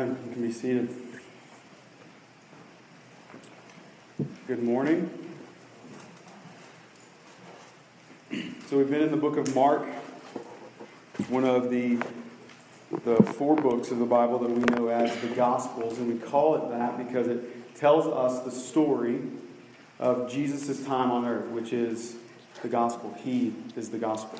Amen. 0.00 0.16
You 0.26 0.32
can 0.32 0.42
be 0.42 0.52
seated. 0.52 0.88
Good 4.46 4.62
morning. 4.62 5.10
So 8.66 8.78
we've 8.78 8.88
been 8.88 9.02
in 9.02 9.10
the 9.10 9.18
book 9.18 9.36
of 9.36 9.54
Mark, 9.54 9.86
one 11.28 11.44
of 11.44 11.68
the 11.68 11.98
the 13.04 13.16
four 13.16 13.56
books 13.56 13.90
of 13.90 13.98
the 13.98 14.06
Bible 14.06 14.38
that 14.38 14.50
we 14.50 14.62
know 14.74 14.88
as 14.88 15.14
the 15.18 15.28
Gospels, 15.34 15.98
and 15.98 16.08
we 16.08 16.18
call 16.18 16.56
it 16.56 16.70
that 16.70 16.96
because 16.96 17.28
it 17.28 17.76
tells 17.76 18.06
us 18.06 18.42
the 18.42 18.50
story 18.50 19.20
of 19.98 20.32
Jesus' 20.32 20.82
time 20.82 21.10
on 21.10 21.26
earth, 21.26 21.50
which 21.50 21.74
is 21.74 22.16
the 22.62 22.68
gospel. 22.68 23.14
He 23.22 23.52
is 23.76 23.90
the 23.90 23.98
gospel. 23.98 24.38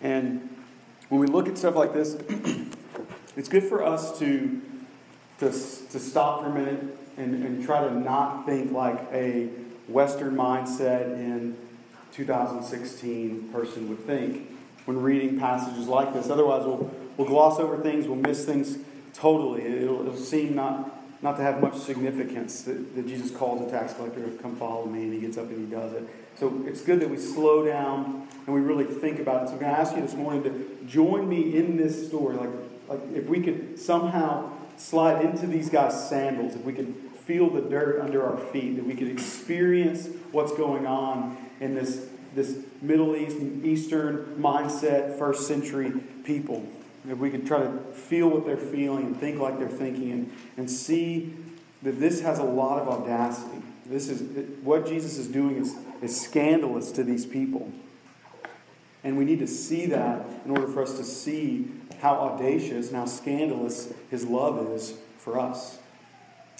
And 0.00 0.48
when 1.10 1.20
we 1.20 1.26
look 1.26 1.48
at 1.48 1.58
stuff 1.58 1.76
like 1.76 1.92
this, 1.92 2.14
it's 3.36 3.48
good 3.48 3.64
for 3.64 3.82
us 3.82 4.18
to, 4.18 4.60
to, 5.38 5.46
to 5.46 5.98
stop 5.98 6.40
for 6.40 6.46
a 6.46 6.54
minute 6.54 6.98
and, 7.16 7.44
and 7.44 7.64
try 7.64 7.80
to 7.80 7.92
not 7.92 8.46
think 8.46 8.72
like 8.72 9.00
a 9.12 9.46
Western 9.88 10.34
mindset 10.34 11.14
in 11.18 11.56
2016 12.12 13.48
person 13.52 13.88
would 13.88 13.98
think 14.06 14.50
when 14.84 15.00
reading 15.00 15.38
passages 15.38 15.88
like 15.88 16.12
this. 16.12 16.30
Otherwise, 16.30 16.64
we'll, 16.64 16.90
we'll 17.16 17.26
gloss 17.26 17.58
over 17.58 17.78
things, 17.78 18.06
we'll 18.06 18.16
miss 18.16 18.44
things 18.44 18.78
totally. 19.12 19.62
It'll, 19.62 20.00
it'll 20.00 20.16
seem 20.16 20.54
not, 20.54 21.22
not 21.22 21.36
to 21.36 21.42
have 21.42 21.60
much 21.60 21.76
significance 21.76 22.62
that, 22.62 22.94
that 22.94 23.06
Jesus 23.06 23.30
calls 23.30 23.66
a 23.66 23.70
tax 23.70 23.94
collector 23.94 24.24
to 24.24 24.30
come 24.38 24.56
follow 24.56 24.86
me, 24.86 25.04
and 25.04 25.14
he 25.14 25.20
gets 25.20 25.36
up 25.36 25.48
and 25.48 25.66
he 25.66 25.74
does 25.74 25.92
it. 25.92 26.08
So 26.36 26.64
it's 26.66 26.82
good 26.82 27.00
that 27.00 27.10
we 27.10 27.16
slow 27.16 27.64
down 27.64 28.28
and 28.46 28.54
we 28.54 28.60
really 28.60 28.84
think 28.84 29.20
about 29.20 29.44
it. 29.44 29.46
So 29.48 29.54
I'm 29.54 29.60
going 29.60 29.72
to 29.72 29.78
ask 29.78 29.94
you 29.94 30.02
this 30.02 30.14
morning 30.14 30.42
to 30.44 30.86
join 30.86 31.28
me 31.28 31.56
in 31.56 31.76
this 31.76 32.08
story. 32.08 32.36
Like, 32.36 32.50
like 32.88 33.00
if 33.14 33.28
we 33.28 33.40
could 33.40 33.78
somehow 33.78 34.52
slide 34.76 35.24
into 35.24 35.46
these 35.46 35.68
guys' 35.68 36.08
sandals, 36.08 36.54
if 36.54 36.62
we 36.62 36.72
could 36.72 36.94
feel 37.24 37.48
the 37.50 37.60
dirt 37.60 38.00
under 38.00 38.24
our 38.24 38.36
feet, 38.36 38.76
that 38.76 38.86
we 38.86 38.94
could 38.94 39.08
experience 39.08 40.08
what's 40.32 40.52
going 40.52 40.86
on 40.86 41.36
in 41.60 41.74
this, 41.74 42.06
this 42.34 42.58
Middle 42.82 43.16
East, 43.16 43.36
Eastern 43.62 44.36
mindset, 44.38 45.18
first 45.18 45.46
century 45.46 45.92
people. 46.24 46.66
If 47.08 47.18
we 47.18 47.30
could 47.30 47.46
try 47.46 47.60
to 47.60 47.70
feel 47.92 48.28
what 48.28 48.46
they're 48.46 48.56
feeling 48.56 49.06
and 49.06 49.20
think 49.20 49.38
like 49.38 49.58
they're 49.58 49.68
thinking 49.68 50.10
and, 50.10 50.32
and 50.56 50.70
see 50.70 51.34
that 51.82 52.00
this 52.00 52.22
has 52.22 52.38
a 52.38 52.44
lot 52.44 52.80
of 52.80 52.88
audacity. 52.88 53.62
This 53.86 54.08
is 54.08 54.22
what 54.62 54.86
Jesus 54.86 55.18
is 55.18 55.28
doing 55.28 55.56
is, 55.56 55.76
is 56.00 56.18
scandalous 56.18 56.90
to 56.92 57.04
these 57.04 57.26
people. 57.26 57.70
And 59.02 59.18
we 59.18 59.26
need 59.26 59.40
to 59.40 59.46
see 59.46 59.84
that 59.86 60.24
in 60.46 60.50
order 60.50 60.66
for 60.66 60.82
us 60.82 60.96
to 60.96 61.04
see 61.04 61.70
how 62.00 62.14
audacious 62.16 62.88
and 62.88 62.96
how 62.96 63.06
scandalous 63.06 63.92
his 64.10 64.24
love 64.24 64.70
is 64.72 64.94
for 65.18 65.38
us. 65.38 65.78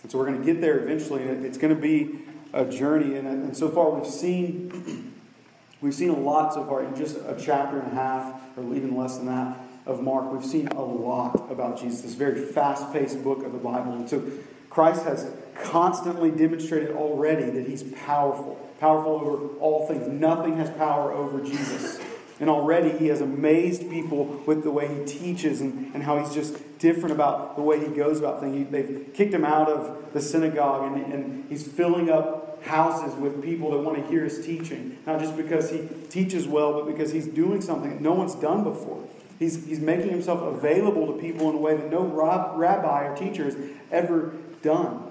And 0.03 0.11
so 0.11 0.19
we're 0.19 0.27
going 0.27 0.39
to 0.39 0.45
get 0.45 0.61
there 0.61 0.81
eventually. 0.81 1.23
It's 1.23 1.59
going 1.59 1.75
to 1.75 1.81
be 1.81 2.21
a 2.53 2.65
journey. 2.65 3.17
And, 3.17 3.27
and 3.27 3.57
so 3.57 3.69
far 3.69 3.91
we've 3.91 4.11
seen 4.11 5.15
we've 5.81 5.95
seen 5.95 6.11
a 6.11 6.19
lot 6.19 6.55
so 6.55 6.65
far 6.65 6.85
in 6.85 6.95
just 6.97 7.17
a 7.17 7.37
chapter 7.39 7.79
and 7.79 7.93
a 7.93 7.95
half, 7.95 8.41
or 8.57 8.75
even 8.75 8.97
less 8.97 9.17
than 9.17 9.27
that, 9.27 9.59
of 9.87 10.03
Mark. 10.03 10.33
We've 10.33 10.45
seen 10.45 10.69
a 10.69 10.83
lot 10.83 11.51
about 11.51 11.79
Jesus. 11.81 12.03
This 12.03 12.15
very 12.15 12.41
fast-paced 12.41 13.23
book 13.23 13.45
of 13.45 13.53
the 13.53 13.59
Bible. 13.59 13.93
And 13.95 14.09
so 14.09 14.23
Christ 14.71 15.05
has 15.05 15.31
constantly 15.63 16.31
demonstrated 16.31 16.91
already 16.91 17.51
that 17.51 17.67
he's 17.67 17.83
powerful, 17.83 18.55
powerful 18.81 19.13
over 19.13 19.57
all 19.59 19.87
things. 19.87 20.09
Nothing 20.09 20.57
has 20.57 20.71
power 20.71 21.13
over 21.13 21.41
Jesus. 21.43 22.01
And 22.41 22.51
already 22.51 22.91
he 22.99 23.07
has 23.09 23.21
amazed 23.21 23.89
people 23.91 24.43
with 24.47 24.65
the 24.65 24.71
way 24.71 24.89
he 24.89 25.05
teaches 25.05 25.61
and, 25.61 25.95
and 25.95 26.03
how 26.03 26.19
he's 26.19 26.35
just 26.35 26.79
different 26.79 27.13
about 27.13 27.57
the 27.57 27.63
way 27.63 27.79
he 27.79 27.87
goes 27.87 28.19
about 28.19 28.41
things. 28.41 28.57
He, 28.57 28.65
they've 28.65 29.11
kicked 29.15 29.33
him 29.33 29.45
out 29.45 29.69
of 29.69 30.13
the 30.13 30.21
synagogue 30.21 30.93
and, 30.93 31.13
and 31.13 31.49
he's 31.49 31.67
filling 31.67 32.11
up 32.11 32.63
houses 32.65 33.15
with 33.15 33.43
people 33.43 33.71
that 33.71 33.79
want 33.79 33.99
to 33.99 34.11
hear 34.11 34.25
his 34.25 34.45
teaching. 34.45 34.99
Not 35.07 35.21
just 35.21 35.37
because 35.37 35.71
he 35.71 35.89
teaches 36.09 36.49
well, 36.49 36.73
but 36.73 36.87
because 36.87 37.13
he's 37.13 37.27
doing 37.27 37.61
something 37.61 37.91
that 37.91 38.01
no 38.01 38.13
one's 38.13 38.35
done 38.35 38.65
before. 38.65 39.07
He's, 39.39 39.65
he's 39.67 39.81
making 39.81 40.11
himself 40.11 40.41
available 40.43 41.13
to 41.13 41.21
people 41.21 41.51
in 41.51 41.57
a 41.57 41.59
way 41.59 41.77
that 41.77 41.91
no 41.91 42.05
rabbi 42.05 43.07
or 43.07 43.17
teacher 43.17 43.45
has 43.45 43.57
ever 43.91 44.35
done. 44.63 45.04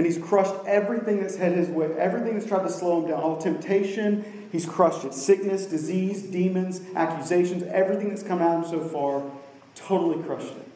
And 0.00 0.06
he's 0.06 0.16
crushed 0.16 0.54
everything 0.66 1.20
that's 1.20 1.36
had 1.36 1.52
his 1.52 1.68
way, 1.68 1.92
everything 1.98 2.32
that's 2.32 2.46
tried 2.46 2.62
to 2.62 2.70
slow 2.70 3.02
him 3.02 3.10
down, 3.10 3.20
all 3.20 3.36
temptation, 3.36 4.48
he's 4.50 4.64
crushed 4.64 5.04
it. 5.04 5.12
Sickness, 5.12 5.66
disease, 5.66 6.22
demons, 6.22 6.80
accusations, 6.96 7.64
everything 7.64 8.08
that's 8.08 8.22
come 8.22 8.40
at 8.40 8.64
him 8.64 8.64
so 8.64 8.80
far, 8.82 9.30
totally 9.74 10.24
crushed 10.24 10.52
it. 10.52 10.68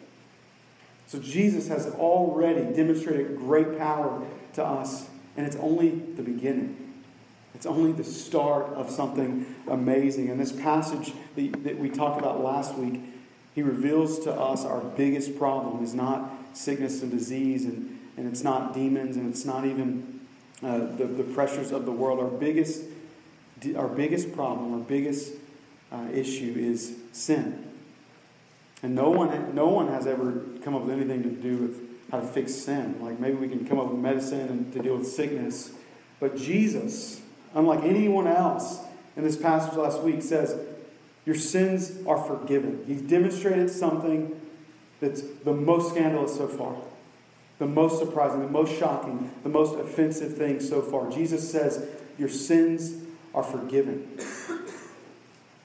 So 1.06 1.18
Jesus 1.20 1.68
has 1.68 1.86
already 1.94 2.70
demonstrated 2.74 3.38
great 3.38 3.78
power 3.78 4.22
to 4.56 4.62
us, 4.62 5.08
and 5.38 5.46
it's 5.46 5.56
only 5.56 5.88
the 5.88 6.22
beginning. 6.22 7.02
It's 7.54 7.64
only 7.64 7.92
the 7.92 8.04
start 8.04 8.74
of 8.74 8.90
something 8.90 9.54
amazing. 9.68 10.28
And 10.28 10.38
this 10.38 10.52
passage 10.52 11.14
that 11.34 11.78
we 11.78 11.88
talked 11.88 12.20
about 12.20 12.44
last 12.44 12.74
week, 12.74 13.00
he 13.54 13.62
reveals 13.62 14.18
to 14.24 14.32
us 14.34 14.66
our 14.66 14.80
biggest 14.82 15.38
problem 15.38 15.82
is 15.82 15.94
not 15.94 16.30
sickness 16.52 17.00
and 17.00 17.10
disease 17.10 17.64
and 17.64 17.93
and 18.16 18.28
it's 18.28 18.44
not 18.44 18.74
demons, 18.74 19.16
and 19.16 19.30
it's 19.30 19.44
not 19.44 19.64
even 19.64 20.20
uh, 20.62 20.78
the, 20.78 21.04
the 21.06 21.24
pressures 21.24 21.72
of 21.72 21.84
the 21.84 21.92
world. 21.92 22.20
Our 22.20 22.28
biggest, 22.28 22.82
our 23.76 23.88
biggest 23.88 24.32
problem, 24.32 24.74
our 24.74 24.80
biggest 24.80 25.32
uh, 25.90 26.06
issue 26.12 26.54
is 26.56 26.96
sin. 27.12 27.70
And 28.82 28.94
no 28.94 29.10
one, 29.10 29.54
no 29.54 29.68
one 29.68 29.88
has 29.88 30.06
ever 30.06 30.42
come 30.62 30.74
up 30.74 30.82
with 30.82 30.90
anything 30.90 31.22
to 31.22 31.30
do 31.30 31.56
with 31.56 32.10
how 32.10 32.20
to 32.20 32.26
fix 32.26 32.54
sin. 32.54 32.98
Like 33.00 33.18
maybe 33.18 33.36
we 33.36 33.48
can 33.48 33.66
come 33.66 33.80
up 33.80 33.90
with 33.90 33.98
medicine 33.98 34.40
and 34.40 34.72
to 34.74 34.78
deal 34.80 34.96
with 34.96 35.06
sickness. 35.06 35.72
But 36.20 36.36
Jesus, 36.36 37.20
unlike 37.54 37.82
anyone 37.82 38.26
else 38.26 38.78
in 39.16 39.24
this 39.24 39.36
passage 39.36 39.74
last 39.74 40.02
week, 40.02 40.22
says, 40.22 40.58
Your 41.26 41.34
sins 41.34 41.98
are 42.06 42.22
forgiven. 42.22 42.84
He's 42.86 43.02
demonstrated 43.02 43.70
something 43.70 44.40
that's 45.00 45.22
the 45.22 45.52
most 45.52 45.90
scandalous 45.90 46.36
so 46.36 46.46
far 46.46 46.76
the 47.64 47.70
most 47.70 47.98
surprising, 47.98 48.42
the 48.42 48.48
most 48.48 48.78
shocking, 48.78 49.30
the 49.42 49.48
most 49.48 49.78
offensive 49.78 50.36
thing 50.36 50.60
so 50.60 50.82
far. 50.82 51.10
Jesus 51.10 51.50
says, 51.50 51.88
Your 52.18 52.28
sins 52.28 53.02
are 53.34 53.42
forgiven. 53.42 54.18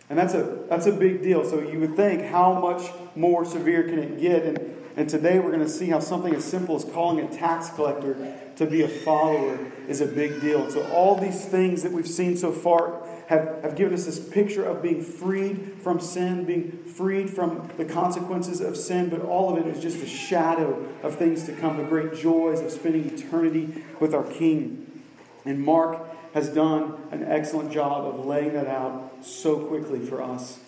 And 0.10 0.18
that's 0.18 0.34
a, 0.34 0.64
that's 0.70 0.86
a 0.86 0.94
big 0.94 1.22
deal. 1.22 1.44
So 1.44 1.60
you 1.60 1.80
would 1.82 1.98
think, 1.98 2.24
how 2.24 2.54
much 2.54 2.90
more 3.16 3.44
severe 3.44 3.84
can 3.84 4.00
it 4.00 4.20
get? 4.20 4.44
And, 4.44 4.76
and 4.96 5.10
today 5.10 5.40
we're 5.40 5.52
going 5.52 5.60
to 5.60 5.70
see 5.70 5.90
how 5.90 6.00
something 6.00 6.34
as 6.34 6.46
simple 6.46 6.78
as 6.78 6.86
calling 6.86 7.20
a 7.20 7.28
tax 7.28 7.70
collector 7.70 8.34
to 8.56 8.66
be 8.66 8.82
a 8.82 8.88
follower 8.88 9.60
is 9.90 10.00
a 10.00 10.08
big 10.08 10.40
deal. 10.40 10.72
So 10.72 10.90
all 10.92 11.16
these 11.16 11.46
things 11.46 11.84
that 11.84 11.92
we've 11.92 12.08
seen 12.08 12.38
so 12.38 12.54
far 12.54 13.06
have, 13.30 13.62
have 13.62 13.76
given 13.76 13.94
us 13.94 14.06
this 14.06 14.20
picture 14.20 14.66
of 14.66 14.82
being 14.82 15.04
freed 15.04 15.76
from 15.84 16.00
sin, 16.00 16.46
being 16.46 16.72
freed 16.72 17.30
from 17.30 17.70
the 17.78 17.86
consequences 17.86 18.60
of 18.60 18.76
sin, 18.76 19.08
but 19.08 19.22
all 19.22 19.56
of 19.56 19.64
it 19.64 19.68
is 19.68 19.80
just 19.80 19.98
a 20.00 20.08
shadow 20.08 20.84
of 21.04 21.16
things 21.16 21.44
to 21.44 21.54
come, 21.54 21.78
the 21.78 21.84
great 21.84 22.16
joys 22.16 22.60
of 22.60 22.72
spending 22.72 23.06
eternity 23.06 23.84
with 24.00 24.16
our 24.16 24.24
King. 24.24 25.04
And 25.46 25.64
Mark 25.64 26.02
has 26.34 26.50
done 26.50 26.98
an 27.12 27.24
excellent 27.24 27.72
job 27.72 28.04
of 28.04 28.26
laying 28.26 28.54
that 28.54 28.66
out 28.66 29.12
so 29.22 29.60
quickly 29.60 30.00
for 30.00 30.24
us. 30.24 30.60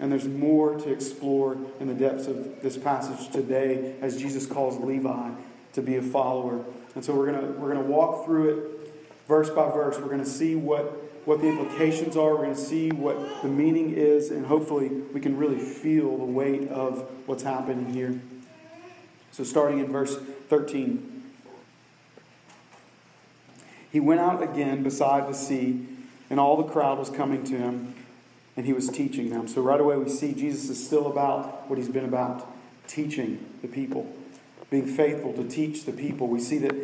And 0.00 0.10
there's 0.10 0.26
more 0.26 0.74
to 0.80 0.92
explore 0.92 1.56
in 1.78 1.86
the 1.86 1.94
depths 1.94 2.26
of 2.26 2.60
this 2.60 2.76
passage 2.76 3.30
today 3.30 3.94
as 4.00 4.20
Jesus 4.20 4.46
calls 4.46 4.80
Levi 4.80 5.30
to 5.74 5.82
be 5.82 5.94
a 5.94 6.02
follower. 6.02 6.64
And 6.96 7.04
so 7.04 7.14
we're 7.14 7.30
going 7.30 7.60
we're 7.60 7.72
going 7.72 7.86
to 7.86 7.88
walk 7.88 8.24
through 8.24 8.48
it 8.50 8.80
verse 9.28 9.48
by 9.48 9.70
verse. 9.70 9.96
We're 9.96 10.06
going 10.06 10.24
to 10.24 10.28
see 10.28 10.56
what 10.56 11.09
what 11.24 11.40
the 11.40 11.48
implications 11.48 12.16
are. 12.16 12.30
We're 12.30 12.44
going 12.44 12.54
to 12.54 12.60
see 12.60 12.90
what 12.90 13.42
the 13.42 13.48
meaning 13.48 13.92
is, 13.94 14.30
and 14.30 14.46
hopefully 14.46 14.88
we 14.88 15.20
can 15.20 15.36
really 15.36 15.58
feel 15.58 16.16
the 16.16 16.24
weight 16.24 16.68
of 16.68 17.08
what's 17.26 17.42
happening 17.42 17.92
here. 17.92 18.20
So, 19.32 19.44
starting 19.44 19.78
in 19.78 19.92
verse 19.92 20.16
13. 20.48 21.22
He 23.92 24.00
went 24.00 24.20
out 24.20 24.42
again 24.42 24.82
beside 24.82 25.28
the 25.28 25.34
sea, 25.34 25.86
and 26.28 26.38
all 26.38 26.56
the 26.56 26.70
crowd 26.70 26.98
was 26.98 27.10
coming 27.10 27.44
to 27.44 27.56
him, 27.56 27.94
and 28.56 28.66
he 28.66 28.72
was 28.72 28.88
teaching 28.88 29.30
them. 29.30 29.48
So, 29.48 29.62
right 29.62 29.80
away, 29.80 29.96
we 29.96 30.08
see 30.08 30.32
Jesus 30.32 30.68
is 30.68 30.84
still 30.84 31.06
about 31.06 31.68
what 31.68 31.78
he's 31.78 31.88
been 31.88 32.04
about 32.04 32.48
teaching 32.86 33.44
the 33.62 33.68
people, 33.68 34.12
being 34.70 34.86
faithful 34.86 35.32
to 35.34 35.44
teach 35.44 35.84
the 35.84 35.92
people. 35.92 36.28
We 36.28 36.40
see 36.40 36.58
that 36.58 36.74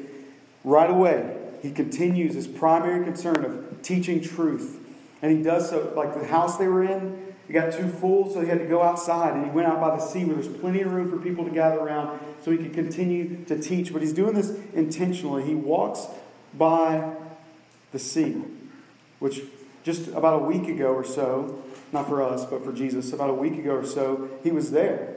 right 0.63 0.91
away, 0.91 1.37
he 1.63 1.71
continues 1.71 2.35
his 2.35 2.47
primary 2.47 3.05
concern 3.05 3.45
of 3.45 3.83
teaching 3.83 4.21
truth. 4.21 4.79
And 5.23 5.37
he 5.37 5.43
does 5.43 5.71
so, 5.71 5.93
like 5.97 6.15
the 6.15 6.27
house 6.27 6.59
they 6.59 6.69
were 6.69 6.85
in, 6.85 7.35
it 7.49 7.53
got 7.53 7.73
too 7.73 7.89
full, 7.89 8.33
so 8.33 8.41
he 8.41 8.49
had 8.49 8.59
to 8.59 8.67
go 8.67 8.83
outside. 8.83 9.35
And 9.35 9.45
he 9.45 9.51
went 9.51 9.69
out 9.69 9.81
by 9.81 9.97
the 9.97 10.03
sea 10.03 10.25
where 10.25 10.35
there's 10.35 10.49
plenty 10.49 10.81
of 10.83 10.93
room 10.93 11.11
for 11.11 11.17
people 11.17 11.45
to 11.45 11.51
gather 11.51 11.79
around 11.79 12.19
so 12.43 12.51
he 12.51 12.59
could 12.59 12.75
continue 12.75 13.45
to 13.45 13.59
teach. 13.59 13.93
But 13.93 14.03
he's 14.03 14.13
doing 14.13 14.35
this 14.35 14.59
intentionally. 14.75 15.45
He 15.45 15.55
walks 15.55 16.07
by 16.55 17.15
the 17.93 17.99
sea, 17.99 18.43
which 19.21 19.43
just 19.85 20.09
about 20.09 20.43
a 20.43 20.45
week 20.45 20.69
ago 20.69 20.93
or 20.93 21.05
so, 21.05 21.63
not 21.93 22.09
for 22.09 22.23
us, 22.23 22.45
but 22.45 22.65
for 22.65 22.73
Jesus, 22.73 23.13
about 23.13 23.31
a 23.31 23.35
week 23.35 23.55
ago 23.55 23.77
or 23.77 23.87
so, 23.87 24.29
he 24.43 24.51
was 24.51 24.73
there. 24.73 25.15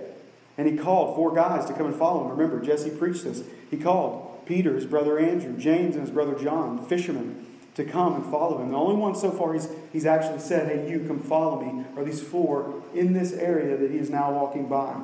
And 0.57 0.67
he 0.67 0.77
called 0.77 1.15
four 1.15 1.33
guys 1.33 1.65
to 1.65 1.73
come 1.73 1.87
and 1.87 1.95
follow 1.95 2.25
him. 2.25 2.31
Remember, 2.31 2.63
Jesse 2.63 2.91
preached 2.91 3.23
this. 3.23 3.43
He 3.71 3.77
called 3.77 4.28
Peter, 4.49 4.73
his 4.73 4.87
brother 4.87 5.19
Andrew, 5.19 5.55
James, 5.59 5.95
and 5.95 6.03
his 6.03 6.09
brother 6.09 6.33
John, 6.33 6.77
the 6.77 6.81
fishermen, 6.81 7.45
to 7.75 7.83
come 7.83 8.15
and 8.15 8.25
follow 8.25 8.57
him. 8.57 8.71
The 8.71 8.77
only 8.77 8.95
one 8.95 9.13
so 9.13 9.29
far 9.29 9.53
he's, 9.53 9.69
he's 9.93 10.07
actually 10.07 10.39
said, 10.39 10.67
Hey, 10.67 10.89
you 10.89 11.05
come 11.07 11.19
follow 11.19 11.61
me, 11.61 11.85
are 11.95 12.03
these 12.03 12.19
four 12.19 12.81
in 12.95 13.13
this 13.13 13.31
area 13.31 13.77
that 13.77 13.91
he 13.91 13.99
is 13.99 14.09
now 14.09 14.31
walking 14.31 14.67
by. 14.67 14.95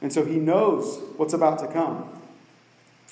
And 0.00 0.12
so 0.12 0.24
he 0.24 0.36
knows 0.36 1.00
what's 1.16 1.34
about 1.34 1.58
to 1.58 1.66
come. 1.66 2.08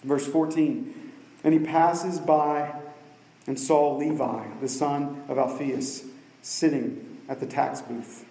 Verse 0.04 0.26
14 0.26 1.12
And 1.42 1.52
he 1.52 1.58
passes 1.58 2.20
by 2.20 2.72
and 3.48 3.58
saw 3.58 3.96
Levi, 3.96 4.44
the 4.60 4.68
son 4.68 5.24
of 5.28 5.36
Alphaeus, 5.36 6.04
sitting 6.42 7.18
at 7.28 7.40
the 7.40 7.46
tax 7.46 7.80
booth. 7.80 8.24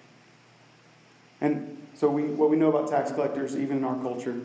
And 1.42 1.86
so 1.96 2.10
we, 2.10 2.24
what 2.24 2.50
we 2.50 2.56
know 2.56 2.70
about 2.70 2.90
tax 2.90 3.12
collectors, 3.12 3.58
even 3.58 3.76
in 3.76 3.84
our 3.84 4.02
culture, 4.02 4.40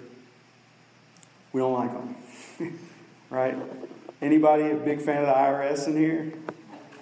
we 1.56 1.62
don't 1.62 1.72
like 1.72 1.90
them. 1.90 2.78
right? 3.30 3.56
Anybody 4.20 4.72
a 4.72 4.74
big 4.74 5.00
fan 5.00 5.22
of 5.22 5.28
the 5.28 5.32
IRS 5.32 5.86
in 5.86 5.96
here? 5.96 6.32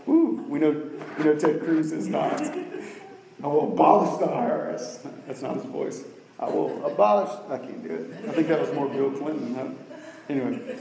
Woo, 0.06 0.44
we 0.48 0.60
know, 0.60 0.90
we 1.18 1.24
know 1.24 1.34
Ted 1.34 1.58
Cruz 1.58 1.90
is 1.90 2.06
not. 2.06 2.40
I 2.40 3.46
will 3.48 3.72
abolish 3.72 4.20
the 4.20 4.26
IRS. 4.26 5.04
That's 5.26 5.42
not 5.42 5.56
his 5.56 5.64
voice. 5.64 6.04
I 6.38 6.44
will 6.44 6.86
abolish. 6.86 7.30
I 7.48 7.58
can't 7.58 7.82
do 7.82 7.94
it. 7.94 8.28
I 8.28 8.32
think 8.32 8.46
that 8.46 8.60
was 8.60 8.72
more 8.72 8.88
Bill 8.88 9.10
Clinton. 9.10 9.56
Huh? 9.56 9.70
Anyway, 10.28 10.78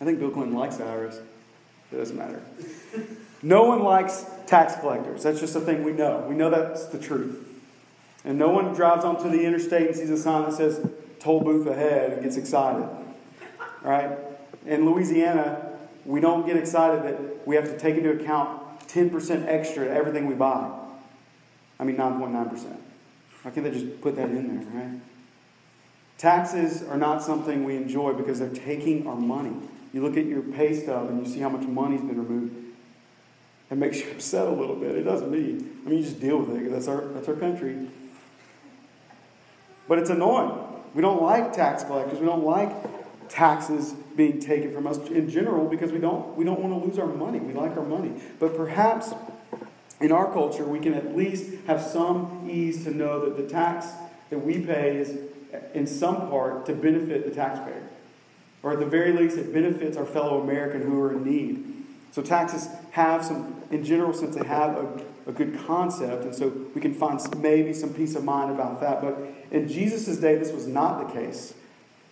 I 0.00 0.04
think 0.04 0.18
Bill 0.18 0.30
Clinton 0.30 0.56
likes 0.56 0.78
the 0.78 0.84
IRS. 0.84 1.22
It 1.92 1.96
doesn't 1.96 2.16
matter. 2.16 2.42
No 3.40 3.66
one 3.66 3.84
likes 3.84 4.26
tax 4.48 4.74
collectors. 4.80 5.22
That's 5.22 5.38
just 5.38 5.54
a 5.54 5.60
thing 5.60 5.84
we 5.84 5.92
know. 5.92 6.26
We 6.28 6.34
know 6.34 6.50
that's 6.50 6.86
the 6.86 6.98
truth. 6.98 7.46
And 8.24 8.36
no 8.36 8.50
one 8.50 8.74
drives 8.74 9.04
onto 9.04 9.30
the 9.30 9.44
interstate 9.44 9.86
and 9.86 9.94
sees 9.94 10.10
a 10.10 10.16
sign 10.16 10.50
that 10.50 10.56
says 10.56 10.84
toll 11.20 11.40
booth 11.40 11.66
ahead 11.66 12.12
and 12.12 12.22
gets 12.22 12.36
excited. 12.36 12.88
Right? 13.82 14.18
In 14.66 14.84
Louisiana, 14.84 15.78
we 16.04 16.20
don't 16.20 16.46
get 16.46 16.56
excited 16.56 17.04
that 17.04 17.46
we 17.46 17.56
have 17.56 17.66
to 17.66 17.78
take 17.78 17.96
into 17.96 18.10
account 18.10 18.80
10% 18.88 19.46
extra 19.46 19.84
to 19.84 19.92
everything 19.92 20.26
we 20.26 20.34
buy. 20.34 20.70
I 21.78 21.84
mean, 21.84 21.96
9.9%. 21.96 22.76
Why 23.42 23.50
can't 23.50 23.64
they 23.64 23.70
just 23.70 24.00
put 24.00 24.16
that 24.16 24.28
in 24.28 24.48
there, 24.48 24.82
right? 24.82 25.00
Taxes 26.18 26.82
are 26.82 26.98
not 26.98 27.22
something 27.22 27.64
we 27.64 27.76
enjoy 27.76 28.12
because 28.12 28.38
they're 28.38 28.50
taking 28.50 29.06
our 29.06 29.16
money. 29.16 29.56
You 29.92 30.02
look 30.02 30.16
at 30.16 30.26
your 30.26 30.42
pay 30.42 30.78
stub 30.78 31.08
and 31.08 31.26
you 31.26 31.32
see 31.32 31.40
how 31.40 31.48
much 31.48 31.66
money's 31.66 32.02
been 32.02 32.18
removed. 32.18 32.54
It 33.70 33.78
makes 33.78 34.00
you 34.00 34.10
upset 34.10 34.46
a 34.46 34.50
little 34.50 34.76
bit. 34.76 34.96
It 34.96 35.04
doesn't 35.04 35.30
me. 35.30 35.64
I 35.86 35.88
mean, 35.88 35.98
you 35.98 36.02
just 36.02 36.20
deal 36.20 36.38
with 36.38 36.56
it. 36.56 36.70
That's 36.70 36.88
our, 36.88 37.06
that's 37.06 37.28
our 37.28 37.36
country. 37.36 37.88
But 39.88 39.98
it's 39.98 40.10
annoying. 40.10 40.69
We 40.94 41.02
don't 41.02 41.22
like 41.22 41.52
tax 41.52 41.84
collectors. 41.84 42.18
We 42.18 42.26
don't 42.26 42.44
like 42.44 42.74
taxes 43.28 43.92
being 44.16 44.40
taken 44.40 44.72
from 44.72 44.86
us 44.86 44.98
in 45.08 45.30
general 45.30 45.68
because 45.68 45.92
we 45.92 45.98
don't, 45.98 46.36
we 46.36 46.44
don't 46.44 46.60
want 46.60 46.74
to 46.74 46.86
lose 46.86 46.98
our 46.98 47.06
money. 47.06 47.38
We 47.38 47.52
like 47.52 47.76
our 47.76 47.84
money. 47.84 48.12
But 48.38 48.56
perhaps 48.56 49.14
in 50.00 50.12
our 50.12 50.32
culture, 50.32 50.64
we 50.64 50.80
can 50.80 50.94
at 50.94 51.16
least 51.16 51.52
have 51.66 51.80
some 51.80 52.48
ease 52.50 52.84
to 52.84 52.90
know 52.90 53.24
that 53.24 53.36
the 53.36 53.48
tax 53.48 53.88
that 54.30 54.38
we 54.38 54.60
pay 54.60 54.96
is 54.96 55.18
in 55.74 55.86
some 55.86 56.28
part 56.28 56.66
to 56.66 56.74
benefit 56.74 57.24
the 57.24 57.34
taxpayer. 57.34 57.82
Or 58.62 58.72
at 58.72 58.78
the 58.78 58.86
very 58.86 59.12
least, 59.12 59.38
it 59.38 59.52
benefits 59.52 59.96
our 59.96 60.04
fellow 60.04 60.40
American 60.40 60.82
who 60.82 61.00
are 61.00 61.12
in 61.12 61.24
need. 61.24 61.84
So 62.12 62.22
taxes 62.22 62.68
have 62.90 63.24
some, 63.24 63.62
in 63.70 63.84
general 63.84 64.12
sense, 64.12 64.34
they 64.34 64.46
have 64.46 64.76
a, 64.76 65.02
a 65.30 65.32
good 65.32 65.58
concept, 65.66 66.24
and 66.24 66.34
so 66.34 66.48
we 66.74 66.80
can 66.80 66.92
find 66.92 67.20
maybe 67.40 67.72
some 67.72 67.94
peace 67.94 68.14
of 68.14 68.24
mind 68.24 68.50
about 68.50 68.80
that. 68.80 69.00
But 69.00 69.16
in 69.50 69.68
Jesus' 69.68 70.18
day, 70.18 70.36
this 70.36 70.52
was 70.52 70.66
not 70.66 71.06
the 71.06 71.14
case. 71.14 71.54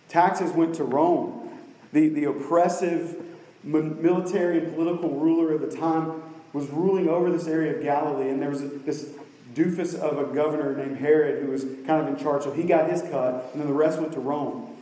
Taxes 0.07 0.51
went 0.51 0.73
to 0.75 0.83
Rome. 0.83 1.49
The, 1.91 2.09
the 2.09 2.25
oppressive 2.25 3.23
military 3.63 4.59
and 4.59 4.73
political 4.73 5.09
ruler 5.11 5.53
of 5.53 5.61
the 5.61 5.75
time 5.75 6.23
was 6.53 6.67
ruling 6.69 7.09
over 7.09 7.31
this 7.31 7.47
area 7.47 7.75
of 7.75 7.83
Galilee, 7.83 8.29
and 8.29 8.41
there 8.41 8.49
was 8.49 8.61
this 8.83 9.09
doofus 9.53 9.95
of 9.95 10.17
a 10.17 10.33
governor 10.33 10.75
named 10.75 10.97
Herod 10.97 11.43
who 11.43 11.51
was 11.51 11.63
kind 11.85 12.01
of 12.01 12.07
in 12.07 12.17
charge. 12.17 12.43
So 12.43 12.51
he 12.51 12.63
got 12.63 12.89
his 12.89 13.01
cut, 13.01 13.49
and 13.51 13.61
then 13.61 13.67
the 13.67 13.73
rest 13.73 13.99
went 13.99 14.13
to 14.13 14.19
Rome. 14.19 14.75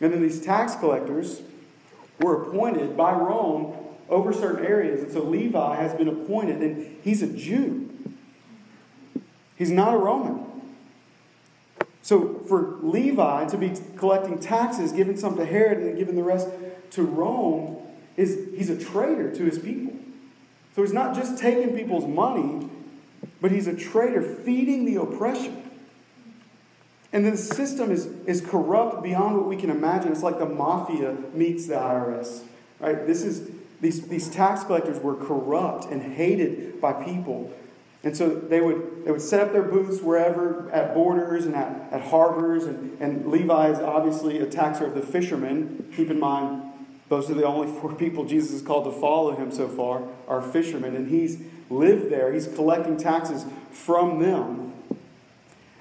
And 0.00 0.12
then 0.12 0.22
these 0.22 0.40
tax 0.40 0.74
collectors 0.74 1.42
were 2.20 2.42
appointed 2.42 2.96
by 2.96 3.12
Rome 3.12 3.74
over 4.10 4.32
certain 4.32 4.66
areas. 4.66 5.02
And 5.02 5.12
so 5.12 5.22
Levi 5.22 5.76
has 5.76 5.94
been 5.94 6.08
appointed, 6.08 6.60
and 6.60 6.98
he's 7.02 7.22
a 7.22 7.28
Jew. 7.28 7.88
He's 9.56 9.70
not 9.70 9.94
a 9.94 9.98
Roman. 9.98 10.46
So 12.02 12.40
for 12.48 12.78
Levi 12.82 13.46
to 13.46 13.56
be 13.56 13.72
collecting 13.96 14.38
taxes, 14.38 14.92
giving 14.92 15.16
some 15.16 15.36
to 15.36 15.44
Herod, 15.44 15.78
and 15.78 15.86
then 15.86 15.96
giving 15.96 16.16
the 16.16 16.22
rest 16.22 16.48
to 16.92 17.02
Rome, 17.02 17.76
is 18.16 18.48
he's 18.56 18.68
a 18.68 18.76
traitor 18.76 19.32
to 19.34 19.44
his 19.44 19.58
people. 19.58 19.94
So 20.74 20.82
he's 20.82 20.92
not 20.92 21.14
just 21.14 21.38
taking 21.38 21.76
people's 21.76 22.06
money, 22.06 22.68
but 23.40 23.52
he's 23.52 23.66
a 23.66 23.76
traitor 23.76 24.22
feeding 24.22 24.86
the 24.86 25.00
oppression. 25.00 25.70
And 27.12 27.26
the 27.26 27.36
system 27.36 27.90
is, 27.90 28.06
is 28.26 28.40
corrupt 28.40 29.02
beyond 29.02 29.36
what 29.36 29.46
we 29.46 29.56
can 29.56 29.70
imagine. 29.70 30.12
It's 30.12 30.22
like 30.22 30.38
the 30.38 30.46
mafia 30.46 31.16
meets 31.34 31.66
the 31.66 31.74
IRS. 31.74 32.42
Right? 32.78 33.06
This 33.06 33.22
is 33.24 33.50
these, 33.80 34.06
these 34.08 34.28
tax 34.28 34.64
collectors 34.64 34.98
were 35.00 35.14
corrupt 35.14 35.86
and 35.86 36.02
hated 36.14 36.80
by 36.80 36.92
people. 36.92 37.52
And 38.02 38.16
so 38.16 38.28
they 38.30 38.60
would, 38.60 39.04
they 39.04 39.10
would 39.10 39.20
set 39.20 39.40
up 39.40 39.52
their 39.52 39.62
booths 39.62 40.00
wherever, 40.00 40.70
at 40.70 40.94
borders 40.94 41.44
and 41.44 41.54
at, 41.54 41.92
at 41.92 42.02
harbors. 42.02 42.64
And, 42.64 42.98
and 43.00 43.26
Levi 43.26 43.70
is 43.70 43.78
obviously 43.78 44.38
a 44.38 44.46
taxer 44.46 44.86
of 44.86 44.94
the 44.94 45.02
fishermen. 45.02 45.92
Keep 45.96 46.10
in 46.10 46.18
mind, 46.18 46.62
those 47.08 47.30
are 47.30 47.34
the 47.34 47.44
only 47.44 47.68
four 47.80 47.94
people 47.94 48.24
Jesus 48.24 48.52
is 48.52 48.62
called 48.62 48.84
to 48.84 49.00
follow 49.00 49.36
him 49.36 49.50
so 49.50 49.68
far, 49.68 50.02
are 50.28 50.40
fishermen. 50.40 50.96
And 50.96 51.08
he's 51.08 51.38
lived 51.68 52.10
there, 52.10 52.32
he's 52.32 52.46
collecting 52.48 52.96
taxes 52.96 53.44
from 53.70 54.20
them. 54.20 54.72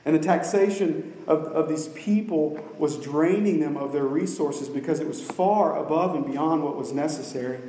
And 0.06 0.16
the 0.16 0.20
taxation 0.20 1.14
of, 1.28 1.44
of 1.48 1.70
these 1.70 1.90
people 1.90 2.60
was 2.78 2.98
draining 2.98 3.60
them 3.60 3.78
of 3.78 3.94
their 3.94 4.06
resources 4.06 4.68
because 4.68 5.00
it 5.00 5.08
was 5.08 5.22
far 5.22 5.78
above 5.78 6.16
and 6.16 6.26
beyond 6.26 6.64
what 6.64 6.76
was 6.76 6.92
necessary. 6.92 7.60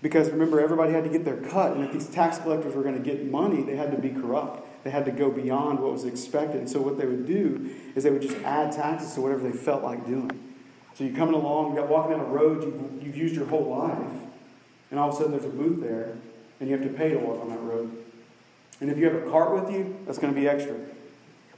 Because 0.00 0.30
remember, 0.30 0.60
everybody 0.60 0.92
had 0.92 1.04
to 1.04 1.10
get 1.10 1.24
their 1.24 1.36
cut, 1.36 1.72
and 1.72 1.84
if 1.84 1.92
these 1.92 2.06
tax 2.06 2.38
collectors 2.38 2.74
were 2.74 2.82
going 2.82 2.94
to 2.94 3.02
get 3.02 3.28
money, 3.28 3.62
they 3.62 3.74
had 3.74 3.90
to 3.90 3.98
be 3.98 4.10
corrupt. 4.10 4.84
They 4.84 4.90
had 4.90 5.04
to 5.06 5.10
go 5.10 5.30
beyond 5.30 5.80
what 5.80 5.92
was 5.92 6.04
expected. 6.04 6.56
And 6.56 6.70
so, 6.70 6.80
what 6.80 6.98
they 6.98 7.06
would 7.06 7.26
do 7.26 7.74
is 7.96 8.04
they 8.04 8.10
would 8.10 8.22
just 8.22 8.36
add 8.44 8.70
taxes 8.72 9.14
to 9.14 9.20
whatever 9.20 9.48
they 9.48 9.56
felt 9.56 9.82
like 9.82 10.06
doing. 10.06 10.30
So, 10.94 11.02
you're 11.02 11.16
coming 11.16 11.34
along, 11.34 11.74
you're 11.74 11.84
walking 11.84 12.12
down 12.12 12.20
a 12.20 12.24
road 12.28 12.62
you've, 12.62 13.02
you've 13.02 13.16
used 13.16 13.34
your 13.34 13.46
whole 13.46 13.68
life, 13.68 14.22
and 14.90 15.00
all 15.00 15.08
of 15.08 15.14
a 15.14 15.18
sudden 15.18 15.32
there's 15.32 15.44
a 15.44 15.48
booth 15.48 15.80
there, 15.80 16.12
and 16.60 16.68
you 16.68 16.76
have 16.76 16.86
to 16.86 16.92
pay 16.96 17.10
to 17.10 17.18
walk 17.18 17.40
on 17.42 17.48
that 17.48 17.60
road. 17.60 18.04
And 18.80 18.90
if 18.90 18.98
you 18.98 19.10
have 19.10 19.26
a 19.26 19.30
cart 19.30 19.52
with 19.52 19.72
you, 19.72 19.96
that's 20.06 20.18
going 20.18 20.32
to 20.32 20.40
be 20.40 20.48
extra. 20.48 20.76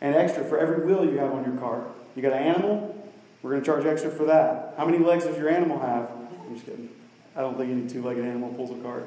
And 0.00 0.14
extra 0.14 0.44
for 0.44 0.58
every 0.58 0.86
wheel 0.86 1.04
you 1.04 1.18
have 1.18 1.32
on 1.32 1.44
your 1.44 1.58
cart. 1.58 1.86
You 2.16 2.22
got 2.22 2.32
an 2.32 2.42
animal, 2.42 2.96
we're 3.42 3.50
going 3.50 3.62
to 3.62 3.66
charge 3.66 3.84
extra 3.84 4.10
for 4.10 4.24
that. 4.24 4.74
How 4.78 4.86
many 4.86 4.98
legs 4.98 5.24
does 5.24 5.36
your 5.36 5.50
animal 5.50 5.78
have? 5.78 6.10
I'm 6.10 6.54
just 6.54 6.64
kidding. 6.64 6.88
I 7.36 7.40
don't 7.40 7.56
think 7.56 7.70
any 7.70 7.88
two 7.88 8.02
legged 8.02 8.24
animal 8.24 8.52
pulls 8.54 8.70
a 8.70 8.82
cart, 8.82 9.06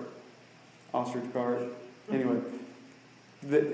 ostrich 0.94 1.32
cart. 1.34 1.60
Mm-hmm. 1.60 2.16
Anyway, 2.16 2.42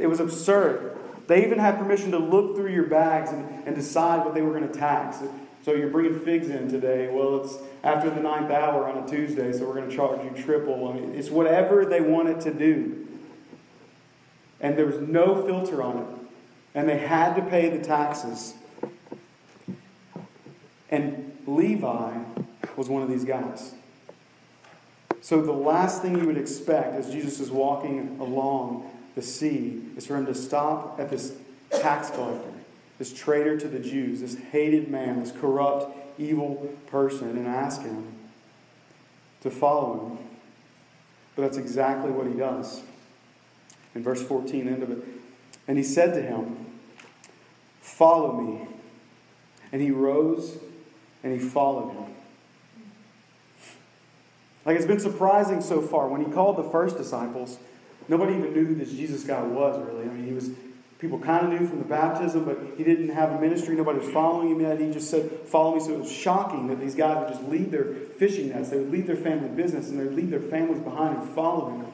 it 0.02 0.10
was 0.10 0.20
absurd. 0.20 0.98
They 1.28 1.46
even 1.46 1.60
had 1.60 1.78
permission 1.78 2.12
to 2.12 2.18
look 2.18 2.56
through 2.56 2.72
your 2.72 2.86
bags 2.86 3.32
and, 3.32 3.68
and 3.68 3.76
decide 3.76 4.26
what 4.26 4.34
they 4.34 4.42
were 4.42 4.52
going 4.52 4.68
to 4.68 4.80
tax. 4.80 5.20
So 5.64 5.74
you're 5.74 5.90
bringing 5.90 6.20
figs 6.20 6.50
in 6.50 6.70
today. 6.70 7.10
Well, 7.12 7.44
it's 7.44 7.58
after 7.84 8.10
the 8.10 8.22
ninth 8.22 8.50
hour 8.50 8.88
on 8.88 9.04
a 9.04 9.08
Tuesday, 9.08 9.52
so 9.54 9.68
we're 9.68 9.76
going 9.76 9.90
to 9.90 9.96
charge 9.96 10.24
you 10.24 10.44
triple. 10.44 10.88
I 10.88 10.94
mean, 10.94 11.14
it's 11.14 11.30
whatever 11.30 11.86
they 11.86 12.02
wanted 12.02 12.42
to 12.42 12.54
do. 12.54 13.08
And 14.60 14.78
there 14.78 14.86
was 14.86 15.00
no 15.02 15.46
filter 15.46 15.84
on 15.84 15.98
it. 15.98 16.08
And 16.74 16.90
they 16.90 16.98
had 16.98 17.36
to 17.36 17.42
pay 17.44 17.70
the 17.70 17.84
taxes. 17.84 18.54
And 20.90 21.38
Levi 21.46 22.18
was 22.76 22.90
one 22.90 23.04
of 23.04 23.10
these 23.10 23.26
guys. 23.26 23.74
So, 25.30 25.44
the 25.44 25.52
last 25.52 26.02
thing 26.02 26.18
you 26.18 26.26
would 26.26 26.40
expect 26.40 26.96
as 26.96 27.12
Jesus 27.12 27.40
is 27.40 27.52
walking 27.52 28.18
along 28.20 28.90
the 29.14 29.22
sea 29.22 29.80
is 29.96 30.08
for 30.08 30.18
him 30.18 30.26
to 30.26 30.34
stop 30.34 31.00
at 31.00 31.12
this 31.12 31.36
tax 31.70 32.10
collector, 32.10 32.52
this 32.98 33.14
traitor 33.14 33.56
to 33.60 33.68
the 33.68 33.78
Jews, 33.78 34.22
this 34.22 34.36
hated 34.52 34.90
man, 34.90 35.20
this 35.20 35.32
corrupt, 35.32 35.96
evil 36.18 36.74
person, 36.88 37.30
and 37.30 37.46
ask 37.46 37.84
him 37.84 38.12
to 39.42 39.52
follow 39.52 40.08
him. 40.08 40.18
But 41.36 41.44
that's 41.44 41.58
exactly 41.58 42.10
what 42.10 42.26
he 42.26 42.34
does. 42.34 42.82
In 43.94 44.02
verse 44.02 44.24
14, 44.24 44.68
end 44.68 44.82
of 44.82 44.90
it. 44.90 45.04
And 45.68 45.78
he 45.78 45.84
said 45.84 46.16
to 46.16 46.24
him, 46.24 46.66
Follow 47.82 48.42
me. 48.42 48.68
And 49.72 49.80
he 49.80 49.92
rose 49.92 50.58
and 51.24 51.32
he 51.32 51.38
followed 51.38 51.92
him. 51.92 52.16
Like 54.70 54.78
it's 54.78 54.86
been 54.86 55.00
surprising 55.00 55.62
so 55.62 55.82
far. 55.82 56.08
When 56.10 56.24
he 56.24 56.32
called 56.32 56.56
the 56.56 56.64
first 56.70 56.96
disciples, 56.96 57.58
nobody 58.08 58.36
even 58.38 58.54
knew 58.54 58.66
who 58.66 58.76
this 58.76 58.92
Jesus 58.92 59.24
guy 59.24 59.42
was, 59.42 59.84
really. 59.84 60.04
I 60.04 60.14
mean, 60.14 60.28
he 60.28 60.32
was 60.32 60.52
People 61.00 61.18
kind 61.18 61.46
of 61.52 61.60
knew 61.60 61.66
from 61.66 61.80
the 61.80 61.86
baptism, 61.86 62.46
but 62.46 62.60
he 62.78 62.84
didn't 62.84 63.10
have 63.10 63.32
a 63.32 63.42
ministry. 63.42 63.74
Nobody 63.76 63.98
was 63.98 64.10
following 64.10 64.52
him 64.52 64.62
yet. 64.62 64.80
He 64.80 64.92
just 64.92 65.10
said, 65.10 65.32
Follow 65.48 65.74
me. 65.74 65.80
So 65.80 65.94
it 65.94 66.00
was 66.02 66.12
shocking 66.12 66.68
that 66.68 66.80
these 66.80 66.94
guys 66.94 67.18
would 67.18 67.30
just 67.30 67.50
leave 67.50 67.72
their 67.72 67.86
fishing 68.20 68.50
nets, 68.50 68.70
they 68.70 68.78
would 68.78 68.92
leave 68.92 69.08
their 69.08 69.16
family 69.16 69.50
business, 69.50 69.90
and 69.90 70.00
they 70.00 70.04
would 70.04 70.14
leave 70.14 70.30
their 70.30 70.40
families 70.40 70.82
behind 70.82 71.18
and 71.18 71.30
follow 71.34 71.72
him. 71.72 71.86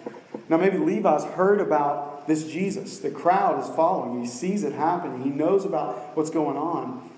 Now, 0.50 0.58
maybe 0.58 0.78
Levi's 0.78 1.24
heard 1.24 1.62
about 1.62 2.28
this 2.28 2.44
Jesus. 2.46 3.00
The 3.00 3.10
crowd 3.10 3.64
is 3.64 3.74
following. 3.74 4.20
He 4.20 4.28
sees 4.28 4.66
it 4.66 4.74
happening, 4.74 5.22
he 5.22 5.30
knows 5.30 5.64
about 5.64 6.18
what's 6.18 6.30
going 6.30 6.58
on. 6.58 7.10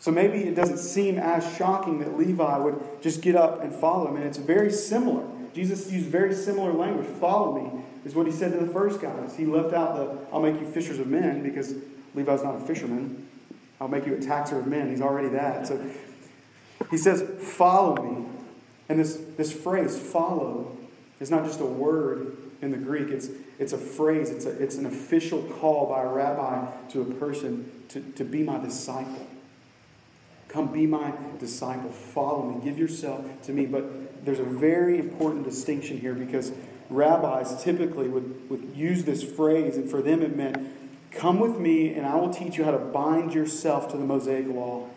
So 0.00 0.10
maybe 0.12 0.44
it 0.44 0.54
doesn't 0.54 0.78
seem 0.78 1.18
as 1.18 1.56
shocking 1.56 1.98
that 2.00 2.16
Levi 2.16 2.58
would 2.58 3.02
just 3.02 3.20
get 3.20 3.34
up 3.34 3.62
and 3.62 3.74
follow 3.74 4.08
him. 4.08 4.16
And 4.16 4.24
it's 4.24 4.38
very 4.38 4.70
similar. 4.70 5.26
Jesus 5.54 5.90
used 5.90 6.06
very 6.06 6.34
similar 6.34 6.72
language. 6.72 7.06
Follow 7.06 7.60
me 7.60 7.82
is 8.04 8.14
what 8.14 8.26
he 8.26 8.32
said 8.32 8.52
to 8.52 8.58
the 8.58 8.72
first 8.72 9.00
guys. 9.00 9.36
He 9.36 9.44
left 9.44 9.74
out 9.74 9.96
the, 9.96 10.18
I'll 10.32 10.40
make 10.40 10.60
you 10.60 10.66
fishers 10.66 10.98
of 10.98 11.08
men, 11.08 11.42
because 11.42 11.74
Levi's 12.14 12.44
not 12.44 12.56
a 12.56 12.60
fisherman. 12.60 13.26
I'll 13.80 13.88
make 13.88 14.06
you 14.06 14.14
a 14.14 14.20
taxer 14.20 14.58
of 14.58 14.66
men. 14.66 14.90
He's 14.90 15.00
already 15.00 15.28
that. 15.30 15.66
So 15.66 15.84
he 16.90 16.96
says, 16.96 17.24
Follow 17.40 17.96
me. 18.02 18.26
And 18.88 18.98
this, 18.98 19.16
this 19.36 19.52
phrase, 19.52 19.98
follow, 19.98 20.76
is 21.20 21.30
not 21.30 21.44
just 21.44 21.60
a 21.60 21.66
word 21.66 22.36
in 22.62 22.70
the 22.70 22.78
Greek, 22.78 23.08
it's, 23.08 23.28
it's 23.58 23.72
a 23.72 23.78
phrase, 23.78 24.30
it's, 24.30 24.46
a, 24.46 24.50
it's 24.62 24.76
an 24.76 24.86
official 24.86 25.42
call 25.60 25.86
by 25.88 26.02
a 26.02 26.08
rabbi 26.08 26.66
to 26.88 27.02
a 27.02 27.04
person 27.04 27.70
to, 27.88 28.00
to 28.00 28.24
be 28.24 28.42
my 28.42 28.58
disciple. 28.58 29.26
Come 30.48 30.72
be 30.72 30.86
my 30.86 31.12
disciple. 31.38 31.90
Follow 31.90 32.50
me. 32.50 32.64
Give 32.64 32.78
yourself 32.78 33.24
to 33.42 33.52
me. 33.52 33.66
But 33.66 34.24
there's 34.24 34.38
a 34.38 34.44
very 34.44 34.98
important 34.98 35.44
distinction 35.44 36.00
here 36.00 36.14
because 36.14 36.52
rabbis 36.90 37.62
typically 37.62 38.08
would, 38.08 38.48
would 38.50 38.72
use 38.74 39.04
this 39.04 39.22
phrase, 39.22 39.76
and 39.76 39.90
for 39.90 40.02
them 40.02 40.22
it 40.22 40.36
meant, 40.36 40.56
Come 41.10 41.40
with 41.40 41.58
me, 41.58 41.94
and 41.94 42.06
I 42.06 42.16
will 42.16 42.32
teach 42.32 42.58
you 42.58 42.64
how 42.64 42.70
to 42.70 42.78
bind 42.78 43.32
yourself 43.34 43.88
to 43.92 43.96
the 43.96 44.04
Mosaic 44.04 44.46
law. 44.46 44.88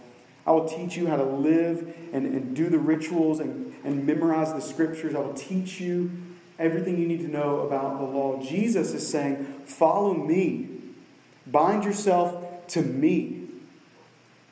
I 0.46 0.52
will 0.52 0.68
teach 0.68 0.98
you 0.98 1.08
how 1.08 1.18
to 1.18 1.24
live 1.24 1.96
and, 2.12 2.26
and 2.26 2.56
do 2.56 2.70
the 2.70 2.80
rituals 2.80 3.40
and, 3.40 3.74
and 3.84 4.06
memorize 4.06 4.54
the 4.54 4.60
scriptures. 4.60 5.16
I 5.16 5.20
will 5.20 5.34
teach 5.34 5.80
you 5.80 6.12
everything 6.60 6.98
you 6.98 7.08
need 7.08 7.22
to 7.22 7.28
know 7.28 7.62
about 7.62 8.00
the 8.00 8.06
law. 8.06 8.42
Jesus 8.42 8.94
is 8.94 9.08
saying, 9.08 9.46
Follow 9.66 10.14
me, 10.14 10.70
bind 11.48 11.84
yourself 11.84 12.68
to 12.68 12.82
me. 12.82 13.48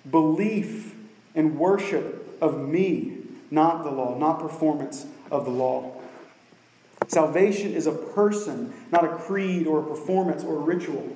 Belief 0.10 0.89
and 1.36 1.58
worship 1.58 2.38
of 2.42 2.60
me, 2.60 3.18
not 3.52 3.84
the 3.84 3.92
law, 3.92 4.18
not 4.18 4.40
performance 4.40 5.06
of 5.32 5.46
the 5.46 5.52
law. 5.52 5.94
Salvation 7.08 7.74
is 7.74 7.88
a 7.88 7.92
person, 7.92 8.74
not 8.92 9.04
a 9.04 9.10
creed 9.10 9.66
or 9.66 9.80
a 9.80 9.84
performance 9.84 10.44
or 10.44 10.58
a 10.58 10.60
ritual. 10.60 11.16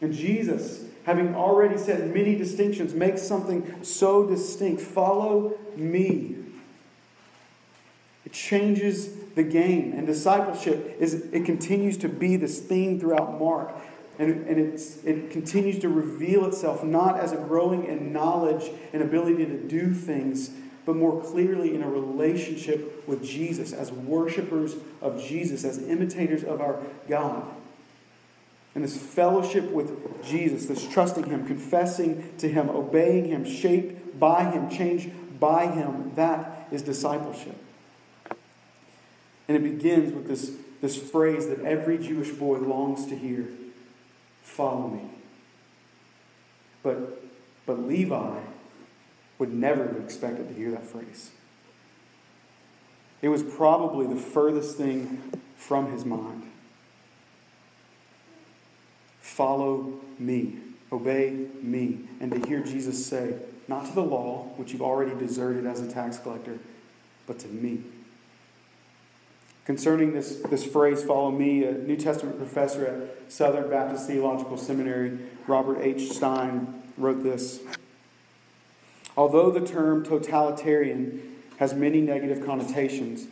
And 0.00 0.12
Jesus, 0.12 0.84
having 1.04 1.34
already 1.34 1.76
set 1.76 2.06
many 2.14 2.36
distinctions, 2.36 2.94
makes 2.94 3.22
something 3.22 3.82
so 3.82 4.26
distinct. 4.26 4.80
Follow 4.80 5.58
me. 5.76 6.36
It 8.24 8.32
changes 8.32 9.14
the 9.34 9.42
game. 9.42 9.92
And 9.92 10.06
discipleship 10.06 10.96
is 11.00 11.14
it 11.32 11.44
continues 11.46 11.96
to 11.98 12.08
be 12.08 12.36
this 12.36 12.60
theme 12.60 13.00
throughout 13.00 13.40
Mark. 13.40 13.74
And, 14.18 14.46
and 14.48 14.80
it 15.04 15.30
continues 15.30 15.78
to 15.80 15.88
reveal 15.88 16.44
itself 16.46 16.82
not 16.82 17.20
as 17.20 17.32
a 17.32 17.36
growing 17.36 17.84
in 17.84 18.12
knowledge 18.12 18.70
and 18.92 19.00
ability 19.00 19.46
to 19.46 19.56
do 19.56 19.94
things, 19.94 20.50
but 20.84 20.96
more 20.96 21.22
clearly 21.22 21.74
in 21.74 21.82
a 21.84 21.88
relationship 21.88 23.06
with 23.06 23.22
Jesus, 23.22 23.72
as 23.72 23.92
worshipers 23.92 24.74
of 25.00 25.22
Jesus, 25.22 25.64
as 25.64 25.78
imitators 25.78 26.42
of 26.42 26.60
our 26.60 26.82
God. 27.08 27.46
And 28.74 28.82
this 28.82 28.96
fellowship 28.96 29.70
with 29.70 30.24
Jesus, 30.24 30.66
this 30.66 30.86
trusting 30.88 31.24
Him, 31.24 31.46
confessing 31.46 32.32
to 32.38 32.48
Him, 32.48 32.68
obeying 32.70 33.26
Him, 33.26 33.44
shaped 33.44 34.18
by 34.18 34.50
Him, 34.50 34.68
changed 34.68 35.10
by 35.38 35.66
Him, 35.66 36.12
that 36.16 36.68
is 36.72 36.82
discipleship. 36.82 37.56
And 39.46 39.56
it 39.56 39.62
begins 39.62 40.12
with 40.12 40.26
this, 40.26 40.52
this 40.80 40.96
phrase 40.96 41.46
that 41.48 41.60
every 41.60 41.98
Jewish 41.98 42.30
boy 42.30 42.58
longs 42.58 43.06
to 43.06 43.16
hear 43.16 43.46
follow 44.48 44.88
me. 44.88 45.02
But, 46.82 47.22
but 47.66 47.86
Levi 47.86 48.40
would 49.38 49.52
never 49.52 49.86
have 49.86 49.96
expected 49.96 50.48
to 50.48 50.54
hear 50.54 50.70
that 50.70 50.86
phrase. 50.86 51.30
It 53.20 53.28
was 53.28 53.42
probably 53.42 54.06
the 54.06 54.20
furthest 54.20 54.76
thing 54.76 55.40
from 55.56 55.92
his 55.92 56.04
mind. 56.04 56.42
Follow 59.20 60.00
me, 60.18 60.56
obey 60.90 61.46
me. 61.62 62.00
And 62.20 62.32
to 62.32 62.48
hear 62.48 62.60
Jesus 62.60 63.04
say, 63.04 63.34
not 63.68 63.86
to 63.86 63.92
the 63.92 64.02
law, 64.02 64.44
which 64.56 64.72
you've 64.72 64.82
already 64.82 65.14
deserted 65.18 65.66
as 65.66 65.80
a 65.80 65.92
tax 65.92 66.18
collector, 66.18 66.58
but 67.26 67.38
to 67.40 67.48
me. 67.48 67.82
Concerning 69.68 70.14
this, 70.14 70.36
this 70.48 70.64
phrase, 70.64 71.02
follow 71.02 71.30
me, 71.30 71.62
a 71.62 71.72
New 71.72 71.94
Testament 71.94 72.38
professor 72.38 72.86
at 72.86 73.30
Southern 73.30 73.68
Baptist 73.68 74.06
Theological 74.06 74.56
Seminary, 74.56 75.18
Robert 75.46 75.82
H. 75.82 76.10
Stein, 76.10 76.82
wrote 76.96 77.22
this. 77.22 77.60
Although 79.14 79.50
the 79.50 79.60
term 79.60 80.06
totalitarian 80.06 81.36
has 81.58 81.74
many 81.74 82.00
negative 82.00 82.46
connotations, 82.46 83.26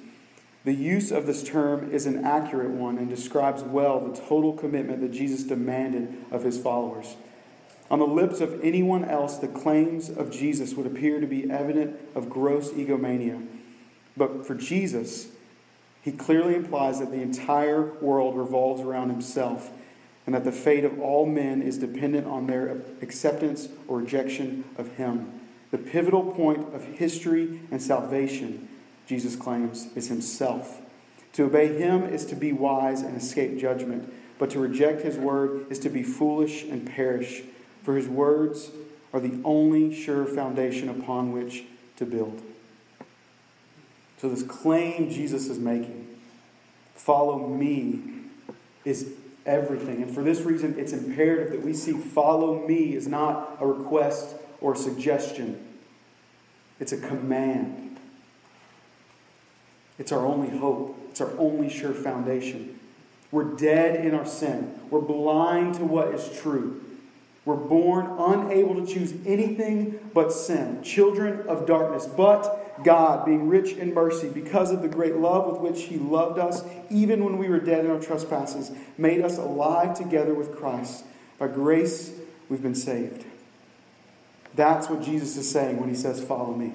the 0.66 0.75
use 0.75 1.11
of 1.11 1.25
this 1.25 1.43
term 1.43 1.90
is 1.90 2.05
an 2.05 2.23
accurate 2.26 2.73
one 2.73 2.99
and 2.99 3.09
describes 3.09 3.62
well 3.62 3.99
the 3.99 4.14
total 4.14 4.52
commitment 4.52 5.00
that 5.00 5.12
Jesus 5.12 5.43
demanded 5.43 6.23
of 6.31 6.45
his 6.45 6.59
followers. 6.59 7.16
On 7.90 7.99
the 7.99 8.07
lips 8.07 8.43
of 8.43 8.62
anyone 8.62 9.07
else, 9.07 9.38
the 9.38 9.49
claims 9.49 10.11
of 10.11 10.31
Jesus 10.31 10.75
would 10.75 10.87
appear 10.87 11.19
to 11.19 11.26
be 11.26 11.50
evident 11.50 11.99
of 12.14 12.28
gross 12.28 12.75
egomania. 12.75 13.40
But 14.19 14.47
for 14.47 14.55
Jesus, 14.55 15.28
he 16.07 16.13
clearly 16.13 16.55
implies 16.55 17.01
that 17.01 17.11
the 17.11 17.21
entire 17.21 17.83
world 17.95 18.39
revolves 18.39 18.81
around 18.81 19.11
himself 19.11 19.73
and 20.25 20.37
that 20.37 20.45
the 20.45 20.53
fate 20.53 20.85
of 20.85 21.01
all 21.01 21.27
men 21.27 21.61
is 21.61 21.79
dependent 21.79 22.29
on 22.29 22.47
their 22.47 22.81
acceptance 23.03 23.69
or 23.89 23.99
rejection 23.99 24.63
of 24.79 24.87
him. 24.93 25.41
The 25.73 25.79
pivotal 25.79 26.31
point 26.33 26.73
of 26.73 26.85
history 26.85 27.61
and 27.73 27.83
salvation, 27.83 28.69
Jesus 29.09 29.35
claims, 29.35 29.89
is 29.97 30.07
himself. 30.07 30.81
To 31.33 31.47
obey 31.47 31.77
him 31.77 32.05
is 32.05 32.25
to 32.27 32.37
be 32.37 32.53
wise 32.53 33.03
and 33.03 33.17
escape 33.17 33.59
judgment, 33.59 34.09
but 34.39 34.51
to 34.51 34.61
reject 34.61 35.03
his 35.03 35.17
word 35.17 35.67
is 35.71 35.81
to 35.81 35.89
be 35.89 36.05
foolish 36.05 36.63
and 36.63 36.87
perish, 36.87 37.43
for 37.83 37.97
his 37.97 38.07
words 38.07 38.71
are 39.13 39.19
the 39.19 39.41
only 39.43 39.93
sure 39.93 40.25
foundation 40.25 40.89
upon 40.89 41.33
which 41.33 41.65
to 41.97 42.07
build. 42.07 42.41
So, 44.19 44.29
this 44.29 44.43
claim 44.43 45.11
Jesus 45.11 45.49
is 45.49 45.59
making, 45.59 46.07
follow 46.95 47.47
me, 47.47 48.03
is 48.85 49.13
everything. 49.45 50.03
And 50.03 50.15
for 50.15 50.23
this 50.23 50.41
reason, 50.41 50.79
it's 50.79 50.93
imperative 50.93 51.51
that 51.53 51.63
we 51.63 51.75
see 51.75 51.93
follow 51.93 52.67
me 52.67 52.95
is 52.95 53.07
not 53.07 53.57
a 53.61 53.67
request 53.67 54.37
or 54.61 54.75
a 54.75 54.77
suggestion, 54.77 55.63
it's 56.81 56.93
a 56.93 56.99
command. 56.99 57.83
It's 59.99 60.13
our 60.13 60.27
only 60.27 60.57
hope, 60.59 60.99
it's 61.11 61.23
our 61.23 61.33
only 61.39 61.71
sure 61.71 61.95
foundation. 61.95 62.79
We're 63.31 63.57
dead 63.57 64.05
in 64.05 64.15
our 64.15 64.27
sin, 64.27 64.79
we're 64.91 65.01
blind 65.01 65.77
to 65.77 65.85
what 65.85 66.15
is 66.15 66.39
true. 66.41 66.83
We're 67.45 67.55
born 67.55 68.07
unable 68.19 68.75
to 68.75 68.93
choose 68.93 69.15
anything 69.25 70.01
but 70.13 70.33
sin, 70.33 70.83
children 70.83 71.47
of 71.47 71.65
darkness. 71.65 72.05
But 72.05 72.66
God, 72.85 73.25
being 73.25 73.49
rich 73.49 73.73
in 73.73 73.95
mercy, 73.95 74.28
because 74.28 74.71
of 74.71 74.83
the 74.83 74.88
great 74.88 75.16
love 75.16 75.50
with 75.50 75.61
which 75.61 75.85
He 75.85 75.97
loved 75.97 76.38
us, 76.38 76.62
even 76.90 77.25
when 77.25 77.38
we 77.38 77.49
were 77.49 77.61
dead 77.61 77.85
in 77.85 77.90
our 77.90 78.00
trespasses, 78.00 78.71
made 78.99 79.23
us 79.23 79.38
alive 79.38 79.97
together 79.97 80.35
with 80.35 80.56
Christ. 80.56 81.04
By 81.38 81.49
grace, 81.49 82.12
we've 82.49 82.62
been 82.62 82.75
saved. 82.75 83.25
That's 84.54 84.88
what 84.88 85.02
Jesus 85.02 85.37
is 85.37 85.50
saying 85.50 85.78
when 85.78 85.88
he 85.88 85.95
says, 85.95 86.23
Follow 86.23 86.54
me. 86.54 86.73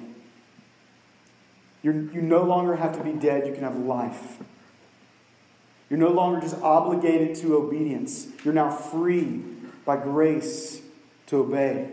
You're, 1.82 1.94
you 1.94 2.22
no 2.22 2.44
longer 2.44 2.76
have 2.76 2.96
to 2.96 3.02
be 3.02 3.12
dead, 3.12 3.46
you 3.46 3.52
can 3.52 3.64
have 3.64 3.76
life. 3.76 4.38
You're 5.90 5.98
no 5.98 6.10
longer 6.10 6.40
just 6.40 6.56
obligated 6.62 7.36
to 7.38 7.56
obedience. 7.56 8.28
You're 8.44 8.54
now 8.54 8.70
free 8.70 9.42
by 9.84 9.96
grace 9.96 10.80
to 11.26 11.38
obey. 11.38 11.90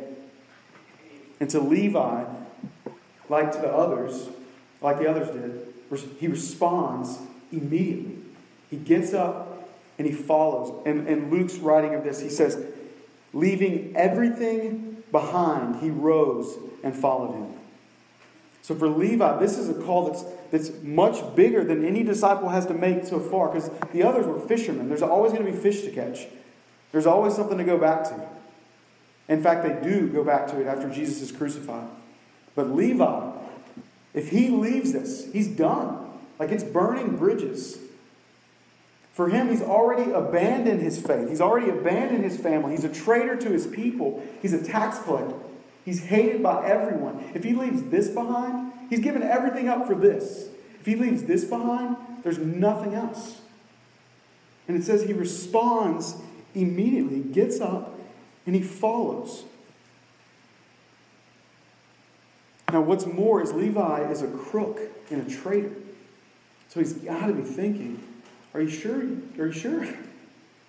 And 1.39 1.49
to 1.49 1.59
Levi, 1.59 2.23
like 3.29 3.51
to 3.53 3.57
the 3.59 3.71
others, 3.71 4.27
like 4.81 4.99
the 4.99 5.09
others 5.09 5.29
did, 5.29 5.73
he 6.19 6.27
responds 6.27 7.19
immediately. 7.51 8.17
He 8.69 8.77
gets 8.77 9.13
up 9.13 9.69
and 9.97 10.07
he 10.07 10.13
follows. 10.13 10.83
And, 10.85 11.07
and 11.07 11.31
Luke's 11.31 11.55
writing 11.55 11.95
of 11.95 12.03
this, 12.03 12.19
he 12.21 12.29
says, 12.29 12.63
leaving 13.33 13.95
everything 13.95 15.03
behind, 15.11 15.77
he 15.77 15.89
rose 15.89 16.57
and 16.83 16.95
followed 16.95 17.33
him. 17.33 17.53
So 18.61 18.75
for 18.75 18.87
Levi, 18.87 19.39
this 19.39 19.57
is 19.57 19.69
a 19.69 19.73
call 19.73 20.11
that's, 20.11 20.23
that's 20.51 20.83
much 20.83 21.35
bigger 21.35 21.63
than 21.63 21.83
any 21.83 22.03
disciple 22.03 22.49
has 22.49 22.65
to 22.67 22.73
make 22.73 23.05
so 23.05 23.19
far 23.19 23.47
because 23.47 23.69
the 23.91 24.03
others 24.03 24.27
were 24.27 24.39
fishermen. 24.39 24.89
There's 24.89 25.01
always 25.01 25.31
going 25.33 25.45
to 25.45 25.51
be 25.51 25.57
fish 25.57 25.81
to 25.81 25.91
catch. 25.91 26.27
There's 26.91 27.05
always 27.05 27.35
something 27.35 27.57
to 27.57 27.63
go 27.63 27.77
back 27.77 28.03
to. 28.05 28.27
In 29.27 29.41
fact, 29.41 29.63
they 29.63 29.89
do 29.89 30.07
go 30.07 30.23
back 30.23 30.47
to 30.47 30.61
it 30.61 30.67
after 30.67 30.89
Jesus 30.89 31.21
is 31.21 31.31
crucified. 31.31 31.87
But 32.59 32.75
Levi, 32.75 33.31
if 34.13 34.31
he 34.31 34.49
leaves 34.49 34.91
this, 34.91 35.31
he's 35.31 35.47
done. 35.47 36.11
Like 36.39 36.49
it's 36.49 36.65
burning 36.65 37.15
bridges. 37.15 37.77
For 39.13 39.29
him, 39.29 39.47
he's 39.47 39.61
already 39.61 40.11
abandoned 40.11 40.81
his 40.81 41.01
faith. 41.01 41.29
He's 41.29 41.39
already 41.39 41.69
abandoned 41.69 42.25
his 42.25 42.35
family. 42.35 42.71
He's 42.71 42.83
a 42.83 42.93
traitor 42.93 43.37
to 43.37 43.49
his 43.49 43.65
people. 43.65 44.21
He's 44.41 44.51
a 44.51 44.61
tax 44.61 44.99
collector. 44.99 45.37
He's 45.85 46.03
hated 46.03 46.43
by 46.43 46.67
everyone. 46.67 47.31
If 47.33 47.45
he 47.45 47.53
leaves 47.53 47.81
this 47.83 48.09
behind, 48.09 48.73
he's 48.89 48.99
given 48.99 49.23
everything 49.23 49.69
up 49.69 49.87
for 49.87 49.95
this. 49.95 50.49
If 50.81 50.85
he 50.85 50.97
leaves 50.97 51.23
this 51.23 51.45
behind, 51.45 51.95
there's 52.23 52.39
nothing 52.39 52.93
else. 52.93 53.39
And 54.67 54.75
it 54.75 54.83
says 54.83 55.03
he 55.03 55.13
responds 55.13 56.17
immediately, 56.53 57.21
gets 57.21 57.61
up, 57.61 57.97
and 58.45 58.53
he 58.53 58.61
follows. 58.61 59.45
Now, 62.71 62.81
what's 62.81 63.05
more 63.05 63.41
is 63.41 63.51
Levi 63.51 64.11
is 64.11 64.21
a 64.21 64.27
crook 64.27 64.79
and 65.09 65.25
a 65.25 65.35
traitor. 65.35 65.71
So 66.67 66.79
he's 66.79 66.93
got 66.93 67.27
to 67.27 67.33
be 67.33 67.41
thinking, 67.41 68.03
are 68.53 68.61
you 68.61 68.69
sure? 68.69 69.01
Are 69.39 69.47
you 69.47 69.51
sure? 69.51 69.87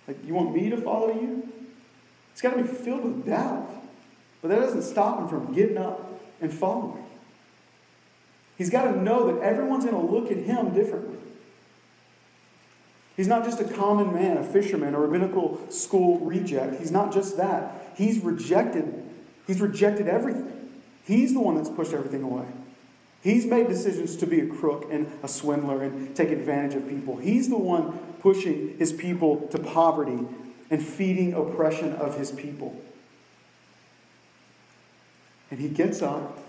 Like, 0.07 0.25
you 0.25 0.33
want 0.33 0.53
me 0.53 0.67
to 0.71 0.77
follow 0.77 1.13
you? 1.13 1.47
It's 2.33 2.41
got 2.41 2.55
to 2.55 2.63
be 2.63 2.67
filled 2.67 3.03
with 3.03 3.25
doubt. 3.27 3.69
But 4.41 4.47
that 4.47 4.59
doesn't 4.59 4.81
stop 4.81 5.19
him 5.19 5.27
from 5.27 5.53
getting 5.53 5.77
up 5.77 6.19
and 6.41 6.51
following. 6.51 7.05
He's 8.57 8.71
got 8.71 8.85
to 8.85 8.99
know 8.99 9.31
that 9.31 9.43
everyone's 9.43 9.85
going 9.85 9.95
to 9.95 10.11
look 10.11 10.31
at 10.31 10.37
him 10.37 10.73
differently. 10.73 11.17
He's 13.15 13.27
not 13.27 13.45
just 13.45 13.59
a 13.59 13.63
common 13.63 14.11
man, 14.11 14.37
a 14.37 14.43
fisherman, 14.43 14.95
a 14.95 14.99
rabbinical 14.99 15.61
school 15.69 16.19
reject. 16.19 16.79
He's 16.79 16.91
not 16.91 17.13
just 17.13 17.37
that. 17.37 17.93
He's 17.95 18.19
rejected. 18.19 19.07
He's 19.45 19.61
rejected 19.61 20.07
everything. 20.07 20.60
He's 21.05 21.33
the 21.33 21.39
one 21.39 21.55
that's 21.55 21.69
pushed 21.69 21.93
everything 21.93 22.23
away. 22.23 22.45
He's 23.23 23.45
made 23.45 23.67
decisions 23.67 24.15
to 24.17 24.25
be 24.25 24.39
a 24.39 24.47
crook 24.47 24.87
and 24.91 25.11
a 25.21 25.27
swindler 25.27 25.83
and 25.83 26.15
take 26.15 26.29
advantage 26.29 26.75
of 26.75 26.89
people. 26.89 27.17
He's 27.17 27.49
the 27.49 27.57
one 27.57 27.99
pushing 28.19 28.77
his 28.77 28.91
people 28.91 29.47
to 29.49 29.59
poverty 29.59 30.25
and 30.71 30.83
feeding 30.83 31.33
oppression 31.33 31.93
of 31.93 32.17
his 32.17 32.31
people. 32.31 32.81
And 35.51 35.59
he 35.59 35.67
gets 35.67 36.01
up 36.01 36.39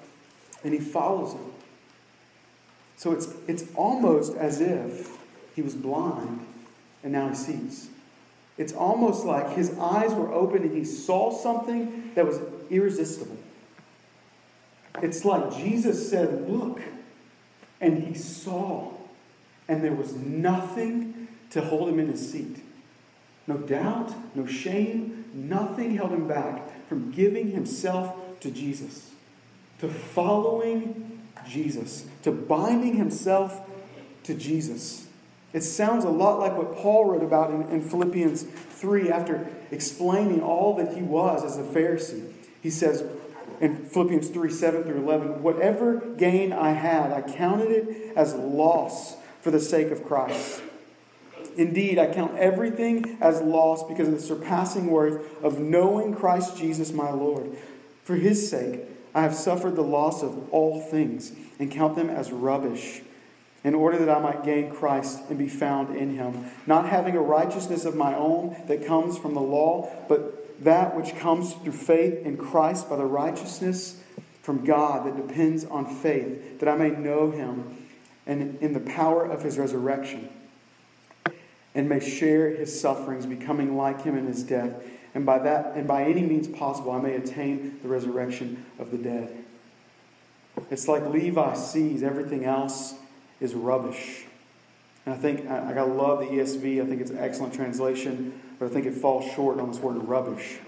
and 0.64 0.72
he 0.72 0.80
follows 0.80 1.34
him. 1.34 1.52
So 2.96 3.10
it's, 3.10 3.28
it's 3.48 3.64
almost 3.74 4.36
as 4.36 4.60
if 4.60 5.18
he 5.54 5.60
was 5.60 5.74
blind 5.74 6.46
and 7.02 7.12
now 7.12 7.28
he 7.28 7.34
sees. 7.34 7.88
It's 8.56 8.72
almost 8.72 9.24
like 9.24 9.56
his 9.56 9.76
eyes 9.78 10.14
were 10.14 10.32
open 10.32 10.62
and 10.62 10.76
he 10.76 10.84
saw 10.84 11.32
something 11.32 12.12
that 12.14 12.24
was 12.24 12.40
irresistible. 12.70 13.36
It's 15.00 15.24
like 15.24 15.56
Jesus 15.56 16.10
said, 16.10 16.48
Look, 16.48 16.80
and 17.80 18.02
he 18.02 18.14
saw, 18.14 18.92
and 19.68 19.82
there 19.82 19.94
was 19.94 20.14
nothing 20.14 21.28
to 21.50 21.60
hold 21.62 21.88
him 21.88 21.98
in 21.98 22.08
his 22.08 22.30
seat. 22.30 22.62
No 23.46 23.56
doubt, 23.58 24.14
no 24.34 24.46
shame, 24.46 25.24
nothing 25.34 25.96
held 25.96 26.12
him 26.12 26.28
back 26.28 26.86
from 26.86 27.10
giving 27.10 27.50
himself 27.50 28.14
to 28.40 28.50
Jesus, 28.50 29.10
to 29.80 29.88
following 29.88 31.20
Jesus, 31.48 32.06
to 32.22 32.30
binding 32.30 32.96
himself 32.96 33.68
to 34.24 34.34
Jesus. 34.34 35.08
It 35.52 35.62
sounds 35.62 36.04
a 36.04 36.08
lot 36.08 36.38
like 36.38 36.56
what 36.56 36.76
Paul 36.76 37.06
wrote 37.06 37.22
about 37.22 37.50
in, 37.50 37.62
in 37.68 37.82
Philippians 37.82 38.42
3 38.42 39.10
after 39.10 39.48
explaining 39.70 40.40
all 40.40 40.76
that 40.76 40.94
he 40.94 41.02
was 41.02 41.44
as 41.44 41.58
a 41.58 41.62
Pharisee. 41.62 42.32
He 42.62 42.70
says, 42.70 43.04
in 43.62 43.84
Philippians 43.86 44.28
3 44.28 44.50
7 44.50 44.82
through 44.82 45.00
11, 45.00 45.42
whatever 45.42 46.00
gain 46.18 46.52
I 46.52 46.72
had, 46.72 47.12
I 47.12 47.22
counted 47.22 47.70
it 47.70 48.12
as 48.16 48.34
loss 48.34 49.16
for 49.40 49.52
the 49.52 49.60
sake 49.60 49.92
of 49.92 50.04
Christ. 50.04 50.60
Indeed, 51.56 51.98
I 51.98 52.12
count 52.12 52.36
everything 52.36 53.18
as 53.20 53.40
loss 53.40 53.86
because 53.86 54.08
of 54.08 54.14
the 54.14 54.20
surpassing 54.20 54.88
worth 54.88 55.42
of 55.44 55.60
knowing 55.60 56.12
Christ 56.14 56.56
Jesus 56.56 56.92
my 56.92 57.10
Lord. 57.10 57.56
For 58.02 58.16
his 58.16 58.50
sake, 58.50 58.80
I 59.14 59.22
have 59.22 59.34
suffered 59.34 59.76
the 59.76 59.82
loss 59.82 60.24
of 60.24 60.48
all 60.52 60.80
things 60.80 61.32
and 61.60 61.70
count 61.70 61.94
them 61.94 62.10
as 62.10 62.32
rubbish, 62.32 63.02
in 63.62 63.76
order 63.76 63.96
that 63.98 64.08
I 64.08 64.18
might 64.18 64.42
gain 64.42 64.74
Christ 64.74 65.20
and 65.28 65.38
be 65.38 65.48
found 65.48 65.96
in 65.96 66.16
him, 66.16 66.46
not 66.66 66.88
having 66.88 67.14
a 67.14 67.22
righteousness 67.22 67.84
of 67.84 67.94
my 67.94 68.16
own 68.16 68.56
that 68.66 68.84
comes 68.84 69.16
from 69.16 69.34
the 69.34 69.40
law, 69.40 69.88
but 70.08 70.41
that 70.64 70.96
which 70.96 71.16
comes 71.16 71.54
through 71.54 71.72
faith 71.72 72.24
in 72.24 72.36
Christ 72.36 72.88
by 72.88 72.96
the 72.96 73.04
righteousness 73.04 74.00
from 74.42 74.64
God 74.64 75.06
that 75.06 75.16
depends 75.16 75.64
on 75.64 75.86
faith, 75.86 76.58
that 76.60 76.68
I 76.68 76.76
may 76.76 76.90
know 76.90 77.30
him 77.30 77.76
and 78.26 78.58
in 78.60 78.72
the 78.72 78.80
power 78.80 79.24
of 79.24 79.42
his 79.42 79.58
resurrection, 79.58 80.28
and 81.74 81.88
may 81.88 82.00
share 82.00 82.50
his 82.50 82.78
sufferings, 82.78 83.26
becoming 83.26 83.76
like 83.76 84.02
him 84.02 84.16
in 84.16 84.26
his 84.26 84.42
death, 84.42 84.72
and 85.14 85.26
by 85.26 85.38
that 85.40 85.74
and 85.74 85.86
by 85.86 86.04
any 86.04 86.22
means 86.22 86.48
possible 86.48 86.92
I 86.92 87.00
may 87.00 87.14
attain 87.14 87.78
the 87.82 87.88
resurrection 87.88 88.64
of 88.78 88.90
the 88.90 88.98
dead. 88.98 89.44
It's 90.70 90.88
like 90.88 91.06
Levi 91.06 91.54
sees 91.54 92.02
everything 92.02 92.44
else 92.44 92.94
is 93.40 93.54
rubbish. 93.54 94.24
And 95.04 95.14
I 95.14 95.18
think 95.18 95.48
I, 95.50 95.70
I 95.70 95.72
gotta 95.72 95.92
love 95.92 96.20
the 96.20 96.26
ESV. 96.26 96.82
I 96.82 96.86
think 96.86 97.00
it's 97.00 97.10
an 97.10 97.18
excellent 97.18 97.54
translation. 97.54 98.40
But 98.62 98.70
I 98.70 98.74
think 98.74 98.86
it 98.86 98.94
falls 98.94 99.24
short 99.32 99.58
on 99.58 99.72
this 99.72 99.80
word 99.80 99.96
rubbish 100.04 100.58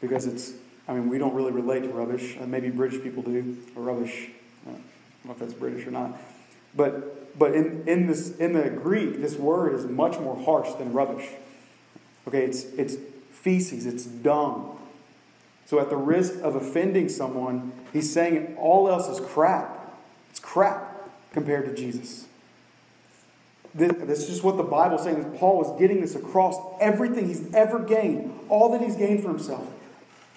because 0.00 0.26
it's, 0.26 0.54
I 0.88 0.92
mean, 0.92 1.08
we 1.08 1.18
don't 1.18 1.34
really 1.34 1.52
relate 1.52 1.84
to 1.84 1.88
rubbish. 1.88 2.36
Uh, 2.36 2.46
maybe 2.46 2.68
British 2.68 3.00
people 3.00 3.22
do, 3.22 3.56
or 3.76 3.84
rubbish. 3.84 4.30
Uh, 4.66 4.70
I 4.70 4.72
don't 4.72 4.82
know 5.26 5.30
if 5.30 5.38
that's 5.38 5.54
British 5.54 5.86
or 5.86 5.92
not. 5.92 6.18
But, 6.74 7.38
but 7.38 7.54
in, 7.54 7.84
in, 7.86 8.08
this, 8.08 8.36
in 8.38 8.54
the 8.54 8.68
Greek, 8.70 9.20
this 9.20 9.36
word 9.36 9.72
is 9.72 9.84
much 9.84 10.18
more 10.18 10.36
harsh 10.44 10.74
than 10.78 10.92
rubbish. 10.92 11.28
Okay, 12.26 12.42
it's, 12.44 12.64
it's 12.72 12.96
feces, 13.30 13.86
it's 13.86 14.04
dung. 14.04 14.76
So, 15.66 15.78
at 15.78 15.90
the 15.90 15.96
risk 15.96 16.34
of 16.42 16.56
offending 16.56 17.08
someone, 17.08 17.70
he's 17.92 18.12
saying 18.12 18.56
all 18.58 18.88
else 18.88 19.08
is 19.08 19.24
crap. 19.24 19.94
It's 20.30 20.40
crap 20.40 21.08
compared 21.30 21.66
to 21.66 21.74
Jesus. 21.76 22.26
This, 23.74 24.20
is 24.20 24.28
just 24.28 24.44
what 24.44 24.56
the 24.56 24.62
Bible 24.62 24.96
is 24.96 25.02
saying. 25.02 25.36
Paul 25.38 25.58
was 25.58 25.78
getting 25.80 26.00
this 26.00 26.14
across 26.14 26.56
everything 26.80 27.26
he's 27.26 27.52
ever 27.52 27.80
gained, 27.80 28.38
all 28.48 28.70
that 28.72 28.80
he's 28.80 28.96
gained 28.96 29.22
for 29.22 29.28
himself. 29.28 29.68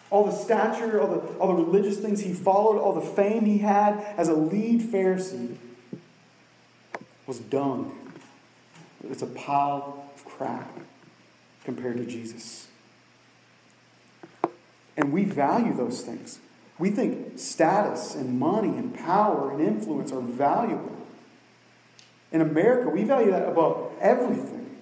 All 0.10 0.26
the 0.26 0.32
stature, 0.32 1.02
all 1.02 1.08
the, 1.08 1.20
all 1.38 1.56
the 1.56 1.64
religious 1.64 2.00
things 2.00 2.22
he 2.22 2.34
followed, 2.34 2.80
all 2.80 2.94
the 2.94 3.02
fame 3.02 3.46
he 3.46 3.60
had 3.60 4.00
as 4.18 4.28
a 4.30 4.34
lead 4.34 4.82
Pharisee 4.82 5.58
was 7.28 7.40
dung. 7.40 7.96
It's 9.08 9.22
a 9.22 9.28
pile 9.28 10.10
of 10.16 10.26
crap 10.26 10.80
compared 11.64 11.98
to 11.98 12.06
Jesus. 12.06 12.68
And 14.96 15.12
we 15.14 15.26
value 15.26 15.76
those 15.76 16.02
things. 16.02 16.40
We 16.80 16.90
think 16.90 17.38
status 17.38 18.16
and 18.16 18.40
money 18.40 18.70
and 18.70 18.96
power 18.96 19.52
and 19.52 19.62
influence 19.62 20.12
are 20.12 20.22
valuable. 20.22 20.97
In 22.38 22.42
America, 22.42 22.88
we 22.90 23.04
value 23.04 23.32
that 23.32 23.48
above 23.48 23.94
everything. 24.00 24.78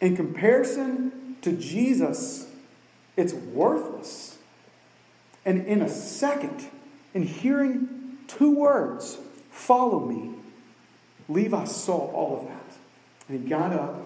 In 0.00 0.16
comparison 0.16 1.36
to 1.42 1.52
Jesus, 1.52 2.50
it's 3.16 3.32
worthless. 3.32 4.36
And 5.44 5.64
in 5.68 5.82
a 5.82 5.88
second, 5.88 6.66
in 7.14 7.22
hearing 7.22 8.18
two 8.26 8.56
words, 8.56 9.18
follow 9.52 10.00
me, 10.00 10.34
Levi 11.28 11.64
saw 11.64 12.10
all 12.10 12.40
of 12.40 12.48
that. 12.48 12.76
And 13.28 13.44
he 13.44 13.48
got 13.48 13.72
up 13.72 14.04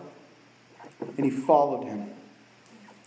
and 1.17 1.25
he 1.25 1.31
followed 1.31 1.85
him. 1.85 2.11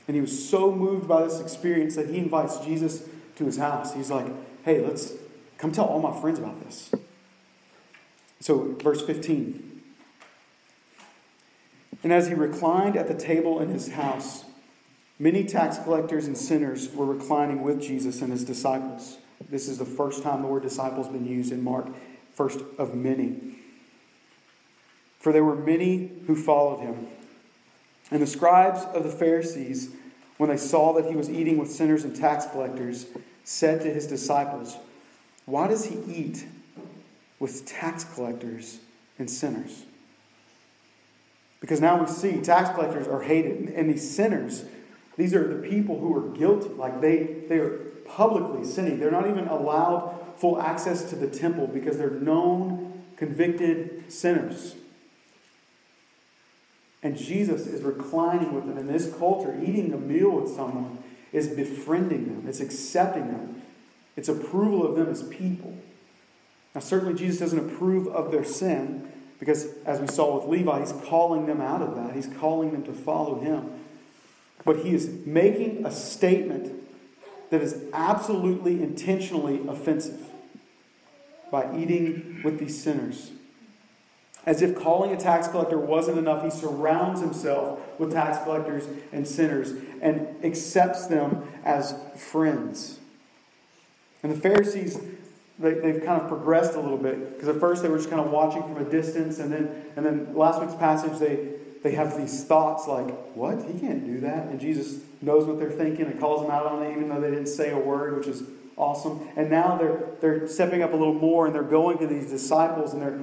And 0.07 0.15
he 0.15 0.21
was 0.21 0.49
so 0.49 0.71
moved 0.71 1.07
by 1.07 1.23
this 1.23 1.39
experience 1.39 1.95
that 1.97 2.09
he 2.09 2.17
invites 2.17 2.57
Jesus 2.65 3.07
to 3.35 3.45
his 3.45 3.57
house. 3.57 3.93
He's 3.93 4.09
like, 4.09 4.25
hey, 4.65 4.83
let's 4.83 5.13
come 5.59 5.71
tell 5.71 5.85
all 5.85 6.01
my 6.01 6.19
friends 6.19 6.39
about 6.39 6.59
this. 6.65 6.91
So, 8.43 8.75
verse 8.83 9.01
15. 9.01 9.81
And 12.03 12.11
as 12.11 12.27
he 12.27 12.33
reclined 12.33 12.97
at 12.97 13.07
the 13.07 13.13
table 13.13 13.61
in 13.61 13.69
his 13.69 13.93
house, 13.93 14.43
many 15.17 15.45
tax 15.45 15.77
collectors 15.77 16.27
and 16.27 16.37
sinners 16.37 16.93
were 16.93 17.05
reclining 17.05 17.61
with 17.61 17.81
Jesus 17.81 18.21
and 18.21 18.33
his 18.33 18.43
disciples. 18.43 19.17
This 19.49 19.69
is 19.69 19.77
the 19.77 19.85
first 19.85 20.23
time 20.23 20.41
the 20.41 20.49
word 20.49 20.63
disciples 20.63 21.07
been 21.07 21.25
used 21.25 21.53
in 21.53 21.63
Mark, 21.63 21.87
first 22.33 22.59
of 22.77 22.93
many. 22.93 23.55
For 25.19 25.31
there 25.31 25.45
were 25.45 25.55
many 25.55 26.11
who 26.27 26.35
followed 26.35 26.81
him. 26.81 27.07
And 28.11 28.21
the 28.21 28.27
scribes 28.27 28.83
of 28.93 29.03
the 29.03 29.09
Pharisees, 29.09 29.91
when 30.35 30.49
they 30.49 30.57
saw 30.57 30.91
that 30.95 31.05
he 31.05 31.15
was 31.15 31.29
eating 31.29 31.57
with 31.57 31.71
sinners 31.71 32.03
and 32.03 32.13
tax 32.13 32.45
collectors, 32.47 33.05
said 33.45 33.79
to 33.83 33.93
his 33.93 34.05
disciples, 34.05 34.75
Why 35.45 35.69
does 35.69 35.85
he 35.85 35.97
eat 36.13 36.45
with 37.43 37.65
tax 37.65 38.05
collectors 38.05 38.79
and 39.19 39.29
sinners. 39.29 39.83
Because 41.59 41.81
now 41.81 41.99
we 41.99 42.07
see 42.07 42.39
tax 42.39 42.73
collectors 42.73 43.05
are 43.05 43.21
hated, 43.21 43.67
and 43.75 43.89
these 43.89 44.09
sinners 44.15 44.63
These 45.17 45.35
are 45.35 45.45
the 45.45 45.67
people 45.67 45.99
who 45.99 46.15
are 46.15 46.29
guilty. 46.29 46.69
Like 46.69 47.01
they, 47.01 47.41
they 47.49 47.57
are 47.57 47.77
publicly 48.05 48.63
sinning. 48.65 48.97
They're 48.97 49.11
not 49.11 49.29
even 49.29 49.47
allowed 49.49 50.17
full 50.37 50.59
access 50.59 51.03
to 51.09 51.17
the 51.17 51.27
temple 51.27 51.67
because 51.67 51.97
they're 51.97 52.09
known, 52.09 53.03
convicted 53.17 54.11
sinners. 54.11 54.75
And 57.03 57.17
Jesus 57.17 57.67
is 57.67 57.83
reclining 57.83 58.55
with 58.55 58.65
them 58.67 58.77
in 58.77 58.87
this 58.87 59.13
culture, 59.19 59.53
eating 59.61 59.91
a 59.91 59.97
meal 59.97 60.31
with 60.31 60.49
someone 60.55 60.97
is 61.33 61.49
befriending 61.49 62.25
them, 62.25 62.47
it's 62.47 62.61
accepting 62.61 63.27
them, 63.27 63.61
it's 64.15 64.29
approval 64.29 64.87
of 64.87 64.95
them 64.95 65.09
as 65.09 65.23
people. 65.23 65.77
Now, 66.75 66.81
certainly, 66.81 67.13
Jesus 67.13 67.39
doesn't 67.39 67.59
approve 67.59 68.07
of 68.07 68.31
their 68.31 68.43
sin 68.43 69.11
because, 69.39 69.67
as 69.85 69.99
we 69.99 70.07
saw 70.07 70.39
with 70.39 70.47
Levi, 70.47 70.79
he's 70.79 70.93
calling 71.05 71.45
them 71.45 71.61
out 71.61 71.81
of 71.81 71.95
that. 71.95 72.15
He's 72.15 72.27
calling 72.27 72.71
them 72.71 72.83
to 72.83 72.93
follow 72.93 73.39
him. 73.39 73.71
But 74.65 74.79
he 74.79 74.93
is 74.93 75.09
making 75.25 75.85
a 75.85 75.91
statement 75.91 76.83
that 77.49 77.61
is 77.61 77.83
absolutely 77.93 78.81
intentionally 78.81 79.61
offensive 79.67 80.19
by 81.51 81.77
eating 81.77 82.41
with 82.43 82.57
these 82.57 82.81
sinners. 82.81 83.31
As 84.45 84.61
if 84.61 84.75
calling 84.75 85.13
a 85.13 85.17
tax 85.17 85.47
collector 85.47 85.77
wasn't 85.77 86.17
enough, 86.17 86.43
he 86.43 86.49
surrounds 86.49 87.21
himself 87.21 87.79
with 87.99 88.11
tax 88.11 88.43
collectors 88.43 88.87
and 89.11 89.27
sinners 89.27 89.73
and 90.01 90.27
accepts 90.43 91.07
them 91.07 91.47
as 91.63 91.95
friends. 92.17 92.99
And 94.21 94.31
the 94.31 94.37
Pharisees, 94.37 94.99
they, 95.59 95.93
have 95.93 96.03
kind 96.03 96.21
of 96.21 96.27
progressed 96.27 96.73
a 96.73 96.79
little 96.79 96.97
bit 96.97 97.33
because 97.33 97.47
at 97.47 97.59
first 97.59 97.83
they 97.83 97.89
were 97.89 97.97
just 97.97 98.09
kind 98.09 98.21
of 98.21 98.31
watching 98.31 98.63
from 98.63 98.77
a 98.77 98.89
distance, 98.89 99.39
and 99.39 99.51
then, 99.51 99.85
and 99.95 100.05
then 100.05 100.35
last 100.35 100.61
week's 100.61 100.75
passage, 100.75 101.19
they, 101.19 101.49
they 101.83 101.91
have 101.91 102.17
these 102.17 102.43
thoughts 102.43 102.87
like, 102.87 103.07
What? 103.35 103.63
He 103.63 103.79
can't 103.79 104.05
do 104.05 104.21
that. 104.21 104.47
And 104.47 104.59
Jesus 104.59 105.01
knows 105.21 105.45
what 105.45 105.59
they're 105.59 105.71
thinking 105.71 106.05
and 106.05 106.19
calls 106.19 106.41
them 106.41 106.51
out 106.51 106.65
on 106.65 106.83
it, 106.83 106.91
even 106.91 107.09
though 107.09 107.21
they 107.21 107.29
didn't 107.29 107.47
say 107.47 107.71
a 107.71 107.77
word, 107.77 108.17
which 108.17 108.27
is 108.27 108.43
awesome. 108.77 109.27
And 109.35 109.49
now 109.49 109.77
they're, 109.77 110.03
they're 110.21 110.47
stepping 110.47 110.81
up 110.81 110.93
a 110.93 110.95
little 110.95 111.13
more 111.13 111.45
and 111.45 111.53
they're 111.53 111.63
going 111.63 111.99
to 111.99 112.07
these 112.07 112.29
disciples 112.29 112.93
and 112.93 113.01
they're, 113.01 113.19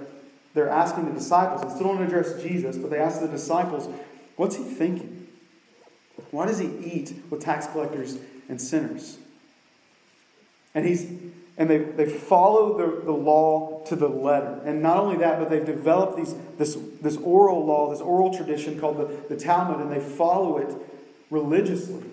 they're 0.54 0.68
asking 0.68 1.06
the 1.06 1.12
disciples, 1.12 1.62
and 1.62 1.72
still 1.72 1.94
don't 1.94 2.02
address 2.02 2.42
Jesus, 2.42 2.76
but 2.76 2.90
they 2.90 2.98
ask 2.98 3.20
the 3.20 3.28
disciples, 3.28 3.88
What's 4.36 4.56
he 4.56 4.64
thinking? 4.64 5.28
Why 6.30 6.46
does 6.46 6.58
he 6.58 6.66
eat 6.66 7.14
with 7.28 7.42
tax 7.42 7.66
collectors 7.66 8.18
and 8.48 8.60
sinners? 8.60 9.18
And 10.74 10.86
he's 10.86 11.10
and 11.56 11.68
they, 11.68 11.78
they 11.78 12.06
follow 12.06 12.78
the, 12.78 13.04
the 13.04 13.12
law 13.12 13.82
to 13.86 13.96
the 13.96 14.08
letter. 14.08 14.60
And 14.64 14.82
not 14.82 14.98
only 14.98 15.18
that, 15.18 15.38
but 15.38 15.50
they've 15.50 15.64
developed 15.64 16.16
these, 16.16 16.34
this, 16.56 16.76
this 17.00 17.16
oral 17.18 17.64
law, 17.64 17.90
this 17.90 18.00
oral 18.00 18.34
tradition 18.34 18.80
called 18.80 18.98
the, 18.98 19.34
the 19.34 19.40
Talmud, 19.40 19.80
and 19.80 19.92
they 19.92 20.00
follow 20.00 20.58
it 20.58 20.74
religiously. 21.30 22.04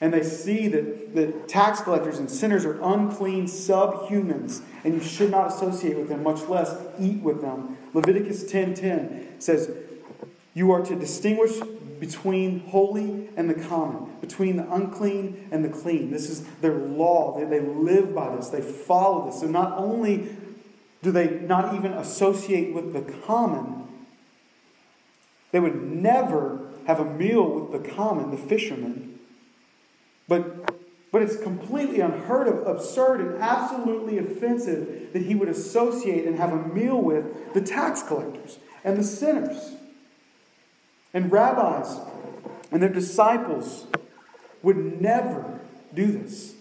And 0.00 0.14
they 0.14 0.22
see 0.22 0.68
that, 0.68 1.14
that 1.14 1.48
tax 1.48 1.82
collectors 1.82 2.18
and 2.18 2.30
sinners 2.30 2.64
are 2.64 2.80
unclean 2.80 3.44
subhumans, 3.44 4.62
and 4.84 4.94
you 4.94 5.00
should 5.00 5.30
not 5.30 5.48
associate 5.48 5.96
with 5.96 6.08
them, 6.08 6.22
much 6.22 6.42
less 6.48 6.74
eat 6.98 7.20
with 7.20 7.42
them. 7.42 7.76
Leviticus 7.92 8.50
10.10 8.50 9.42
says, 9.42 9.70
You 10.54 10.72
are 10.72 10.82
to 10.82 10.94
distinguish 10.94 11.58
between 12.00 12.60
holy 12.60 13.28
and 13.36 13.48
the 13.48 13.54
common, 13.54 14.10
between 14.20 14.56
the 14.56 14.72
unclean 14.72 15.48
and 15.52 15.64
the 15.64 15.68
clean. 15.68 16.10
This 16.10 16.30
is 16.30 16.44
their 16.62 16.74
law. 16.74 17.38
They, 17.38 17.44
they 17.44 17.60
live 17.60 18.14
by 18.14 18.34
this, 18.34 18.48
they 18.48 18.62
follow 18.62 19.26
this. 19.26 19.40
So 19.40 19.46
not 19.46 19.76
only 19.76 20.34
do 21.02 21.12
they 21.12 21.40
not 21.40 21.74
even 21.74 21.92
associate 21.92 22.74
with 22.74 22.92
the 22.92 23.02
common, 23.26 23.86
they 25.52 25.60
would 25.60 25.80
never 25.82 26.68
have 26.86 27.00
a 27.00 27.04
meal 27.04 27.48
with 27.48 27.82
the 27.82 27.88
common, 27.90 28.30
the 28.30 28.36
fishermen. 28.36 29.18
But, 30.26 30.74
but 31.12 31.22
it's 31.22 31.36
completely 31.36 32.00
unheard 32.00 32.48
of, 32.48 32.66
absurd, 32.66 33.20
and 33.20 33.42
absolutely 33.42 34.18
offensive 34.18 35.12
that 35.12 35.22
he 35.22 35.34
would 35.34 35.48
associate 35.48 36.24
and 36.26 36.36
have 36.36 36.52
a 36.52 36.68
meal 36.68 37.00
with 37.00 37.52
the 37.52 37.60
tax 37.60 38.02
collectors 38.02 38.58
and 38.84 38.96
the 38.96 39.04
sinners. 39.04 39.74
And 41.12 41.30
rabbis 41.30 41.98
and 42.70 42.82
their 42.82 42.88
disciples 42.88 43.86
would 44.62 45.00
never 45.00 45.60
do 45.94 46.06
this. 46.06 46.54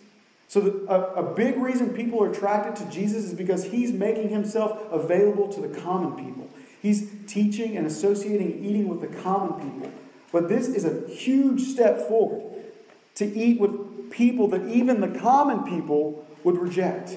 So, 0.48 0.62
the, 0.62 0.92
a, 0.92 1.26
a 1.26 1.36
big 1.36 1.58
reason 1.58 1.94
people 1.94 2.24
are 2.24 2.32
attracted 2.32 2.76
to 2.78 2.92
Jesus 2.92 3.26
is 3.26 3.34
because 3.36 3.66
he's 3.66 3.92
making 3.92 4.30
himself 4.30 4.82
available 4.92 5.48
to 5.50 5.62
the 5.62 5.80
common 5.80 6.26
people. 6.26 6.50
He's 6.82 7.08
teaching 7.28 7.78
and 7.78 7.86
associating 7.86 8.64
eating 8.66 8.88
with 8.88 9.02
the 9.02 9.22
common 9.22 9.60
people. 9.60 9.92
But 10.32 10.50
this 10.50 10.68
is 10.68 10.86
a 10.86 11.08
huge 11.08 11.62
step 11.62 12.08
forward 12.08 12.64
to 13.16 13.26
eat 13.26 13.60
with 13.60 14.10
people 14.12 14.48
that 14.48 14.68
even 14.68 15.02
the 15.02 15.20
common 15.20 15.64
people 15.64 16.26
would 16.44 16.58
reject. 16.58 17.16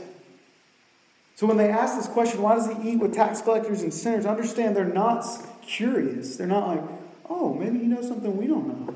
So 1.34 1.46
when 1.46 1.56
they 1.56 1.70
ask 1.70 1.96
this 1.96 2.08
question, 2.08 2.42
why 2.42 2.54
does 2.54 2.68
he 2.68 2.90
eat 2.90 2.96
with 2.96 3.14
tax 3.14 3.40
collectors 3.40 3.82
and 3.82 3.92
sinners? 3.94 4.26
Understand 4.26 4.76
they're 4.76 4.84
not 4.84 5.24
curious. 5.62 6.36
They're 6.36 6.46
not 6.46 6.68
like, 6.68 7.01
oh, 7.28 7.54
maybe 7.54 7.78
you 7.78 7.86
know 7.86 8.02
something 8.02 8.36
we 8.36 8.46
don't 8.46 8.68
know. 8.68 8.94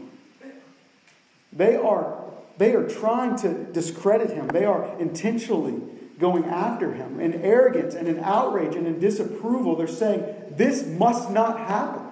They 1.52 1.76
are, 1.76 2.24
they 2.58 2.74
are 2.74 2.86
trying 2.86 3.36
to 3.38 3.64
discredit 3.72 4.30
him. 4.30 4.48
They 4.48 4.64
are 4.64 4.98
intentionally 4.98 5.80
going 6.18 6.44
after 6.44 6.92
him 6.92 7.20
in 7.20 7.42
arrogance 7.42 7.94
and 7.94 8.08
in 8.08 8.20
outrage 8.20 8.74
and 8.74 8.86
in 8.86 9.00
disapproval. 9.00 9.76
They're 9.76 9.86
saying, 9.86 10.24
this 10.50 10.86
must 10.86 11.30
not 11.30 11.60
happen. 11.60 12.02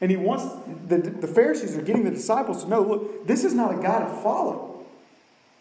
And 0.00 0.10
he 0.10 0.16
wants, 0.16 0.44
the, 0.86 0.98
the 0.98 1.26
Pharisees 1.26 1.76
are 1.76 1.82
getting 1.82 2.04
the 2.04 2.10
disciples 2.10 2.64
to 2.64 2.70
know 2.70 2.82
look, 2.82 3.26
this 3.26 3.44
is 3.44 3.52
not 3.52 3.78
a 3.78 3.82
guy 3.82 4.00
to 4.00 4.08
follow. 4.22 4.86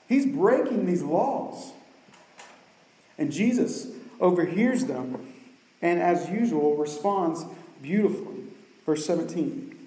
He's 0.08 0.26
breaking 0.26 0.86
these 0.86 1.04
laws. 1.04 1.74
And 3.18 3.32
Jesus 3.32 3.88
overhears 4.20 4.86
them 4.86 5.34
and, 5.82 6.00
as 6.00 6.30
usual, 6.30 6.78
responds 6.78 7.44
beautifully. 7.82 8.29
Verse 8.90 9.06
17. 9.06 9.78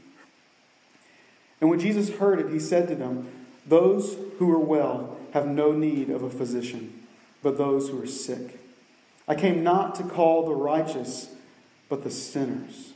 And 1.60 1.68
when 1.68 1.80
Jesus 1.80 2.18
heard 2.18 2.38
it, 2.38 2.52
he 2.52 2.60
said 2.60 2.86
to 2.86 2.94
them, 2.94 3.26
Those 3.66 4.16
who 4.38 4.48
are 4.52 4.60
well 4.60 5.16
have 5.32 5.44
no 5.44 5.72
need 5.72 6.08
of 6.08 6.22
a 6.22 6.30
physician, 6.30 7.04
but 7.42 7.58
those 7.58 7.88
who 7.88 8.00
are 8.00 8.06
sick. 8.06 8.60
I 9.26 9.34
came 9.34 9.64
not 9.64 9.96
to 9.96 10.04
call 10.04 10.46
the 10.46 10.54
righteous, 10.54 11.34
but 11.88 12.04
the 12.04 12.12
sinners. 12.12 12.92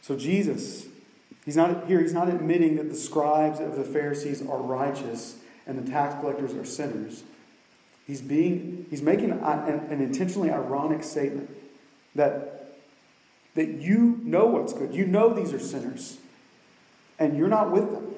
So 0.00 0.16
Jesus, 0.16 0.86
he's 1.44 1.54
not 1.54 1.86
here, 1.86 2.00
he's 2.00 2.14
not 2.14 2.30
admitting 2.30 2.76
that 2.76 2.88
the 2.88 2.96
scribes 2.96 3.60
of 3.60 3.76
the 3.76 3.84
Pharisees 3.84 4.40
are 4.40 4.56
righteous 4.56 5.36
and 5.66 5.78
the 5.78 5.90
tax 5.90 6.18
collectors 6.18 6.54
are 6.54 6.64
sinners. 6.64 7.24
He's 8.06 8.22
being 8.22 8.86
he's 8.88 9.02
making 9.02 9.32
an, 9.32 9.42
an 9.42 10.00
intentionally 10.00 10.50
ironic 10.50 11.04
statement 11.04 11.50
that 12.14 12.57
that 13.58 13.80
you 13.80 14.20
know 14.22 14.46
what's 14.46 14.72
good. 14.72 14.94
You 14.94 15.04
know 15.04 15.34
these 15.34 15.52
are 15.52 15.58
sinners, 15.58 16.18
and 17.18 17.36
you're 17.36 17.48
not 17.48 17.72
with 17.72 17.90
them. 17.90 18.14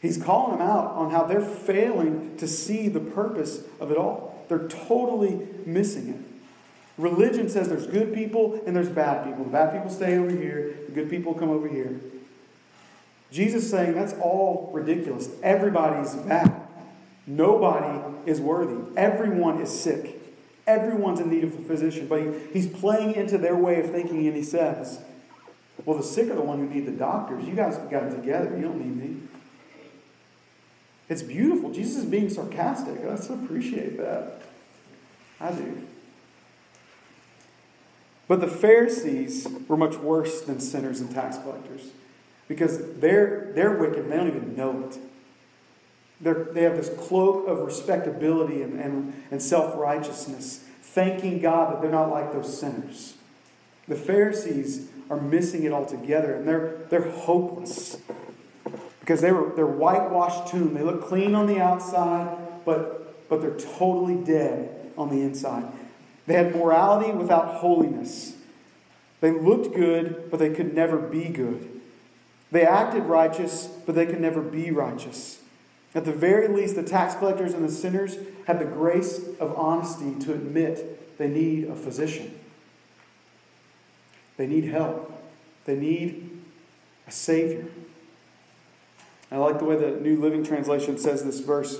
He's 0.00 0.16
calling 0.16 0.56
them 0.56 0.66
out 0.66 0.86
on 0.94 1.10
how 1.10 1.24
they're 1.24 1.42
failing 1.42 2.34
to 2.38 2.48
see 2.48 2.88
the 2.88 3.00
purpose 3.00 3.62
of 3.78 3.90
it 3.90 3.98
all. 3.98 4.42
They're 4.48 4.66
totally 4.68 5.46
missing 5.66 6.08
it. 6.08 6.20
Religion 6.96 7.50
says 7.50 7.68
there's 7.68 7.86
good 7.86 8.14
people 8.14 8.60
and 8.66 8.74
there's 8.74 8.88
bad 8.88 9.24
people. 9.24 9.44
The 9.44 9.50
bad 9.50 9.72
people 9.72 9.90
stay 9.90 10.16
over 10.16 10.30
here, 10.30 10.78
the 10.86 10.92
good 10.92 11.10
people 11.10 11.34
come 11.34 11.50
over 11.50 11.68
here. 11.68 12.00
Jesus 13.30 13.70
saying 13.70 13.92
that's 13.92 14.14
all 14.14 14.70
ridiculous. 14.72 15.28
Everybody's 15.42 16.14
bad. 16.14 16.62
Nobody 17.26 18.00
is 18.24 18.40
worthy. 18.40 18.78
Everyone 18.96 19.60
is 19.60 19.78
sick. 19.78 20.17
Everyone's 20.68 21.18
in 21.18 21.30
need 21.30 21.44
of 21.44 21.58
a 21.58 21.62
physician, 21.62 22.06
but 22.06 22.20
he, 22.20 22.28
he's 22.52 22.66
playing 22.66 23.14
into 23.14 23.38
their 23.38 23.56
way 23.56 23.80
of 23.80 23.90
thinking, 23.90 24.26
and 24.26 24.36
he 24.36 24.42
says, 24.42 25.00
Well, 25.84 25.96
the 25.96 26.04
sick 26.04 26.28
are 26.30 26.34
the 26.34 26.42
one 26.42 26.58
who 26.58 26.68
need 26.72 26.84
the 26.84 26.92
doctors. 26.92 27.44
You 27.46 27.54
guys 27.54 27.78
got 27.90 28.04
it 28.04 28.10
together. 28.10 28.54
You 28.54 28.62
don't 28.62 28.78
need 28.78 28.96
me. 28.96 29.22
It's 31.08 31.22
beautiful. 31.22 31.72
Jesus 31.72 31.96
is 31.96 32.04
being 32.04 32.28
sarcastic. 32.28 33.00
I 33.00 33.14
appreciate 33.34 33.96
that. 33.96 34.42
I 35.40 35.52
do. 35.52 35.86
But 38.26 38.42
the 38.42 38.48
Pharisees 38.48 39.48
were 39.66 39.76
much 39.78 39.96
worse 39.96 40.42
than 40.42 40.60
sinners 40.60 41.00
and 41.00 41.10
tax 41.10 41.38
collectors 41.38 41.92
because 42.46 42.96
they're, 42.96 43.52
they're 43.54 43.72
wicked 43.72 44.00
and 44.00 44.12
they 44.12 44.16
don't 44.18 44.28
even 44.28 44.54
know 44.54 44.86
it. 44.86 44.98
They're, 46.20 46.44
they 46.44 46.62
have 46.62 46.76
this 46.76 46.90
cloak 47.06 47.46
of 47.46 47.60
respectability 47.60 48.62
and, 48.62 48.80
and, 48.80 49.22
and 49.30 49.40
self 49.42 49.76
righteousness, 49.76 50.64
thanking 50.82 51.40
God 51.40 51.72
that 51.72 51.82
they're 51.82 51.90
not 51.90 52.10
like 52.10 52.32
those 52.32 52.58
sinners. 52.58 53.14
The 53.86 53.96
Pharisees 53.96 54.88
are 55.10 55.20
missing 55.20 55.64
it 55.64 55.72
altogether, 55.72 56.34
and 56.34 56.46
they're, 56.46 56.78
they're 56.90 57.10
hopeless 57.10 57.96
because 59.00 59.22
they 59.22 59.32
were, 59.32 59.52
they're 59.56 59.66
whitewashed 59.66 60.48
tomb. 60.48 60.74
They 60.74 60.82
look 60.82 61.02
clean 61.06 61.34
on 61.34 61.46
the 61.46 61.60
outside, 61.60 62.36
but, 62.66 63.28
but 63.30 63.40
they're 63.40 63.58
totally 63.58 64.16
dead 64.22 64.92
on 64.98 65.08
the 65.08 65.22
inside. 65.22 65.64
They 66.26 66.34
had 66.34 66.54
morality 66.54 67.12
without 67.12 67.54
holiness. 67.54 68.36
They 69.20 69.30
looked 69.30 69.74
good, 69.74 70.30
but 70.30 70.38
they 70.38 70.50
could 70.50 70.74
never 70.74 70.98
be 70.98 71.30
good. 71.30 71.80
They 72.52 72.66
acted 72.66 73.04
righteous, 73.04 73.66
but 73.86 73.94
they 73.94 74.04
could 74.04 74.20
never 74.20 74.42
be 74.42 74.70
righteous. 74.70 75.37
At 75.94 76.04
the 76.04 76.12
very 76.12 76.48
least, 76.48 76.76
the 76.76 76.82
tax 76.82 77.14
collectors 77.14 77.54
and 77.54 77.64
the 77.66 77.72
sinners 77.72 78.16
had 78.46 78.58
the 78.58 78.64
grace 78.64 79.20
of 79.40 79.56
honesty 79.56 80.14
to 80.26 80.32
admit 80.32 81.18
they 81.18 81.28
need 81.28 81.64
a 81.64 81.74
physician. 81.74 82.38
They 84.36 84.46
need 84.46 84.64
help. 84.64 85.12
They 85.64 85.76
need 85.76 86.30
a 87.06 87.10
Savior. 87.10 87.66
I 89.30 89.36
like 89.36 89.58
the 89.58 89.64
way 89.64 89.76
the 89.76 90.00
New 90.00 90.20
Living 90.20 90.44
Translation 90.44 90.98
says 90.98 91.24
this 91.24 91.40
verse. 91.40 91.78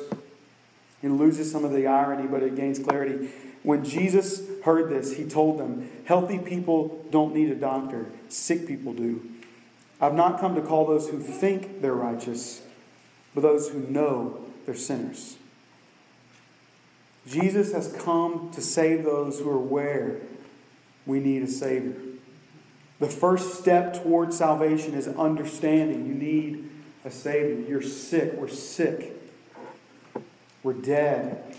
It 1.03 1.09
loses 1.09 1.51
some 1.51 1.65
of 1.65 1.73
the 1.73 1.87
irony, 1.87 2.27
but 2.27 2.43
it 2.43 2.57
gains 2.57 2.79
clarity. 2.79 3.31
When 3.63 3.85
Jesus 3.85 4.43
heard 4.65 4.91
this, 4.91 5.17
he 5.17 5.25
told 5.25 5.59
them, 5.59 5.89
Healthy 6.05 6.41
people 6.41 7.07
don't 7.11 7.35
need 7.35 7.51
a 7.51 7.55
doctor, 7.55 8.07
sick 8.29 8.67
people 8.67 8.93
do. 8.93 9.23
I've 10.01 10.15
not 10.15 10.41
come 10.41 10.55
to 10.55 10.61
call 10.61 10.87
those 10.87 11.09
who 11.09 11.19
think 11.21 11.81
they're 11.81 11.95
righteous, 11.95 12.63
but 13.39 13.53
those 13.53 13.69
who 13.69 13.79
know 13.83 14.45
they're 14.67 14.75
sinners. 14.75 15.37
Jesus 17.29 17.73
has 17.73 17.93
come 17.93 18.51
to 18.53 18.61
save 18.61 19.05
those 19.05 19.39
who 19.39 19.49
are 19.49 19.55
aware 19.55 20.17
we 21.07 21.21
need 21.21 21.45
a 21.45 21.47
Savior. 21.47 21.95
The 22.99 23.07
first 23.07 23.61
step 23.61 24.03
towards 24.03 24.37
salvation 24.37 24.95
is 24.95 25.07
understanding 25.07 26.05
you 26.05 26.15
need 26.15 26.69
a 27.05 27.13
Savior. 27.13 27.65
You're 27.69 27.81
sick. 27.81 28.33
We're 28.33 28.49
sick. 28.49 29.13
We're 30.65 30.73
dead. 30.73 31.57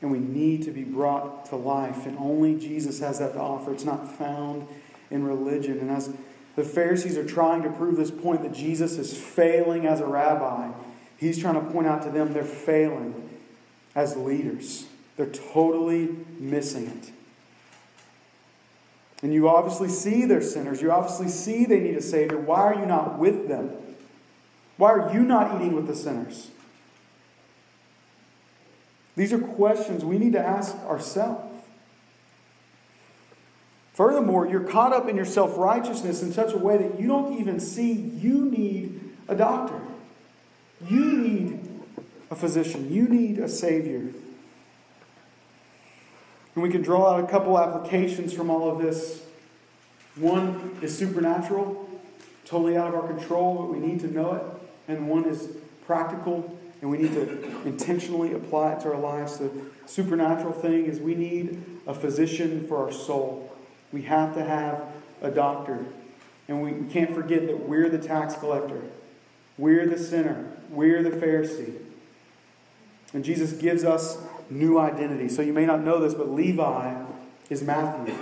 And 0.00 0.10
we 0.10 0.18
need 0.18 0.64
to 0.64 0.72
be 0.72 0.82
brought 0.82 1.46
to 1.46 1.56
life. 1.56 2.04
And 2.04 2.18
only 2.18 2.58
Jesus 2.58 2.98
has 2.98 3.20
that 3.20 3.34
to 3.34 3.40
offer. 3.40 3.72
It's 3.72 3.84
not 3.84 4.10
found 4.18 4.66
in 5.08 5.22
religion. 5.22 5.78
And 5.78 5.88
as 5.88 6.12
the 6.56 6.64
Pharisees 6.64 7.16
are 7.16 7.24
trying 7.24 7.62
to 7.62 7.70
prove 7.70 7.96
this 7.96 8.10
point 8.10 8.42
that 8.42 8.52
Jesus 8.52 8.98
is 8.98 9.16
failing 9.16 9.86
as 9.86 10.00
a 10.00 10.06
rabbi, 10.06 10.72
he's 11.22 11.38
trying 11.38 11.54
to 11.54 11.72
point 11.72 11.86
out 11.86 12.02
to 12.02 12.10
them 12.10 12.32
they're 12.32 12.44
failing 12.44 13.30
as 13.94 14.16
leaders. 14.16 14.86
They're 15.16 15.26
totally 15.26 16.16
missing 16.38 16.86
it. 16.88 17.12
And 19.22 19.32
you 19.32 19.48
obviously 19.48 19.88
see 19.88 20.24
they're 20.24 20.42
sinners. 20.42 20.82
You 20.82 20.90
obviously 20.90 21.28
see 21.28 21.64
they 21.64 21.78
need 21.78 21.96
a 21.96 22.02
Savior. 22.02 22.38
Why 22.38 22.60
are 22.60 22.74
you 22.74 22.86
not 22.86 23.18
with 23.18 23.46
them? 23.46 23.70
Why 24.76 24.90
are 24.90 25.14
you 25.14 25.20
not 25.20 25.54
eating 25.56 25.76
with 25.76 25.86
the 25.86 25.94
sinners? 25.94 26.50
These 29.14 29.32
are 29.32 29.38
questions 29.38 30.04
we 30.04 30.18
need 30.18 30.32
to 30.32 30.40
ask 30.40 30.74
ourselves. 30.86 31.62
Furthermore, 33.92 34.48
you're 34.48 34.64
caught 34.64 34.92
up 34.92 35.08
in 35.08 35.14
your 35.14 35.26
self 35.26 35.56
righteousness 35.56 36.22
in 36.22 36.32
such 36.32 36.52
a 36.54 36.58
way 36.58 36.78
that 36.78 36.98
you 36.98 37.06
don't 37.06 37.38
even 37.38 37.60
see 37.60 37.92
you 37.92 38.46
need 38.46 38.98
a 39.28 39.36
doctor. 39.36 39.81
You 40.88 41.16
need 41.16 41.60
a 42.30 42.34
physician. 42.34 42.92
You 42.92 43.08
need 43.08 43.38
a 43.38 43.48
Savior. 43.48 44.12
And 46.54 46.62
we 46.62 46.70
can 46.70 46.82
draw 46.82 47.14
out 47.14 47.24
a 47.24 47.26
couple 47.26 47.58
applications 47.58 48.32
from 48.32 48.50
all 48.50 48.70
of 48.70 48.82
this. 48.82 49.22
One 50.16 50.76
is 50.82 50.96
supernatural, 50.96 51.88
totally 52.44 52.76
out 52.76 52.88
of 52.88 52.94
our 52.94 53.06
control, 53.06 53.56
but 53.56 53.72
we 53.72 53.78
need 53.78 54.00
to 54.00 54.12
know 54.12 54.34
it. 54.34 54.42
And 54.88 55.08
one 55.08 55.24
is 55.24 55.56
practical, 55.86 56.58
and 56.82 56.90
we 56.90 56.98
need 56.98 57.12
to 57.14 57.66
intentionally 57.66 58.34
apply 58.34 58.72
it 58.72 58.80
to 58.80 58.92
our 58.92 58.98
lives. 58.98 59.38
The 59.38 59.50
supernatural 59.86 60.52
thing 60.52 60.84
is 60.86 61.00
we 61.00 61.14
need 61.14 61.64
a 61.86 61.94
physician 61.94 62.66
for 62.66 62.84
our 62.84 62.92
soul. 62.92 63.50
We 63.90 64.02
have 64.02 64.34
to 64.34 64.44
have 64.44 64.84
a 65.22 65.30
doctor. 65.30 65.86
And 66.48 66.62
we 66.62 66.92
can't 66.92 67.14
forget 67.14 67.46
that 67.46 67.68
we're 67.68 67.88
the 67.88 67.98
tax 67.98 68.34
collector, 68.34 68.82
we're 69.56 69.86
the 69.86 69.98
sinner, 69.98 70.51
we're 70.72 71.02
the 71.02 71.10
Pharisee. 71.10 71.76
And 73.12 73.24
Jesus 73.24 73.52
gives 73.52 73.84
us 73.84 74.18
new 74.50 74.78
identity. 74.78 75.28
So 75.28 75.42
you 75.42 75.52
may 75.52 75.66
not 75.66 75.82
know 75.82 76.00
this, 76.00 76.14
but 76.14 76.30
Levi 76.30 77.04
is 77.50 77.62
Matthew. 77.62 78.14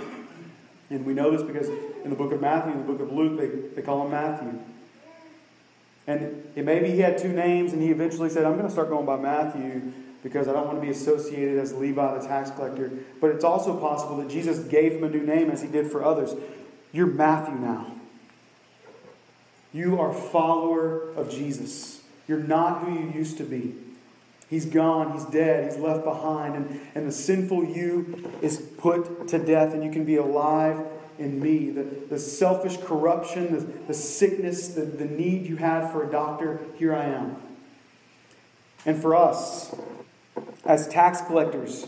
And 0.89 1.05
we 1.05 1.13
know 1.13 1.31
this 1.31 1.41
because 1.41 1.69
in 1.69 2.09
the 2.09 2.15
book 2.15 2.31
of 2.31 2.41
Matthew, 2.41 2.73
in 2.73 2.79
the 2.79 2.93
book 2.93 3.01
of 3.01 3.11
Luke, 3.11 3.39
they, 3.39 3.75
they 3.75 3.81
call 3.81 4.05
him 4.05 4.11
Matthew. 4.11 4.59
And 6.07 6.43
it, 6.55 6.65
maybe 6.65 6.91
he 6.91 6.99
had 6.99 7.17
two 7.17 7.31
names, 7.31 7.73
and 7.73 7.81
he 7.81 7.91
eventually 7.91 8.29
said, 8.29 8.43
I'm 8.43 8.53
going 8.53 8.65
to 8.65 8.71
start 8.71 8.89
going 8.89 9.05
by 9.05 9.17
Matthew 9.17 9.93
because 10.23 10.47
I 10.47 10.53
don't 10.53 10.67
want 10.67 10.77
to 10.77 10.81
be 10.81 10.91
associated 10.91 11.57
as 11.57 11.73
Levi 11.73 12.19
the 12.19 12.27
tax 12.27 12.51
collector. 12.51 12.91
But 13.19 13.31
it's 13.31 13.43
also 13.43 13.77
possible 13.77 14.17
that 14.17 14.29
Jesus 14.29 14.59
gave 14.59 14.93
him 14.93 15.03
a 15.03 15.09
new 15.09 15.21
name 15.21 15.49
as 15.49 15.61
he 15.61 15.67
did 15.67 15.91
for 15.91 16.03
others. 16.03 16.33
You're 16.91 17.07
Matthew 17.07 17.55
now. 17.55 17.95
You 19.73 19.99
are 19.99 20.13
follower 20.13 21.11
of 21.13 21.29
Jesus. 21.29 22.00
You're 22.31 22.39
not 22.39 22.85
who 22.85 22.93
you 22.93 23.11
used 23.11 23.39
to 23.39 23.43
be. 23.43 23.75
He's 24.49 24.65
gone, 24.65 25.11
he's 25.11 25.25
dead, 25.25 25.69
he's 25.69 25.77
left 25.77 26.05
behind, 26.05 26.55
and, 26.55 26.79
and 26.95 27.05
the 27.05 27.11
sinful 27.11 27.65
you 27.65 28.31
is 28.41 28.55
put 28.77 29.27
to 29.27 29.37
death, 29.37 29.73
and 29.73 29.83
you 29.83 29.91
can 29.91 30.05
be 30.05 30.15
alive 30.15 30.81
in 31.19 31.41
me. 31.41 31.71
The, 31.71 31.83
the 31.83 32.17
selfish 32.17 32.77
corruption, 32.77 33.51
the, 33.51 33.59
the 33.87 33.93
sickness, 33.93 34.69
the, 34.69 34.83
the 34.83 35.03
need 35.03 35.45
you 35.45 35.57
had 35.57 35.91
for 35.91 36.07
a 36.07 36.09
doctor, 36.09 36.61
here 36.77 36.95
I 36.95 37.03
am. 37.03 37.35
And 38.85 39.01
for 39.01 39.13
us, 39.13 39.75
as 40.63 40.87
tax 40.87 41.19
collectors, 41.19 41.85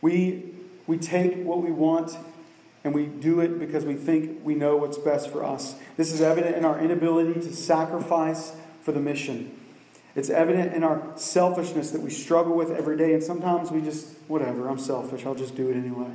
we, 0.00 0.54
we 0.86 0.96
take 0.96 1.36
what 1.44 1.62
we 1.62 1.70
want 1.70 2.16
and 2.82 2.94
we 2.94 3.04
do 3.04 3.40
it 3.40 3.58
because 3.58 3.84
we 3.84 3.94
think 3.94 4.42
we 4.42 4.54
know 4.54 4.78
what's 4.78 4.96
best 4.96 5.30
for 5.30 5.44
us. 5.44 5.74
This 5.98 6.14
is 6.14 6.22
evident 6.22 6.56
in 6.56 6.64
our 6.64 6.80
inability 6.80 7.34
to 7.40 7.54
sacrifice 7.54 8.52
for 8.80 8.92
the 8.92 9.00
mission. 9.00 9.55
It's 10.16 10.30
evident 10.30 10.72
in 10.72 10.82
our 10.82 11.12
selfishness 11.16 11.90
that 11.90 12.00
we 12.00 12.08
struggle 12.08 12.56
with 12.56 12.70
every 12.70 12.96
day, 12.96 13.12
and 13.12 13.22
sometimes 13.22 13.70
we 13.70 13.82
just, 13.82 14.08
whatever, 14.28 14.66
I'm 14.66 14.78
selfish, 14.78 15.26
I'll 15.26 15.34
just 15.34 15.54
do 15.54 15.68
it 15.68 15.76
anyway. 15.76 16.10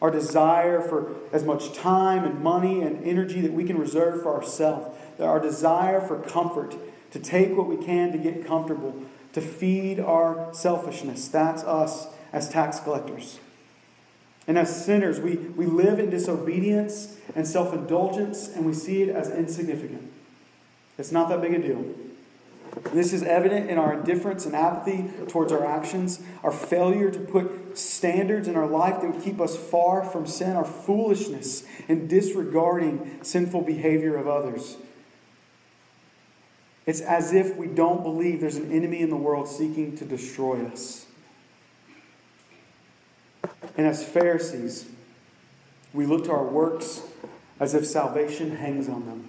Our 0.00 0.12
desire 0.12 0.80
for 0.80 1.12
as 1.32 1.42
much 1.42 1.72
time 1.72 2.24
and 2.24 2.40
money 2.40 2.82
and 2.82 3.04
energy 3.04 3.40
that 3.40 3.52
we 3.52 3.64
can 3.64 3.76
reserve 3.76 4.22
for 4.22 4.34
ourselves, 4.34 4.96
our 5.18 5.40
desire 5.40 6.00
for 6.00 6.20
comfort, 6.20 6.76
to 7.10 7.18
take 7.18 7.56
what 7.56 7.66
we 7.66 7.76
can 7.76 8.12
to 8.12 8.18
get 8.18 8.46
comfortable, 8.46 9.02
to 9.32 9.40
feed 9.40 9.98
our 9.98 10.54
selfishness. 10.54 11.26
That's 11.26 11.64
us 11.64 12.06
as 12.32 12.48
tax 12.48 12.78
collectors. 12.78 13.40
And 14.46 14.56
as 14.58 14.84
sinners, 14.84 15.18
we, 15.18 15.36
we 15.36 15.66
live 15.66 15.98
in 15.98 16.10
disobedience 16.10 17.16
and 17.34 17.48
self 17.48 17.72
indulgence, 17.72 18.48
and 18.48 18.64
we 18.64 18.74
see 18.74 19.02
it 19.02 19.08
as 19.08 19.30
insignificant. 19.30 20.12
It's 20.98 21.10
not 21.10 21.28
that 21.30 21.40
big 21.40 21.54
a 21.54 21.58
deal. 21.58 21.84
This 22.92 23.12
is 23.12 23.22
evident 23.22 23.70
in 23.70 23.78
our 23.78 23.92
indifference 23.92 24.46
and 24.46 24.54
apathy 24.54 25.10
towards 25.28 25.52
our 25.52 25.64
actions, 25.64 26.20
our 26.42 26.50
failure 26.50 27.10
to 27.10 27.18
put 27.20 27.78
standards 27.78 28.48
in 28.48 28.56
our 28.56 28.66
life 28.66 29.00
that 29.00 29.12
would 29.12 29.22
keep 29.22 29.40
us 29.40 29.56
far 29.56 30.04
from 30.04 30.26
sin, 30.26 30.56
our 30.56 30.64
foolishness 30.64 31.64
in 31.88 32.08
disregarding 32.08 33.20
sinful 33.22 33.62
behavior 33.62 34.16
of 34.16 34.26
others. 34.26 34.76
It's 36.86 37.00
as 37.00 37.32
if 37.32 37.56
we 37.56 37.66
don't 37.66 38.02
believe 38.02 38.40
there's 38.40 38.56
an 38.56 38.70
enemy 38.70 39.00
in 39.00 39.10
the 39.10 39.16
world 39.16 39.48
seeking 39.48 39.96
to 39.96 40.04
destroy 40.04 40.66
us. 40.66 41.06
And 43.76 43.86
as 43.86 44.04
Pharisees, 44.04 44.86
we 45.92 46.06
look 46.06 46.24
to 46.24 46.32
our 46.32 46.44
works 46.44 47.02
as 47.58 47.74
if 47.74 47.86
salvation 47.86 48.56
hangs 48.56 48.88
on 48.88 49.06
them. 49.06 49.28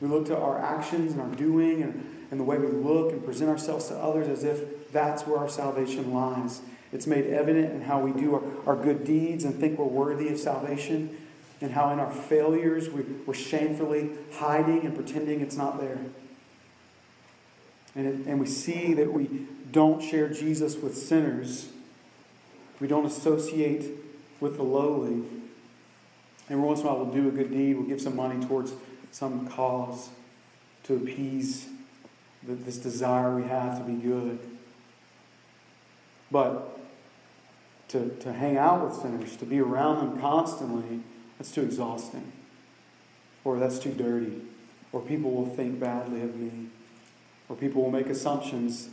We 0.00 0.08
look 0.08 0.26
to 0.26 0.36
our 0.36 0.58
actions 0.58 1.12
and 1.12 1.20
our 1.20 1.28
doing 1.28 1.82
and 1.82 2.23
and 2.30 2.40
the 2.40 2.44
way 2.44 2.58
we 2.58 2.66
look 2.68 3.12
and 3.12 3.24
present 3.24 3.50
ourselves 3.50 3.88
to 3.88 3.96
others 3.96 4.28
as 4.28 4.44
if 4.44 4.92
that's 4.92 5.26
where 5.26 5.38
our 5.38 5.48
salvation 5.48 6.12
lies. 6.12 6.60
It's 6.92 7.06
made 7.06 7.26
evident 7.26 7.72
in 7.72 7.82
how 7.82 8.00
we 8.00 8.12
do 8.12 8.34
our, 8.34 8.42
our 8.66 8.76
good 8.76 9.04
deeds 9.04 9.44
and 9.44 9.54
think 9.54 9.78
we're 9.78 9.84
worthy 9.84 10.28
of 10.28 10.38
salvation, 10.38 11.16
and 11.60 11.72
how 11.72 11.90
in 11.92 11.98
our 11.98 12.12
failures 12.12 12.88
we, 12.88 13.02
we're 13.26 13.34
shamefully 13.34 14.10
hiding 14.34 14.84
and 14.84 14.94
pretending 14.94 15.40
it's 15.40 15.56
not 15.56 15.80
there. 15.80 15.98
And, 17.96 18.06
it, 18.06 18.26
and 18.26 18.40
we 18.40 18.46
see 18.46 18.94
that 18.94 19.12
we 19.12 19.46
don't 19.70 20.02
share 20.02 20.28
Jesus 20.28 20.76
with 20.76 20.96
sinners, 20.96 21.68
we 22.80 22.86
don't 22.86 23.06
associate 23.06 23.90
with 24.40 24.56
the 24.56 24.62
lowly. 24.62 25.24
And 26.48 26.62
once 26.62 26.80
in 26.80 26.86
a 26.86 26.92
while, 26.92 27.04
we'll 27.04 27.14
do 27.14 27.28
a 27.28 27.32
good 27.32 27.50
deed, 27.50 27.76
we'll 27.76 27.88
give 27.88 28.00
some 28.00 28.16
money 28.16 28.44
towards 28.44 28.74
some 29.10 29.48
cause 29.48 30.10
to 30.84 30.94
appease 30.94 31.68
this 32.46 32.78
desire 32.78 33.34
we 33.34 33.44
have 33.44 33.78
to 33.78 33.84
be 33.84 33.94
good. 33.94 34.38
But 36.30 36.78
to, 37.88 38.08
to 38.20 38.32
hang 38.32 38.56
out 38.56 38.84
with 38.84 38.94
sinners, 38.94 39.36
to 39.36 39.44
be 39.44 39.60
around 39.60 39.98
them 39.98 40.20
constantly, 40.20 41.00
that's 41.38 41.52
too 41.52 41.62
exhausting. 41.62 42.32
Or 43.44 43.58
that's 43.58 43.78
too 43.78 43.92
dirty. 43.92 44.40
Or 44.92 45.00
people 45.00 45.30
will 45.30 45.46
think 45.46 45.78
badly 45.78 46.22
of 46.22 46.36
me. 46.36 46.68
Or 47.48 47.56
people 47.56 47.82
will 47.82 47.90
make 47.90 48.06
assumptions. 48.06 48.88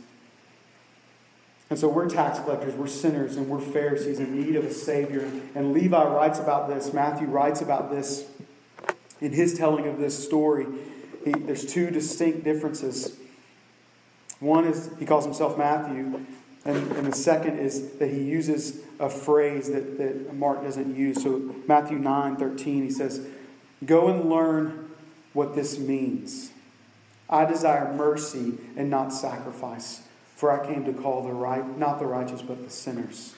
And 1.70 1.78
so 1.78 1.88
we're 1.88 2.08
tax 2.08 2.38
collectors, 2.38 2.74
we're 2.74 2.86
sinners, 2.86 3.36
and 3.36 3.48
we're 3.48 3.60
Pharisees 3.60 4.18
in 4.18 4.38
need 4.38 4.56
of 4.56 4.64
a 4.64 4.72
Savior. 4.72 5.30
And 5.54 5.72
Levi 5.72 6.04
writes 6.04 6.38
about 6.38 6.68
this, 6.68 6.92
Matthew 6.92 7.28
writes 7.28 7.62
about 7.62 7.90
this 7.90 8.26
in 9.22 9.32
his 9.32 9.56
telling 9.56 9.86
of 9.86 9.98
this 9.98 10.22
story. 10.22 10.66
he, 11.24 11.32
there's 11.32 11.64
two 11.64 11.90
distinct 11.90 12.44
differences. 12.44 13.16
One 14.42 14.66
is 14.66 14.90
he 14.98 15.06
calls 15.06 15.24
himself 15.24 15.56
Matthew, 15.56 16.26
and, 16.64 16.92
and 16.92 17.06
the 17.06 17.14
second 17.16 17.60
is 17.60 17.92
that 17.92 18.10
he 18.10 18.20
uses 18.24 18.80
a 18.98 19.08
phrase 19.08 19.70
that, 19.70 19.98
that 19.98 20.34
Mark 20.34 20.64
doesn't 20.64 20.96
use. 20.96 21.22
So, 21.22 21.54
Matthew 21.68 21.96
9 21.96 22.36
13, 22.36 22.82
he 22.82 22.90
says, 22.90 23.24
Go 23.86 24.08
and 24.08 24.28
learn 24.28 24.90
what 25.32 25.54
this 25.54 25.78
means. 25.78 26.50
I 27.30 27.44
desire 27.44 27.94
mercy 27.94 28.54
and 28.76 28.90
not 28.90 29.12
sacrifice, 29.12 30.02
for 30.34 30.50
I 30.50 30.66
came 30.66 30.84
to 30.86 30.92
call 30.92 31.22
the 31.22 31.32
right, 31.32 31.78
not 31.78 32.00
the 32.00 32.06
righteous, 32.06 32.42
but 32.42 32.64
the 32.64 32.70
sinners. 32.70 33.36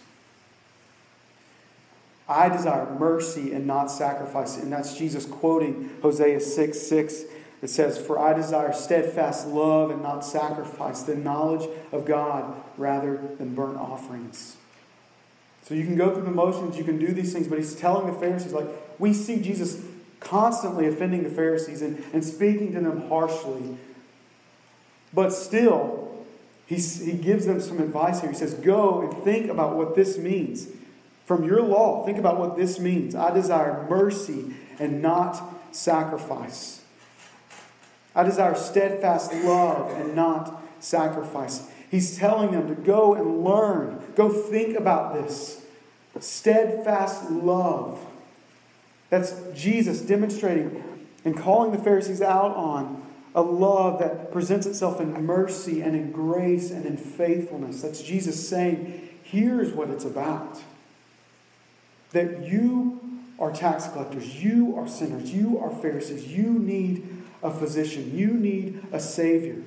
I 2.27 2.49
desire 2.49 2.91
mercy 2.99 3.53
and 3.53 3.67
not 3.67 3.91
sacrifice. 3.91 4.57
And 4.57 4.73
that's 4.73 4.97
Jesus 4.97 5.27
quoting 5.27 5.91
Hosea 6.01 6.41
6 6.41 6.81
6. 6.81 7.25
It 7.65 7.71
says, 7.71 7.97
For 7.97 8.19
I 8.19 8.35
desire 8.35 8.75
steadfast 8.75 9.47
love 9.47 9.91
and 9.91 10.03
not 10.03 10.23
sacrifice, 10.23 11.01
the 11.03 11.17
knowledge 11.17 11.67
of 11.93 12.05
God 12.05 12.63
rather 12.77 13.17
than 13.39 13.55
burnt 13.55 13.79
offerings. 13.79 14.59
So 15.63 15.73
you 15.73 15.85
can 15.85 15.97
go 15.97 16.13
through 16.13 16.25
the 16.25 16.31
motions, 16.31 16.77
you 16.77 16.85
can 16.85 16.99
do 16.99 17.07
these 17.07 17.33
things, 17.33 17.49
but 17.49 17.57
he's 17.57 17.75
telling 17.75 18.07
the 18.13 18.21
Pharisees, 18.21 18.53
like, 18.53 18.67
we 18.99 19.15
see 19.15 19.41
Jesus 19.41 19.83
constantly 20.21 20.87
offending 20.87 21.23
the 21.23 21.31
Pharisees 21.31 21.81
and, 21.81 22.05
and 22.13 22.23
speaking 22.23 22.75
to 22.75 22.81
them 22.81 23.09
harshly. 23.09 23.79
But 25.15 25.31
still, 25.31 26.27
he's, 26.67 27.01
he 27.01 27.13
gives 27.13 27.47
them 27.47 27.63
some 27.63 27.81
advice 27.81 28.21
here. 28.21 28.29
He 28.29 28.37
says, 28.37 28.53
Go 28.53 29.01
and 29.01 29.25
think 29.25 29.51
about 29.51 29.75
what 29.75 29.95
this 29.95 30.19
means. 30.19 30.69
From 31.25 31.45
your 31.45 31.63
law, 31.63 32.05
think 32.05 32.19
about 32.19 32.39
what 32.39 32.59
this 32.59 32.79
means. 32.79 33.15
I 33.15 33.33
desire 33.33 33.87
mercy 33.89 34.53
and 34.79 35.01
not 35.01 35.43
sacrifice. 35.75 36.83
I 38.15 38.23
desire 38.23 38.55
steadfast 38.55 39.33
love 39.35 39.91
and 39.93 40.15
not 40.15 40.63
sacrifice. 40.81 41.69
He's 41.91 42.17
telling 42.17 42.53
them 42.53 42.69
to 42.69 42.75
go 42.75 43.15
and 43.15 43.45
learn, 43.45 44.03
go 44.15 44.29
think 44.29 44.77
about 44.77 45.15
this. 45.15 45.65
Steadfast 46.21 47.31
love. 47.31 48.01
That's 49.11 49.35
Jesus 49.55 50.01
demonstrating 50.01 50.83
and 51.25 51.37
calling 51.37 51.73
the 51.73 51.79
Pharisees 51.79 52.23
out 52.23 52.55
on 52.57 53.05
a 53.35 53.43
love 53.43 53.99
that 53.99 54.33
presents 54.33 54.67
itself 54.67 55.01
in 55.01 55.25
mercy 55.27 55.81
and 55.81 55.97
in 55.97 56.13
grace 56.13 56.71
and 56.71 56.87
in 56.87 56.97
faithfulness. 56.97 57.83
That's 57.83 58.01
Jesus 58.03 58.49
saying, 58.49 59.09
here's 59.25 59.73
what 59.73 59.91
it's 59.91 60.05
about. 60.05 60.63
That 62.13 62.45
you 62.45 63.01
are 63.41 63.51
tax 63.51 63.89
collectors, 63.89 64.43
you 64.43 64.77
are 64.77 64.87
sinners, 64.87 65.33
you 65.33 65.59
are 65.59 65.71
Pharisees, 65.71 66.29
you 66.29 66.51
need 66.51 67.14
a 67.45 67.51
physician, 67.51 68.17
you 68.17 68.29
need 68.29 68.83
a 68.91 68.99
Savior. 68.99 69.63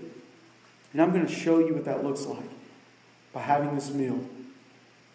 And 0.92 1.02
I'm 1.02 1.14
going 1.14 1.26
to 1.26 1.32
show 1.32 1.60
you 1.60 1.76
what 1.76 1.86
that 1.86 2.04
looks 2.04 2.26
like 2.26 2.50
by 3.32 3.42
having 3.42 3.76
this 3.76 3.92
meal, 3.92 4.20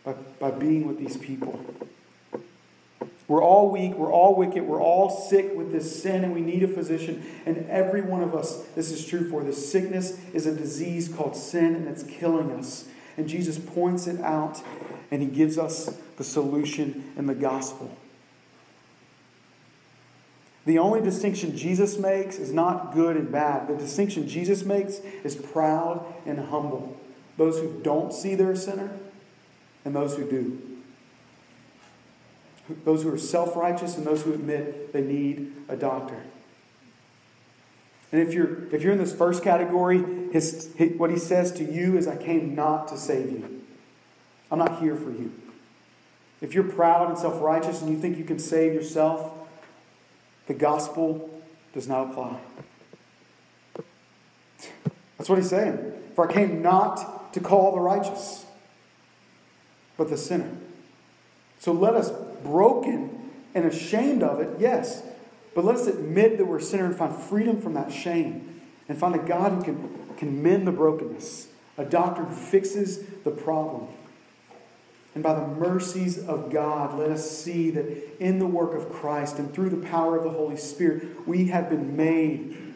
by, 0.05 0.13
by 0.39 0.53
being 0.53 0.87
with 0.87 0.97
these 0.97 1.17
people. 1.17 1.61
We're 3.27 3.43
all 3.43 3.71
weak, 3.71 3.95
we're 3.95 4.13
all 4.13 4.37
wicked, 4.37 4.63
we're 4.63 4.81
all 4.81 5.11
sick 5.11 5.57
with 5.57 5.73
this 5.73 6.03
sin, 6.03 6.23
and 6.23 6.35
we 6.35 6.41
need 6.41 6.63
a 6.63 6.69
physician. 6.69 7.25
And 7.47 7.67
every 7.69 8.03
one 8.03 8.23
of 8.23 8.35
us, 8.35 8.63
this 8.77 8.93
is 8.93 9.05
true 9.07 9.29
for. 9.29 9.43
This 9.43 9.71
sickness 9.71 10.19
is 10.33 10.47
a 10.47 10.55
disease 10.55 11.09
called 11.09 11.35
sin, 11.35 11.75
and 11.75 11.89
it's 11.89 12.05
killing 12.05 12.53
us. 12.53 12.87
And 13.17 13.29
Jesus 13.29 13.59
points 13.59 14.07
it 14.07 14.21
out, 14.21 14.63
and 15.11 15.21
he 15.21 15.29
gives 15.29 15.59
us 15.59 15.97
the 16.17 16.25
solution 16.25 17.13
in 17.17 17.27
the 17.27 17.35
gospel. 17.35 17.97
The 20.65 20.79
only 20.79 21.01
distinction 21.01 21.57
Jesus 21.57 21.99
makes 21.99 22.39
is 22.39 22.53
not 22.53 22.95
good 22.95 23.17
and 23.17 23.33
bad. 23.33 23.69
The 23.69 23.77
distinction 23.77 24.29
Jesus 24.29 24.65
makes 24.65 24.99
is 25.25 25.35
proud 25.35 26.05
and 26.25 26.39
humble. 26.39 26.97
Those 27.37 27.59
who 27.59 27.81
don't 27.83 28.13
see 28.13 28.35
they're 28.35 28.53
a 28.53 28.57
sinner, 28.57 28.91
and 29.85 29.95
those 29.95 30.17
who 30.17 30.29
do 30.29 30.73
those 32.85 33.03
who 33.03 33.13
are 33.13 33.19
self 33.19 33.57
righteous 33.57 33.97
and 33.97 34.07
those 34.07 34.23
who 34.23 34.33
admit 34.33 34.93
they 34.93 35.03
need 35.03 35.53
a 35.69 35.77
doctor. 35.77 36.23
And 38.11 38.21
if 38.21 38.35
you're, 38.35 38.73
if 38.75 38.83
you're 38.83 38.93
in 38.93 38.99
this 38.99 39.15
first 39.15 39.43
category, 39.43 40.05
his, 40.33 40.73
his, 40.77 40.99
what 40.99 41.11
he 41.11 41.19
says 41.19 41.51
to 41.53 41.65
you 41.65 41.97
is, 41.97 42.07
I 42.07 42.17
came 42.17 42.55
not 42.55 42.89
to 42.89 42.97
save 42.97 43.31
you. 43.31 43.63
I'm 44.51 44.59
not 44.59 44.81
here 44.81 44.97
for 44.97 45.11
you. 45.11 45.33
If 46.43 46.55
you're 46.55 46.65
proud 46.65 47.09
and 47.09 47.19
self 47.19 47.41
righteous 47.41 47.81
and 47.81 47.91
you 47.91 47.99
think 47.99 48.19
you 48.19 48.25
can 48.25 48.39
save 48.39 48.75
yourself, 48.75 49.32
the 50.47 50.55
gospel 50.55 51.31
does 51.73 51.89
not 51.89 52.11
apply. 52.11 52.39
That's 55.19 55.29
what 55.29 55.39
he's 55.39 55.51
saying. 55.51 55.93
For 56.15 56.29
I 56.29 56.33
came 56.33 56.63
not 56.63 57.33
to 57.33 57.41
call 57.41 57.73
the 57.73 57.81
righteous, 57.81 58.45
but 59.97 60.11
the 60.11 60.17
sinner. 60.17 60.51
So 61.59 61.73
let 61.73 61.95
us 61.95 62.11
broken 62.43 63.31
and 63.55 63.65
ashamed 63.65 64.23
of 64.23 64.41
it, 64.41 64.49
yes. 64.59 65.03
But 65.55 65.65
let 65.65 65.77
us 65.77 65.87
admit 65.87 66.39
that 66.39 66.47
we're 66.47 66.59
a 66.59 66.63
sinner 66.63 66.87
and 66.87 66.97
find 66.97 67.15
freedom 67.15 67.61
from 67.61 67.75
that 67.75 67.93
shame 67.93 68.61
and 68.89 68.99
find 68.99 69.15
a 69.15 69.19
God 69.19 69.53
who 69.53 69.63
can, 69.63 70.17
can 70.17 70.43
mend 70.43 70.67
the 70.67 70.73
brokenness, 70.73 71.49
a 71.79 71.85
doctor 71.85 72.25
who 72.25 72.35
fixes 72.35 73.07
the 73.25 73.31
problem. 73.31 73.89
And 75.15 75.23
by 75.23 75.35
the 75.35 75.47
mercies 75.47 76.19
of 76.19 76.51
God, 76.51 76.99
let 76.99 77.11
us 77.11 77.31
see 77.31 77.71
that 77.71 78.17
in 78.19 78.39
the 78.39 78.47
work 78.47 78.75
of 78.75 78.91
Christ 78.91 79.39
and 79.39 79.53
through 79.53 79.71
the 79.71 79.87
power 79.89 80.17
of 80.17 80.25
the 80.25 80.31
Holy 80.31 80.57
Spirit, 80.57 81.27
we 81.29 81.49
have 81.49 81.69
been 81.69 81.97
made 81.97 82.75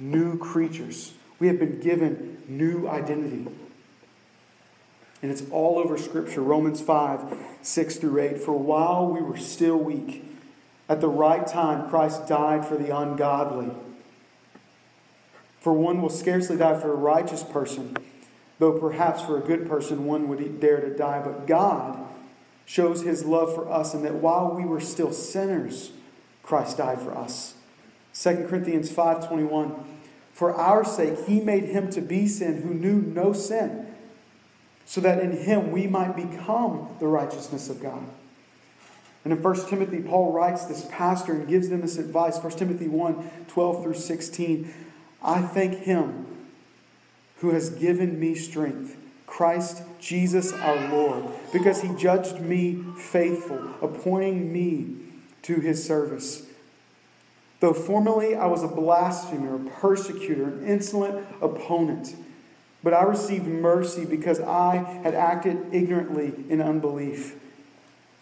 new 0.00 0.36
creatures. 0.36 1.14
We 1.38 1.46
have 1.46 1.58
been 1.58 1.80
given 1.80 2.42
new 2.48 2.88
identity. 2.88 3.46
And 5.22 5.30
it's 5.30 5.44
all 5.50 5.78
over 5.78 5.96
Scripture 5.96 6.42
Romans 6.42 6.80
5 6.80 7.36
6 7.62 7.96
through 7.96 8.20
8. 8.20 8.38
For 8.38 8.52
while 8.52 9.08
we 9.08 9.20
were 9.20 9.36
still 9.36 9.76
weak, 9.76 10.24
at 10.88 11.00
the 11.00 11.08
right 11.08 11.46
time, 11.46 11.88
Christ 11.88 12.28
died 12.28 12.64
for 12.64 12.76
the 12.76 12.96
ungodly. 12.96 13.70
For 15.60 15.72
one 15.72 16.00
will 16.00 16.10
scarcely 16.10 16.56
die 16.56 16.78
for 16.78 16.92
a 16.92 16.96
righteous 16.96 17.42
person, 17.42 17.96
though 18.58 18.78
perhaps 18.78 19.22
for 19.22 19.36
a 19.36 19.40
good 19.40 19.68
person 19.68 20.04
one 20.04 20.28
would 20.28 20.60
dare 20.60 20.80
to 20.80 20.96
die. 20.96 21.20
But 21.22 21.46
God 21.46 22.06
shows 22.64 23.02
his 23.02 23.24
love 23.24 23.54
for 23.54 23.70
us, 23.70 23.94
and 23.94 24.04
that 24.04 24.16
while 24.16 24.52
we 24.54 24.64
were 24.64 24.80
still 24.80 25.12
sinners, 25.12 25.92
Christ 26.42 26.78
died 26.78 27.00
for 27.00 27.16
us. 27.16 27.54
2 28.12 28.46
Corinthians 28.48 28.90
5:21 28.90 29.84
For 30.32 30.54
our 30.54 30.84
sake 30.84 31.26
he 31.26 31.40
made 31.40 31.64
him 31.64 31.90
to 31.90 32.00
be 32.00 32.26
sin 32.26 32.62
who 32.62 32.72
knew 32.72 33.00
no 33.00 33.32
sin 33.32 33.86
so 34.86 35.00
that 35.00 35.18
in 35.18 35.32
him 35.32 35.72
we 35.72 35.86
might 35.86 36.16
become 36.16 36.88
the 37.00 37.08
righteousness 37.08 37.68
of 37.68 37.82
God. 37.82 38.04
And 39.24 39.32
in 39.32 39.42
1 39.42 39.68
Timothy, 39.68 39.98
Paul 39.98 40.32
writes 40.32 40.66
this 40.66 40.86
pastor 40.88 41.32
and 41.32 41.48
gives 41.48 41.68
them 41.68 41.80
this 41.80 41.98
advice 41.98 42.38
1 42.38 42.52
Timothy 42.52 42.86
1 42.86 43.30
12 43.48 43.82
through 43.82 43.94
16. 43.94 44.72
I 45.22 45.42
thank 45.42 45.78
him 45.78 46.26
who 47.38 47.50
has 47.50 47.70
given 47.70 48.18
me 48.18 48.34
strength, 48.34 48.96
Christ 49.26 49.82
Jesus 50.00 50.52
our 50.52 50.88
Lord, 50.88 51.24
because 51.52 51.82
he 51.82 51.94
judged 51.94 52.40
me 52.40 52.82
faithful, 52.96 53.74
appointing 53.82 54.52
me 54.52 54.96
to 55.42 55.60
his 55.60 55.84
service. 55.84 56.46
Though 57.60 57.74
formerly 57.74 58.34
I 58.34 58.46
was 58.46 58.62
a 58.62 58.68
blasphemer, 58.68 59.56
a 59.56 59.70
persecutor, 59.70 60.44
an 60.44 60.66
insolent 60.66 61.26
opponent, 61.40 62.14
but 62.82 62.94
I 62.94 63.02
received 63.02 63.46
mercy 63.46 64.04
because 64.04 64.40
I 64.40 64.76
had 65.02 65.14
acted 65.14 65.74
ignorantly 65.74 66.32
in 66.48 66.60
unbelief. 66.60 67.36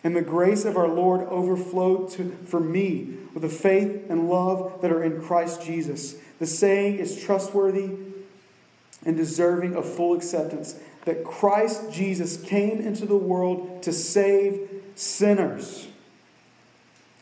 And 0.02 0.14
the 0.14 0.22
grace 0.22 0.64
of 0.64 0.76
our 0.76 0.88
Lord 0.88 1.22
overflowed 1.22 2.10
to, 2.12 2.30
for 2.46 2.60
me 2.60 3.14
with 3.32 3.42
the 3.42 3.48
faith 3.48 4.04
and 4.08 4.28
love 4.28 4.80
that 4.82 4.92
are 4.92 5.02
in 5.02 5.20
Christ 5.22 5.62
Jesus. 5.62 6.16
The 6.38 6.46
saying 6.46 6.98
is 6.98 7.22
trustworthy 7.22 7.90
and 9.04 9.16
deserving 9.16 9.74
of 9.76 9.88
full 9.88 10.14
acceptance 10.14 10.78
that 11.04 11.24
Christ 11.24 11.92
Jesus 11.92 12.40
came 12.40 12.80
into 12.80 13.06
the 13.06 13.16
world 13.16 13.82
to 13.82 13.92
save 13.92 14.68
sinners, 14.94 15.88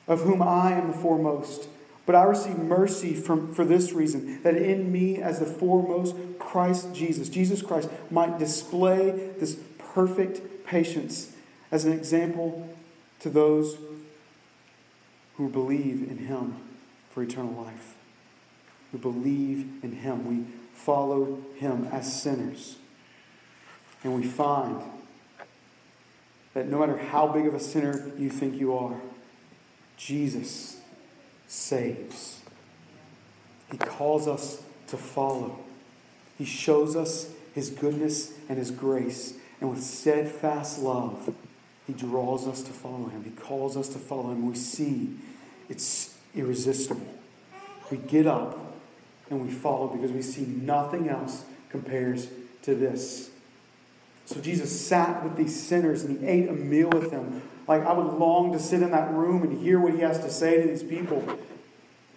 of 0.07 0.21
whom 0.21 0.43
I 0.43 0.73
am 0.73 0.93
the 0.93 0.99
foremost. 0.99 1.69
But 2.05 2.15
I 2.15 2.25
receive 2.25 2.59
mercy 2.59 3.15
from, 3.15 3.55
for 3.55 3.65
this 3.65 3.93
reason 3.93 4.43
that 4.43 4.57
in 4.57 4.91
me, 4.91 5.23
as 5.23 5.39
the 5.39 5.47
foremost, 5.47 6.17
Christ 6.39 6.95
Jesus, 6.95 7.29
Jesus 7.29 7.63
Christ, 7.63 7.89
might 8.11 8.39
display 8.39 9.31
this 9.39 9.59
perfect 9.79 10.67
patience 10.67 11.33
as 11.71 11.85
an 11.85 11.93
example 11.93 12.69
to 13.21 13.31
those 13.31 13.79
who 15.37 15.49
believe 15.49 16.09
in 16.11 16.19
Him 16.19 16.57
for 17.11 17.23
eternal 17.23 17.53
life. 17.53 17.95
Who 18.91 18.99
believe 18.99 19.83
in 19.83 19.93
Him. 19.93 20.27
We 20.27 20.45
follow 20.85 21.39
Him 21.57 21.89
as 21.93 22.23
sinners. 22.23 22.77
And 24.05 24.15
we 24.15 24.25
find 24.25 24.81
that 26.55 26.69
no 26.69 26.81
matter 26.81 26.97
how 26.97 27.29
big 27.29 27.47
of 27.47 27.55
a 27.55 27.61
sinner 27.61 28.11
you 28.19 28.29
think 28.29 28.57
you 28.59 28.77
are, 28.77 29.01
Jesus 29.97 30.81
saves. 31.47 32.41
He 33.71 33.79
calls 33.79 34.27
us 34.27 34.63
to 34.89 34.97
follow. 34.97 35.59
He 36.37 36.45
shows 36.45 36.97
us 36.97 37.31
His 37.55 37.71
goodness 37.71 38.33
and 38.49 38.59
His 38.59 38.71
grace. 38.71 39.35
And 39.61 39.71
with 39.71 39.83
steadfast 39.83 40.81
love, 40.81 41.35
He 41.87 41.93
draws 41.93 42.47
us 42.47 42.63
to 42.65 42.73
follow 42.73 43.07
Him. 43.07 43.25
He 43.25 43.31
calls 43.31 43.77
us 43.77 43.89
to 43.91 43.99
follow 43.99 44.31
Him. 44.33 44.49
We 44.49 44.57
see 44.57 45.17
it's 45.69 46.17
irresistible. 46.35 47.07
We 47.91 47.99
get 47.99 48.27
up 48.27 48.59
and 49.31 49.41
we 49.41 49.53
follow 49.53 49.89
because 49.89 50.13
we 50.13 50.23
see 50.23 50.43
nothing 50.43 51.09
else 51.09 51.45
compares 51.71 52.29
to 52.63 52.75
this. 52.75 53.31
So 54.27 54.41
Jesus 54.41 54.79
sat 54.79 55.25
with 55.25 55.37
these 55.37 55.61
sinners 55.61 56.05
and 56.05 56.21
he 56.21 56.27
ate 56.27 56.49
a 56.49 56.53
meal 56.53 56.91
with 56.91 57.11
them. 57.11 57.43
Like 57.67 57.85
I 57.85 57.93
would 57.93 58.19
long 58.19 58.53
to 58.53 58.59
sit 58.59 58.83
in 58.83 58.91
that 58.93 59.11
room 59.13 59.43
and 59.43 59.61
hear 59.61 59.79
what 59.79 59.95
he 59.95 60.01
has 60.01 60.19
to 60.21 60.31
say 60.31 60.61
to 60.61 60.69
these 60.69 60.83
people. 60.83 61.39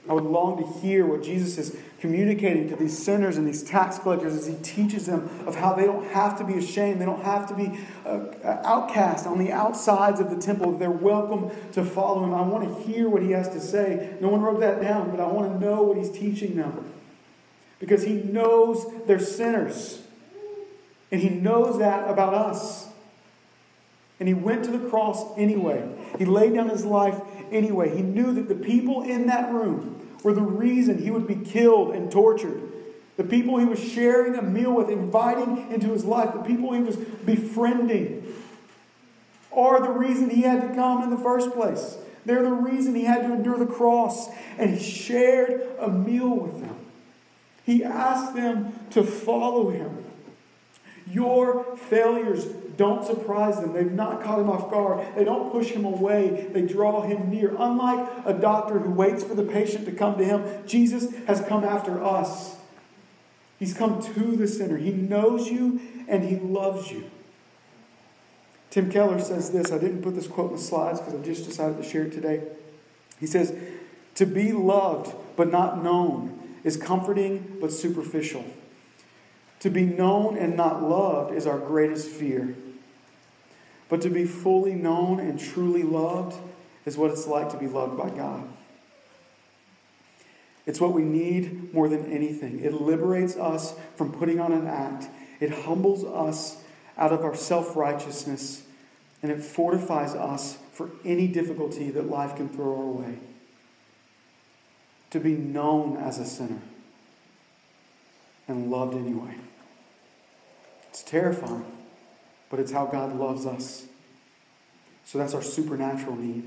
I 0.07 0.13
would 0.13 0.23
long 0.23 0.57
to 0.57 0.79
hear 0.81 1.03
what 1.05 1.23
Jesus 1.23 1.57
is 1.57 1.75
communicating 1.99 2.69
to 2.69 2.75
these 2.75 2.95
sinners 2.95 3.37
and 3.37 3.47
these 3.47 3.63
tax 3.63 3.97
collectors 3.97 4.35
as 4.35 4.45
he 4.45 4.53
teaches 4.61 5.07
them 5.07 5.27
of 5.47 5.55
how 5.55 5.73
they 5.73 5.85
don't 5.85 6.05
have 6.09 6.37
to 6.37 6.43
be 6.43 6.53
ashamed. 6.53 7.01
They 7.01 7.05
don't 7.05 7.23
have 7.23 7.47
to 7.47 7.55
be 7.55 7.79
uh, 8.05 8.59
outcast 8.63 9.25
on 9.25 9.39
the 9.39 9.51
outsides 9.51 10.19
of 10.19 10.29
the 10.29 10.37
temple. 10.37 10.77
They're 10.77 10.91
welcome 10.91 11.49
to 11.71 11.83
follow 11.83 12.23
him. 12.23 12.35
I 12.35 12.41
want 12.41 12.65
to 12.65 12.83
hear 12.83 13.09
what 13.09 13.23
he 13.23 13.31
has 13.31 13.49
to 13.49 13.59
say. 13.59 14.15
No 14.21 14.29
one 14.29 14.41
wrote 14.41 14.59
that 14.59 14.79
down, 14.79 15.09
but 15.09 15.19
I 15.19 15.25
want 15.25 15.51
to 15.51 15.65
know 15.65 15.81
what 15.81 15.97
he's 15.97 16.11
teaching 16.11 16.55
them 16.55 16.91
because 17.79 18.03
he 18.03 18.13
knows 18.13 18.85
they're 19.05 19.19
sinners. 19.19 20.01
And 21.11 21.21
he 21.21 21.29
knows 21.29 21.79
that 21.79 22.09
about 22.09 22.33
us. 22.33 22.89
And 24.19 24.27
he 24.27 24.33
went 24.33 24.63
to 24.65 24.71
the 24.71 24.89
cross 24.89 25.37
anyway. 25.37 25.87
He 26.17 26.25
laid 26.25 26.53
down 26.53 26.69
his 26.69 26.85
life 26.85 27.19
anyway. 27.51 27.95
He 27.95 28.01
knew 28.01 28.33
that 28.33 28.47
the 28.47 28.55
people 28.55 29.03
in 29.03 29.27
that 29.27 29.51
room 29.51 30.17
were 30.23 30.33
the 30.33 30.41
reason 30.41 31.01
he 31.01 31.11
would 31.11 31.27
be 31.27 31.35
killed 31.35 31.93
and 31.93 32.11
tortured. 32.11 32.61
The 33.17 33.23
people 33.23 33.57
he 33.57 33.65
was 33.65 33.79
sharing 33.79 34.35
a 34.35 34.41
meal 34.41 34.73
with, 34.73 34.89
inviting 34.89 35.71
into 35.71 35.87
his 35.87 36.03
life, 36.03 36.33
the 36.33 36.39
people 36.39 36.73
he 36.73 36.81
was 36.81 36.97
befriending, 36.97 38.33
are 39.53 39.81
the 39.81 39.91
reason 39.91 40.29
he 40.29 40.41
had 40.41 40.67
to 40.67 40.75
come 40.75 41.03
in 41.03 41.09
the 41.09 41.17
first 41.17 41.51
place. 41.51 41.97
They're 42.25 42.43
the 42.43 42.51
reason 42.51 42.95
he 42.95 43.05
had 43.05 43.21
to 43.21 43.33
endure 43.33 43.57
the 43.57 43.65
cross. 43.65 44.29
And 44.57 44.75
he 44.75 44.83
shared 44.83 45.61
a 45.79 45.87
meal 45.87 46.29
with 46.29 46.59
them. 46.59 46.75
He 47.65 47.83
asked 47.83 48.35
them 48.35 48.79
to 48.91 49.03
follow 49.03 49.69
him. 49.69 50.05
Your 51.07 51.75
failures 51.77 52.45
don't 52.77 53.05
surprise 53.05 53.59
them. 53.59 53.73
They've 53.73 53.91
not 53.91 54.23
caught 54.23 54.39
him 54.39 54.49
off 54.49 54.69
guard. 54.69 55.05
They 55.15 55.23
don't 55.23 55.51
push 55.51 55.69
him 55.69 55.85
away. 55.85 56.47
They 56.51 56.61
draw 56.61 57.01
him 57.01 57.29
near. 57.29 57.55
Unlike 57.57 58.09
a 58.25 58.33
doctor 58.33 58.79
who 58.79 58.91
waits 58.91 59.23
for 59.23 59.33
the 59.33 59.43
patient 59.43 59.85
to 59.85 59.91
come 59.91 60.17
to 60.17 60.25
him, 60.25 60.43
Jesus 60.67 61.13
has 61.27 61.41
come 61.41 61.63
after 61.63 62.03
us. 62.03 62.57
He's 63.57 63.73
come 63.73 64.01
to 64.13 64.35
the 64.35 64.47
sinner. 64.47 64.77
He 64.77 64.91
knows 64.91 65.47
you 65.47 65.79
and 66.07 66.23
he 66.23 66.35
loves 66.35 66.91
you. 66.91 67.09
Tim 68.69 68.91
Keller 68.91 69.19
says 69.19 69.51
this. 69.51 69.71
I 69.71 69.77
didn't 69.77 70.01
put 70.01 70.15
this 70.15 70.27
quote 70.27 70.51
in 70.51 70.57
the 70.57 70.61
slides 70.61 70.99
because 70.99 71.13
I 71.13 71.23
just 71.23 71.45
decided 71.45 71.77
to 71.77 71.83
share 71.83 72.03
it 72.03 72.11
today. 72.11 72.43
He 73.19 73.25
says, 73.25 73.55
To 74.15 74.25
be 74.25 74.51
loved 74.51 75.15
but 75.37 75.49
not 75.49 75.81
known 75.81 76.44
is 76.65 76.75
comforting 76.75 77.57
but 77.61 77.71
superficial. 77.71 78.43
To 79.61 79.69
be 79.69 79.85
known 79.85 80.35
and 80.35 80.57
not 80.57 80.83
loved 80.83 81.33
is 81.33 81.47
our 81.47 81.59
greatest 81.59 82.09
fear. 82.09 82.55
But 83.87 84.01
to 84.01 84.09
be 84.09 84.25
fully 84.25 84.73
known 84.73 85.19
and 85.19 85.39
truly 85.39 85.83
loved 85.83 86.35
is 86.85 86.97
what 86.97 87.11
it's 87.11 87.27
like 87.27 87.49
to 87.51 87.57
be 87.57 87.67
loved 87.67 87.97
by 87.97 88.09
God. 88.09 88.49
It's 90.65 90.81
what 90.81 90.93
we 90.93 91.03
need 91.03 91.71
more 91.71 91.87
than 91.87 92.11
anything. 92.11 92.59
It 92.61 92.73
liberates 92.73 93.37
us 93.37 93.75
from 93.95 94.11
putting 94.11 94.39
on 94.39 94.51
an 94.51 94.67
act, 94.67 95.07
it 95.39 95.51
humbles 95.51 96.03
us 96.03 96.63
out 96.97 97.11
of 97.11 97.23
our 97.23 97.35
self 97.35 97.75
righteousness, 97.75 98.63
and 99.21 99.31
it 99.31 99.43
fortifies 99.43 100.15
us 100.15 100.57
for 100.73 100.89
any 101.03 101.27
difficulty 101.27 101.91
that 101.91 102.09
life 102.09 102.35
can 102.35 102.49
throw 102.49 102.75
our 102.75 102.85
way 102.85 103.19
to 105.15 105.21
be 105.21 105.33
known 105.33 105.95
as 105.95 106.19
a 106.19 106.25
sinner 106.25 106.59
and 108.49 108.69
loved 108.69 108.95
anyway. 108.95 109.33
It's 110.89 111.03
terrifying, 111.03 111.65
but 112.49 112.59
it's 112.59 112.73
how 112.73 112.85
God 112.85 113.15
loves 113.15 113.45
us. 113.45 113.85
So 115.05 115.17
that's 115.17 115.33
our 115.33 115.41
supernatural 115.41 116.17
need. 116.17 116.43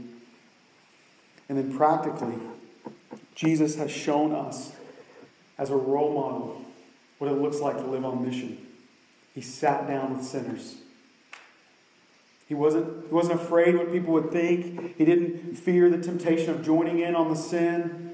And 1.48 1.56
then 1.56 1.74
practically, 1.74 2.34
Jesus 3.34 3.76
has 3.76 3.90
shown 3.90 4.34
us 4.34 4.72
as 5.56 5.70
a 5.70 5.76
role 5.76 6.12
model 6.12 6.62
what 7.16 7.30
it 7.30 7.40
looks 7.40 7.60
like 7.60 7.78
to 7.78 7.84
live 7.84 8.04
on 8.04 8.22
mission. 8.22 8.66
He 9.34 9.40
sat 9.40 9.88
down 9.88 10.14
with 10.14 10.26
sinners. 10.26 10.76
He 12.46 12.54
wasn't, 12.54 13.06
he 13.06 13.14
wasn't 13.14 13.40
afraid 13.40 13.78
what 13.78 13.90
people 13.90 14.12
would 14.12 14.30
think. 14.30 14.98
He 14.98 15.06
didn't 15.06 15.54
fear 15.54 15.88
the 15.88 15.98
temptation 15.98 16.50
of 16.50 16.62
joining 16.62 16.98
in 16.98 17.16
on 17.16 17.30
the 17.30 17.36
sin. 17.36 18.07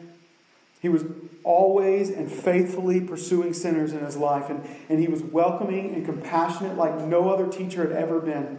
He 0.84 0.90
was 0.90 1.06
always 1.44 2.10
and 2.10 2.30
faithfully 2.30 3.00
pursuing 3.00 3.54
sinners 3.54 3.94
in 3.94 4.04
his 4.04 4.18
life, 4.18 4.50
and, 4.50 4.62
and 4.90 5.00
he 5.00 5.08
was 5.08 5.22
welcoming 5.22 5.94
and 5.94 6.04
compassionate 6.04 6.76
like 6.76 7.00
no 7.00 7.30
other 7.30 7.46
teacher 7.46 7.88
had 7.88 7.96
ever 7.96 8.20
been. 8.20 8.58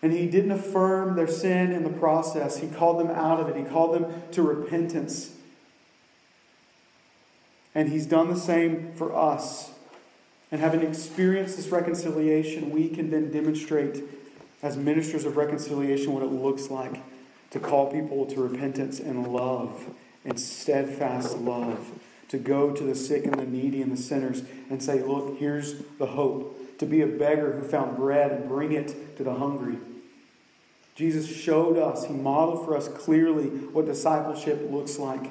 And 0.00 0.14
he 0.14 0.28
didn't 0.28 0.52
affirm 0.52 1.14
their 1.14 1.28
sin 1.28 1.70
in 1.70 1.84
the 1.84 1.90
process, 1.90 2.56
he 2.56 2.68
called 2.68 2.98
them 3.00 3.10
out 3.10 3.38
of 3.38 3.50
it, 3.50 3.56
he 3.56 3.64
called 3.64 3.94
them 3.94 4.22
to 4.30 4.40
repentance. 4.40 5.34
And 7.74 7.90
he's 7.90 8.06
done 8.06 8.30
the 8.30 8.40
same 8.40 8.94
for 8.94 9.14
us. 9.14 9.72
And 10.50 10.58
having 10.58 10.80
experienced 10.80 11.58
this 11.58 11.68
reconciliation, 11.68 12.70
we 12.70 12.88
can 12.88 13.10
then 13.10 13.30
demonstrate 13.30 14.02
as 14.62 14.78
ministers 14.78 15.26
of 15.26 15.36
reconciliation 15.36 16.14
what 16.14 16.22
it 16.22 16.32
looks 16.32 16.70
like 16.70 17.02
to 17.50 17.60
call 17.60 17.92
people 17.92 18.24
to 18.24 18.40
repentance 18.40 19.00
and 19.00 19.28
love 19.28 19.94
and 20.24 20.38
steadfast 20.38 21.38
love 21.38 21.98
to 22.28 22.38
go 22.38 22.72
to 22.72 22.82
the 22.82 22.94
sick 22.94 23.24
and 23.24 23.34
the 23.34 23.44
needy 23.44 23.82
and 23.82 23.92
the 23.92 24.02
sinners 24.02 24.42
and 24.70 24.82
say, 24.82 25.02
Look, 25.02 25.38
here's 25.38 25.82
the 25.98 26.06
hope. 26.06 26.78
To 26.78 26.86
be 26.86 27.02
a 27.02 27.06
beggar 27.06 27.52
who 27.52 27.68
found 27.68 27.96
bread 27.96 28.32
and 28.32 28.48
bring 28.48 28.72
it 28.72 29.16
to 29.16 29.22
the 29.22 29.34
hungry. 29.34 29.76
Jesus 30.94 31.26
showed 31.26 31.78
us, 31.78 32.06
He 32.06 32.14
modeled 32.14 32.64
for 32.64 32.76
us 32.76 32.88
clearly 32.88 33.44
what 33.46 33.86
discipleship 33.86 34.70
looks 34.70 34.98
like. 34.98 35.30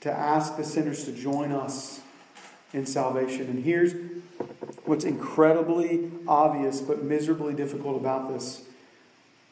To 0.00 0.12
ask 0.12 0.56
the 0.56 0.64
sinners 0.64 1.04
to 1.04 1.12
join 1.12 1.52
us 1.52 2.00
in 2.72 2.84
salvation. 2.86 3.42
And 3.42 3.64
here's 3.64 3.94
what's 4.84 5.04
incredibly 5.04 6.10
obvious 6.26 6.80
but 6.80 7.02
miserably 7.02 7.54
difficult 7.54 8.00
about 8.00 8.32
this. 8.32 8.62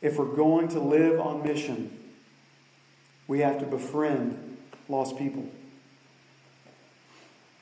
If 0.03 0.19
we're 0.19 0.35
going 0.35 0.69
to 0.69 0.81
live 0.81 1.21
on 1.21 1.43
mission, 1.43 1.97
we 3.29 3.41
have 3.41 3.59
to 3.59 3.67
befriend 3.67 4.57
lost 4.89 5.19
people. 5.19 5.45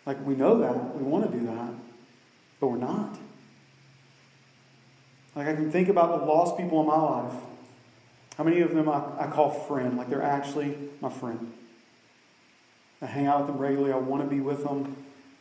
Like, 0.06 0.24
we 0.26 0.34
know 0.34 0.58
that. 0.58 0.96
We 0.96 1.02
want 1.02 1.30
to 1.30 1.38
do 1.38 1.46
that. 1.46 1.70
But 2.60 2.68
we're 2.68 2.76
not. 2.76 3.18
Like, 5.34 5.48
I 5.48 5.54
can 5.54 5.70
think 5.70 5.88
about 5.88 6.20
the 6.20 6.26
lost 6.26 6.56
people 6.56 6.80
in 6.80 6.86
my 6.86 6.98
life. 6.98 7.34
How 8.36 8.44
many 8.44 8.60
of 8.60 8.74
them 8.74 8.88
I, 8.88 9.02
I 9.18 9.26
call 9.28 9.50
friend? 9.50 9.96
Like, 9.96 10.10
they're 10.10 10.22
actually 10.22 10.76
my 11.00 11.08
friend. 11.08 11.52
I 13.00 13.06
hang 13.06 13.26
out 13.26 13.40
with 13.40 13.48
them 13.48 13.58
regularly. 13.58 13.92
I 13.92 13.96
want 13.96 14.22
to 14.22 14.28
be 14.28 14.40
with 14.40 14.64
them. 14.64 14.96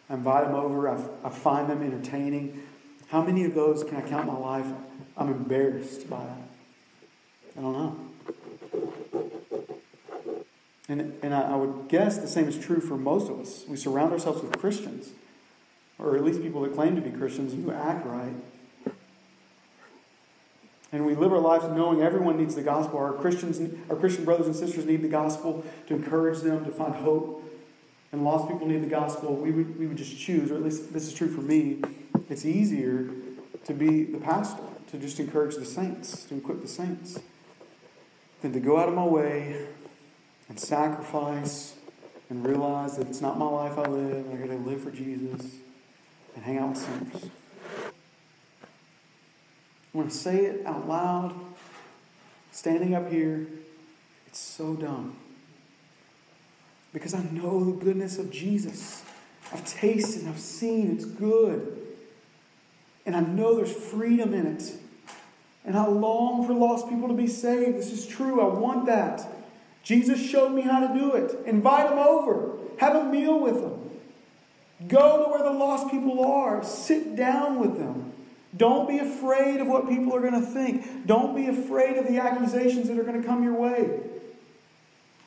I 0.10 0.16
invite 0.16 0.46
them 0.46 0.56
over. 0.56 0.90
I, 0.90 1.02
I 1.24 1.30
find 1.30 1.70
them 1.70 1.84
entertaining. 1.84 2.64
How 3.08 3.22
many 3.22 3.46
of 3.46 3.54
those 3.54 3.84
can 3.84 3.98
I 3.98 4.02
count 4.02 4.28
my 4.28 4.38
life? 4.38 4.66
I'm 5.18 5.30
embarrassed 5.30 6.10
by 6.10 6.24
that. 6.24 6.50
I 7.58 7.62
don't 7.62 7.74
know. 7.74 8.00
And, 10.94 11.18
and 11.24 11.34
I, 11.34 11.54
I 11.54 11.56
would 11.56 11.88
guess 11.88 12.20
the 12.20 12.28
same 12.28 12.48
is 12.48 12.56
true 12.56 12.80
for 12.80 12.96
most 12.96 13.28
of 13.28 13.40
us. 13.40 13.66
We 13.68 13.78
surround 13.78 14.14
ourselves 14.14 14.44
with 14.44 14.56
Christians, 14.60 15.10
or 15.98 16.16
at 16.16 16.24
least 16.24 16.44
people 16.44 16.62
that 16.62 16.76
claim 16.76 16.96
to 16.96 17.02
be 17.02 17.10
Christians 17.10 17.52
who 17.52 17.72
act 17.72 18.06
right. 18.06 18.36
And 20.92 21.08
we 21.08 21.16
live 21.16 21.34
our 21.34 21.40
lives 21.40 21.66
knowing 21.66 22.04
everyone 22.04 22.38
needs 22.38 22.54
the 22.54 22.62
gospel. 22.62 23.00
Our 23.00 23.14
Christians, 23.14 23.60
our 23.90 23.96
Christian 23.96 24.24
brothers 24.24 24.46
and 24.46 24.56
sisters 24.56 24.86
need 24.86 25.02
the 25.02 25.08
gospel 25.08 25.66
to 25.88 25.96
encourage 25.96 26.42
them 26.42 26.64
to 26.64 26.70
find 26.70 26.94
hope. 26.94 27.40
And 28.12 28.24
lost 28.24 28.48
people 28.48 28.68
need 28.68 28.84
the 28.84 28.88
gospel. 28.88 29.36
We 29.36 29.50
would, 29.50 29.80
we 29.80 29.88
would 29.88 29.98
just 29.98 30.16
choose, 30.16 30.52
or 30.52 30.56
at 30.58 30.62
least 30.62 30.94
this 30.94 31.08
is 31.08 31.16
true 31.16 31.30
for 31.30 31.42
me. 31.42 31.82
It's 32.30 32.46
easier 32.46 33.10
to 33.66 33.74
be 33.74 34.04
the 34.04 34.20
pastor, 34.20 34.62
to 34.92 35.00
just 35.00 35.20
encourage 35.20 35.56
the 35.56 35.66
saints, 35.66 36.26
to 36.26 36.38
equip 36.38 36.62
the 36.62 36.68
saints, 36.68 37.20
than 38.44 38.54
to 38.54 38.60
go 38.60 38.78
out 38.78 38.88
of 38.88 38.94
my 38.94 39.06
way 39.06 39.66
and 40.50 40.60
sacrifice 40.60 41.76
and 42.30 42.46
realize 42.46 42.98
that 42.98 43.08
it's 43.08 43.22
not 43.22 43.38
my 43.38 43.46
life 43.46 43.78
I 43.78 43.84
live. 43.84 44.26
I 44.32 44.36
got 44.36 44.48
to 44.48 44.56
live 44.58 44.82
for 44.82 44.92
Jesus 44.92 45.56
and 46.36 46.44
hang 46.44 46.58
out 46.58 46.70
with 46.70 46.78
sinners. 46.80 47.30
I'm 49.96 50.04
to 50.04 50.10
say 50.10 50.46
it 50.46 50.66
out 50.66 50.88
loud, 50.88 51.36
standing 52.52 52.96
up 52.96 53.12
here. 53.12 53.48
It's 54.28 54.40
so 54.40 54.74
dumb. 54.74 55.16
because 56.94 57.16
I 57.16 57.24
know 57.32 57.64
the 57.64 57.72
goodness 57.84 58.20
of 58.20 58.32
Jesus. 58.32 59.04
I've 59.52 59.66
tasted, 59.66 60.22
and 60.22 60.30
I've 60.30 60.40
seen, 60.40 60.92
it's 60.92 61.06
good. 61.06 61.80
And 63.06 63.16
I 63.16 63.20
know 63.20 63.56
there's 63.56 63.74
freedom 63.74 64.34
in 64.34 64.48
it. 64.48 64.74
And 65.66 65.76
I 65.76 65.88
long 65.88 66.46
for 66.46 66.54
lost 66.54 66.88
people 66.88 67.08
to 67.08 67.14
be 67.14 67.28
saved. 67.28 67.78
This 67.78 67.92
is 67.92 68.06
true. 68.06 68.40
I 68.42 68.54
want 68.54 68.86
that. 68.86 69.26
Jesus 69.84 70.20
showed 70.20 70.50
me 70.50 70.62
how 70.62 70.88
to 70.88 70.98
do 70.98 71.14
it. 71.14 71.38
Invite 71.46 71.90
them 71.90 72.00
over, 72.00 72.58
have 72.78 72.96
a 72.96 73.04
meal 73.04 73.40
with 73.40 73.62
them. 73.62 73.92
Go 74.88 75.24
to 75.24 75.30
where 75.30 75.44
the 75.44 75.58
lost 75.58 75.92
people 75.92 76.26
are, 76.26 76.64
sit 76.64 77.16
down 77.16 77.60
with 77.60 77.78
them. 77.78 78.14
Don't 78.56 78.88
be 78.88 79.00
afraid 79.00 79.60
of 79.60 79.68
what 79.68 79.90
people 79.90 80.16
are 80.16 80.22
going 80.22 80.40
to 80.40 80.48
think. 80.48 81.06
Don't 81.06 81.36
be 81.36 81.48
afraid 81.48 81.98
of 81.98 82.08
the 82.08 82.20
accusations 82.20 82.88
that 82.88 82.98
are 82.98 83.04
going 83.04 83.20
to 83.20 83.28
come 83.28 83.44
your 83.44 83.56
way. 83.56 84.00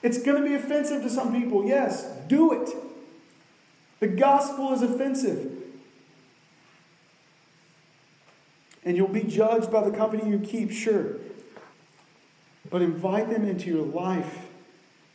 It's 0.03 0.23
going 0.23 0.43
to 0.43 0.49
be 0.49 0.55
offensive 0.55 1.03
to 1.03 1.11
some 1.11 1.33
people, 1.33 1.67
yes. 1.67 2.07
Do 2.29 2.53
it. 2.53 2.71
The 4.01 4.09
gospel 4.09 4.73
is 4.73 4.83
offensive. 4.83 5.53
And 8.85 8.97
you'll 8.97 9.09
be 9.09 9.25
judged 9.25 9.73
by 9.73 9.83
the 9.89 9.97
company 9.97 10.31
you 10.31 10.39
keep, 10.39 10.71
sure. 10.71 11.17
But 12.71 12.83
invite 12.83 13.31
them 13.31 13.45
into 13.45 13.69
your 13.69 13.85
life 13.85 14.46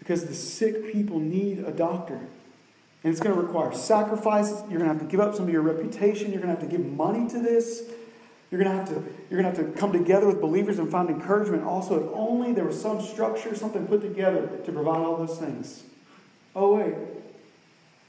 because 0.02 0.26
the 0.26 0.34
sick 0.34 0.92
people 0.92 1.20
need 1.20 1.60
a 1.60 1.72
doctor. 1.72 2.16
And 2.16 3.12
it's 3.12 3.20
going 3.20 3.36
to 3.36 3.42
require 3.42 3.72
sacrifices. 3.72 4.60
You're 4.62 4.80
going 4.80 4.90
to 4.90 4.98
have 4.98 5.00
to 5.00 5.06
give 5.06 5.20
up 5.20 5.36
some 5.36 5.46
of 5.46 5.52
your 5.52 5.62
reputation. 5.62 6.32
You're 6.32 6.42
going 6.42 6.56
to 6.56 6.60
have 6.60 6.70
to 6.70 6.76
give 6.76 6.84
money 6.84 7.30
to 7.30 7.40
this. 7.40 7.84
You're 8.50 8.64
going 8.64 8.76
to 8.76 8.84
have 8.84 8.90
to, 8.90 9.14
you're 9.30 9.40
going 9.40 9.54
to, 9.54 9.62
have 9.62 9.74
to 9.74 9.80
come 9.80 9.92
together 9.92 10.26
with 10.26 10.42
believers 10.42 10.80
and 10.80 10.90
find 10.90 11.08
encouragement. 11.08 11.64
Also, 11.64 12.04
if 12.04 12.10
only 12.14 12.52
there 12.52 12.66
was 12.66 12.82
some 12.82 13.00
structure, 13.00 13.56
something 13.56 13.86
put 13.86 14.02
together 14.02 14.48
to 14.66 14.72
provide 14.72 14.98
all 14.98 15.18
those 15.18 15.38
things. 15.38 15.84
Oh, 16.56 16.78
wait. 16.78 16.96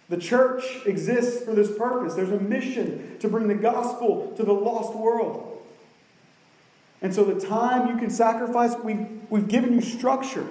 The 0.09 0.17
church 0.17 0.65
exists 0.87 1.45
for 1.45 1.55
this 1.55 1.77
purpose. 1.77 2.15
There's 2.15 2.31
a 2.33 2.41
mission 2.41 3.19
to 3.21 3.29
bring 3.29 3.49
the 3.49 3.55
gospel 3.55 4.33
to 4.39 4.43
the 4.43 4.53
lost 4.53 4.97
world. 4.97 5.63
And 7.03 7.15
so 7.15 7.23
the 7.23 7.39
time 7.39 7.89
you 7.89 7.99
can 7.99 8.09
sacrifice, 8.09 8.75
we've, 8.83 9.07
we've 9.29 9.49
given 9.49 9.75
you 9.75 9.83
structure 9.83 10.47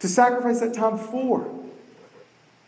to 0.00 0.08
sacrifice 0.08 0.60
that 0.60 0.74
time 0.74 0.98
for. 0.98 1.54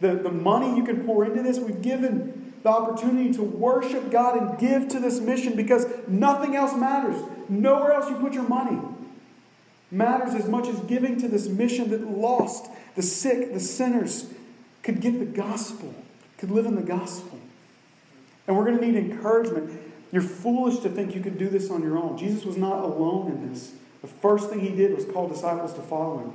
The, 0.00 0.14
the 0.14 0.30
money 0.30 0.76
you 0.76 0.84
can 0.84 1.04
pour 1.04 1.24
into 1.24 1.42
this, 1.42 1.58
we've 1.58 1.82
given 1.82 2.54
the 2.62 2.68
opportunity 2.70 3.32
to 3.34 3.42
worship 3.42 4.10
God 4.10 4.36
and 4.36 4.58
give 4.58 4.88
to 4.88 5.00
this 5.00 5.20
mission 5.20 5.56
because 5.56 5.86
nothing 6.08 6.56
else 6.56 6.74
matters. 6.74 7.22
Nowhere 7.48 7.92
else 7.92 8.08
you 8.08 8.16
put 8.16 8.32
your 8.32 8.48
money 8.48 8.78
matters 9.90 10.34
as 10.34 10.48
much 10.48 10.68
as 10.68 10.78
giving 10.80 11.18
to 11.18 11.28
this 11.28 11.48
mission 11.48 11.90
that 11.90 12.06
lost, 12.06 12.70
the 12.94 13.02
sick, 13.02 13.52
the 13.52 13.60
sinners 13.60 14.26
could 14.82 15.00
get 15.00 15.18
the 15.18 15.24
gospel, 15.24 15.94
could 16.38 16.50
live 16.50 16.66
in 16.66 16.76
the 16.76 16.82
gospel. 16.82 17.38
And 18.46 18.56
we're 18.56 18.64
going 18.64 18.78
to 18.78 18.86
need 18.86 18.96
encouragement. 18.96 19.80
You're 20.12 20.22
foolish 20.22 20.78
to 20.80 20.88
think 20.88 21.14
you 21.14 21.20
could 21.20 21.38
do 21.38 21.48
this 21.48 21.70
on 21.70 21.82
your 21.82 21.98
own. 21.98 22.16
Jesus 22.16 22.44
was 22.44 22.56
not 22.56 22.82
alone 22.82 23.30
in 23.30 23.52
this. 23.52 23.72
The 24.00 24.08
first 24.08 24.50
thing 24.50 24.60
he 24.60 24.74
did 24.74 24.94
was 24.94 25.04
call 25.04 25.28
disciples 25.28 25.74
to 25.74 25.80
follow 25.82 26.18
him. 26.18 26.32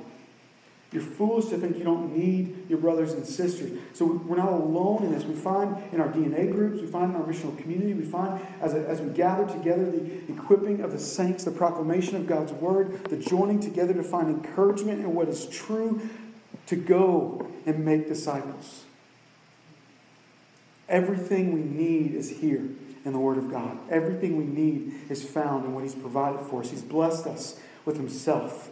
You're 0.95 1.03
foolish 1.03 1.47
to 1.47 1.57
think 1.57 1.77
you 1.77 1.83
don't 1.83 2.15
need 2.15 2.69
your 2.69 2.79
brothers 2.79 3.11
and 3.11 3.25
sisters. 3.25 3.77
So 3.91 4.05
we're 4.05 4.37
not 4.37 4.53
alone 4.53 5.03
in 5.03 5.11
this. 5.11 5.25
We 5.25 5.35
find 5.35 5.75
in 5.91 5.99
our 5.99 6.07
DNA 6.07 6.49
groups, 6.49 6.79
we 6.79 6.87
find 6.87 7.13
in 7.13 7.19
our 7.19 7.27
missional 7.27 7.57
community, 7.57 7.93
we 7.93 8.05
find 8.05 8.39
as, 8.61 8.73
a, 8.73 8.87
as 8.87 9.01
we 9.01 9.09
gather 9.09 9.45
together 9.45 9.91
the 9.91 10.31
equipping 10.31 10.79
of 10.79 10.93
the 10.93 10.97
saints, 10.97 11.43
the 11.43 11.51
proclamation 11.51 12.15
of 12.15 12.27
God's 12.27 12.53
word, 12.53 13.03
the 13.09 13.17
joining 13.17 13.59
together 13.59 13.93
to 13.93 14.03
find 14.03 14.29
encouragement 14.29 15.01
in 15.01 15.13
what 15.13 15.27
is 15.27 15.47
true, 15.47 15.99
to 16.67 16.77
go 16.77 17.45
and 17.65 17.83
make 17.83 18.07
disciples. 18.07 18.85
Everything 20.87 21.51
we 21.51 21.59
need 21.59 22.15
is 22.15 22.39
here 22.39 22.69
in 23.03 23.11
the 23.11 23.19
Word 23.19 23.37
of 23.37 23.51
God. 23.51 23.77
Everything 23.89 24.37
we 24.37 24.45
need 24.45 24.93
is 25.09 25.25
found 25.25 25.65
in 25.65 25.73
what 25.73 25.83
He's 25.83 25.93
provided 25.93 26.39
for 26.39 26.61
us. 26.61 26.69
He's 26.69 26.83
blessed 26.83 27.27
us 27.27 27.59
with 27.83 27.97
Himself, 27.97 28.69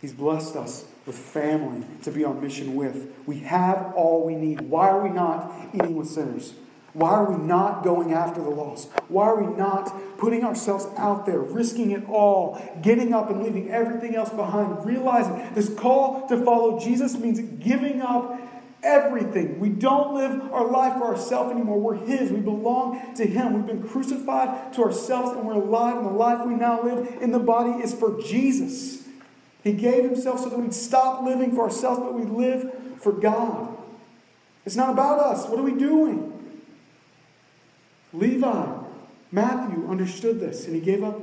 He's 0.00 0.12
blessed 0.12 0.54
us 0.54 0.84
with 1.06 1.16
family 1.16 1.86
to 2.02 2.10
be 2.10 2.24
on 2.24 2.40
mission 2.40 2.74
with. 2.74 3.12
We 3.26 3.40
have 3.40 3.92
all 3.94 4.24
we 4.24 4.34
need. 4.34 4.62
Why 4.62 4.88
are 4.88 5.02
we 5.02 5.10
not 5.10 5.52
eating 5.74 5.96
with 5.96 6.08
sinners? 6.08 6.54
Why 6.94 7.10
are 7.10 7.30
we 7.30 7.44
not 7.44 7.82
going 7.82 8.12
after 8.12 8.40
the 8.40 8.50
lost? 8.50 8.88
Why 9.08 9.26
are 9.26 9.42
we 9.42 9.56
not 9.56 9.92
putting 10.16 10.44
ourselves 10.44 10.86
out 10.96 11.26
there, 11.26 11.40
risking 11.40 11.90
it 11.90 12.08
all, 12.08 12.62
getting 12.82 13.12
up 13.12 13.30
and 13.30 13.42
leaving 13.42 13.68
everything 13.70 14.14
else 14.14 14.30
behind, 14.30 14.86
realizing 14.86 15.54
this 15.54 15.68
call 15.74 16.28
to 16.28 16.42
follow 16.44 16.78
Jesus 16.78 17.18
means 17.18 17.40
giving 17.62 18.00
up 18.00 18.40
everything. 18.84 19.58
We 19.58 19.70
don't 19.70 20.14
live 20.14 20.52
our 20.52 20.70
life 20.70 20.94
for 20.94 21.06
ourselves 21.06 21.50
anymore. 21.50 21.80
We're 21.80 22.06
His. 22.06 22.30
We 22.30 22.40
belong 22.40 23.14
to 23.16 23.26
Him. 23.26 23.54
We've 23.54 23.66
been 23.66 23.88
crucified 23.88 24.72
to 24.74 24.82
ourselves 24.82 25.32
and 25.32 25.46
we're 25.46 25.54
alive, 25.54 25.96
and 25.96 26.06
the 26.06 26.12
life 26.12 26.46
we 26.46 26.54
now 26.54 26.82
live 26.82 27.20
in 27.20 27.32
the 27.32 27.40
body 27.40 27.82
is 27.82 27.92
for 27.92 28.20
Jesus. 28.22 29.03
He 29.64 29.72
gave 29.72 30.04
Himself 30.04 30.40
so 30.40 30.50
that 30.50 30.58
we'd 30.58 30.74
stop 30.74 31.24
living 31.24 31.54
for 31.54 31.62
ourselves, 31.62 31.98
but 31.98 32.14
we 32.14 32.24
live 32.24 32.70
for 33.00 33.12
God. 33.12 33.76
It's 34.64 34.76
not 34.76 34.90
about 34.90 35.18
us. 35.18 35.48
What 35.48 35.58
are 35.58 35.62
we 35.62 35.72
doing? 35.74 36.30
Levi, 38.12 38.66
Matthew 39.32 39.88
understood 39.90 40.38
this 40.38 40.66
and 40.66 40.74
he 40.74 40.80
gave 40.80 41.02
up 41.02 41.20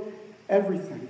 everything. 0.49 1.07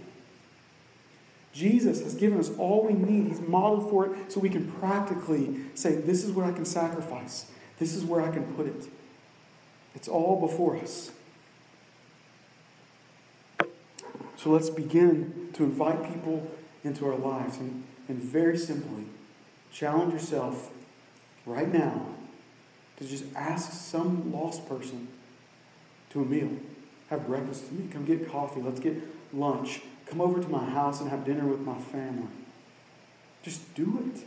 Jesus 1.51 2.01
has 2.01 2.13
given 2.13 2.39
us 2.39 2.51
all 2.57 2.85
we 2.85 2.93
need. 2.93 3.27
He's 3.27 3.41
modeled 3.41 3.89
for 3.89 4.05
it 4.05 4.31
so 4.31 4.39
we 4.39 4.49
can 4.49 4.71
practically 4.73 5.61
say, 5.73 5.95
This 5.95 6.23
is 6.23 6.31
where 6.31 6.45
I 6.45 6.51
can 6.51 6.63
sacrifice, 6.63 7.51
this 7.79 7.93
is 7.93 8.05
where 8.05 8.21
I 8.21 8.31
can 8.31 8.43
put 8.53 8.67
it. 8.67 8.87
It's 9.95 10.07
all 10.07 10.39
before 10.39 10.77
us. 10.77 11.11
So 14.37 14.49
let's 14.49 14.69
begin 14.69 15.49
to 15.53 15.63
invite 15.63 16.13
people 16.13 16.49
into 16.83 17.05
our 17.07 17.17
lives 17.17 17.57
and, 17.57 17.83
and 18.07 18.17
very 18.17 18.57
simply 18.57 19.05
challenge 19.71 20.13
yourself 20.13 20.71
right 21.45 21.71
now 21.71 22.07
to 22.97 23.05
just 23.05 23.23
ask 23.35 23.71
some 23.71 24.31
lost 24.31 24.67
person 24.67 25.07
to 26.11 26.21
a 26.21 26.25
meal. 26.25 26.49
Have 27.09 27.27
breakfast 27.27 27.63
with 27.63 27.71
me. 27.73 27.87
Come 27.91 28.05
get 28.05 28.29
coffee. 28.29 28.61
Let's 28.61 28.79
get 28.79 28.95
lunch. 29.33 29.81
Come 30.05 30.21
over 30.21 30.41
to 30.41 30.47
my 30.47 30.65
house 30.65 31.01
and 31.01 31.09
have 31.09 31.25
dinner 31.25 31.45
with 31.45 31.61
my 31.61 31.77
family. 31.77 32.27
Just 33.43 33.73
do 33.75 34.11
it. 34.13 34.23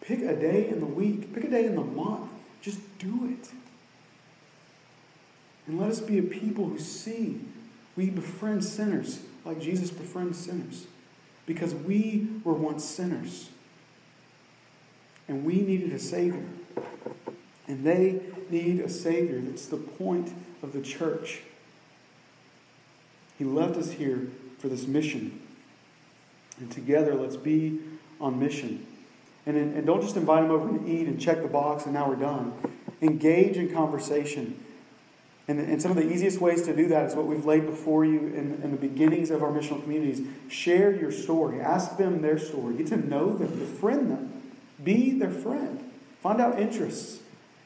Pick 0.00 0.22
a 0.22 0.34
day 0.34 0.68
in 0.68 0.80
the 0.80 0.86
week, 0.86 1.34
pick 1.34 1.44
a 1.44 1.50
day 1.50 1.66
in 1.66 1.76
the 1.76 1.84
month. 1.84 2.30
Just 2.62 2.80
do 2.98 3.26
it. 3.26 3.50
And 5.66 5.78
let 5.78 5.90
us 5.90 6.00
be 6.00 6.18
a 6.18 6.22
people 6.22 6.66
who 6.66 6.78
see 6.78 7.40
we 7.96 8.10
befriend 8.10 8.64
sinners 8.64 9.20
like 9.44 9.60
Jesus 9.60 9.90
befriends 9.90 10.38
sinners 10.38 10.86
because 11.46 11.74
we 11.74 12.28
were 12.44 12.52
once 12.52 12.84
sinners 12.84 13.50
and 15.30 15.44
we 15.44 15.60
needed 15.60 15.92
a 15.92 15.98
Savior. 15.98 16.44
And 17.68 17.86
they 17.86 18.20
need 18.50 18.80
a 18.80 18.88
Savior. 18.88 19.40
That's 19.40 19.66
the 19.66 19.76
point 19.76 20.32
of 20.60 20.72
the 20.72 20.82
church. 20.82 21.42
He 23.38 23.44
left 23.44 23.76
us 23.76 23.92
here 23.92 24.26
for 24.58 24.68
this 24.68 24.88
mission. 24.88 25.40
And 26.58 26.70
together, 26.70 27.14
let's 27.14 27.36
be 27.36 27.78
on 28.20 28.40
mission. 28.40 28.86
And, 29.46 29.56
and 29.56 29.86
don't 29.86 30.02
just 30.02 30.16
invite 30.16 30.42
them 30.42 30.50
over 30.50 30.78
to 30.78 30.86
eat 30.86 31.06
and 31.06 31.20
check 31.20 31.42
the 31.42 31.48
box 31.48 31.84
and 31.84 31.94
now 31.94 32.08
we're 32.08 32.16
done. 32.16 32.52
Engage 33.00 33.56
in 33.56 33.72
conversation. 33.72 34.62
And, 35.50 35.58
and 35.58 35.82
some 35.82 35.90
of 35.90 35.96
the 35.96 36.08
easiest 36.08 36.40
ways 36.40 36.62
to 36.62 36.76
do 36.76 36.86
that 36.88 37.06
is 37.06 37.16
what 37.16 37.26
we've 37.26 37.44
laid 37.44 37.66
before 37.66 38.04
you 38.04 38.18
in, 38.20 38.60
in 38.62 38.70
the 38.70 38.76
beginnings 38.76 39.32
of 39.32 39.42
our 39.42 39.50
missional 39.50 39.82
communities. 39.82 40.24
Share 40.48 40.94
your 40.94 41.10
story. 41.10 41.60
Ask 41.60 41.96
them 41.96 42.22
their 42.22 42.38
story. 42.38 42.76
Get 42.76 42.86
to 42.88 42.96
know 42.96 43.36
them. 43.36 43.58
Befriend 43.58 44.12
them. 44.12 44.52
Be 44.84 45.18
their 45.18 45.32
friend. 45.32 45.90
Find 46.22 46.40
out 46.40 46.60
interests. 46.60 47.18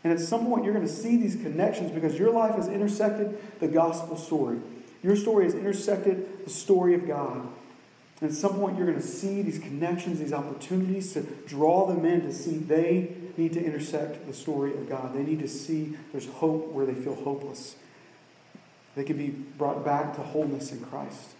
And 0.02 0.10
at 0.14 0.18
some 0.18 0.46
point, 0.46 0.64
you're 0.64 0.72
going 0.72 0.86
to 0.86 0.92
see 0.92 1.18
these 1.18 1.36
connections 1.36 1.90
because 1.90 2.18
your 2.18 2.30
life 2.30 2.54
has 2.54 2.68
intersected 2.68 3.38
the 3.60 3.68
gospel 3.68 4.16
story. 4.16 4.60
Your 5.02 5.14
story 5.14 5.44
has 5.44 5.54
intersected 5.54 6.46
the 6.46 6.50
story 6.50 6.94
of 6.94 7.06
God. 7.06 7.46
And 8.22 8.30
at 8.30 8.34
some 8.34 8.54
point, 8.54 8.78
you're 8.78 8.86
going 8.86 9.00
to 9.00 9.06
see 9.06 9.42
these 9.42 9.58
connections, 9.58 10.20
these 10.20 10.32
opportunities 10.32 11.12
to 11.12 11.20
draw 11.46 11.86
them 11.86 12.06
in 12.06 12.22
to 12.22 12.32
see 12.32 12.56
they 12.56 13.14
need 13.36 13.52
to 13.54 13.64
intersect 13.64 14.26
the 14.26 14.32
story 14.32 14.72
of 14.72 14.88
God. 14.88 15.14
They 15.14 15.22
need 15.22 15.40
to 15.40 15.48
see 15.48 15.96
there's 16.12 16.26
hope 16.26 16.68
where 16.68 16.86
they 16.86 16.94
feel 16.94 17.14
hopeless. 17.14 17.76
They 18.94 19.04
can 19.04 19.16
be 19.16 19.28
brought 19.28 19.84
back 19.84 20.14
to 20.16 20.22
wholeness 20.22 20.72
in 20.72 20.80
Christ. 20.80 21.30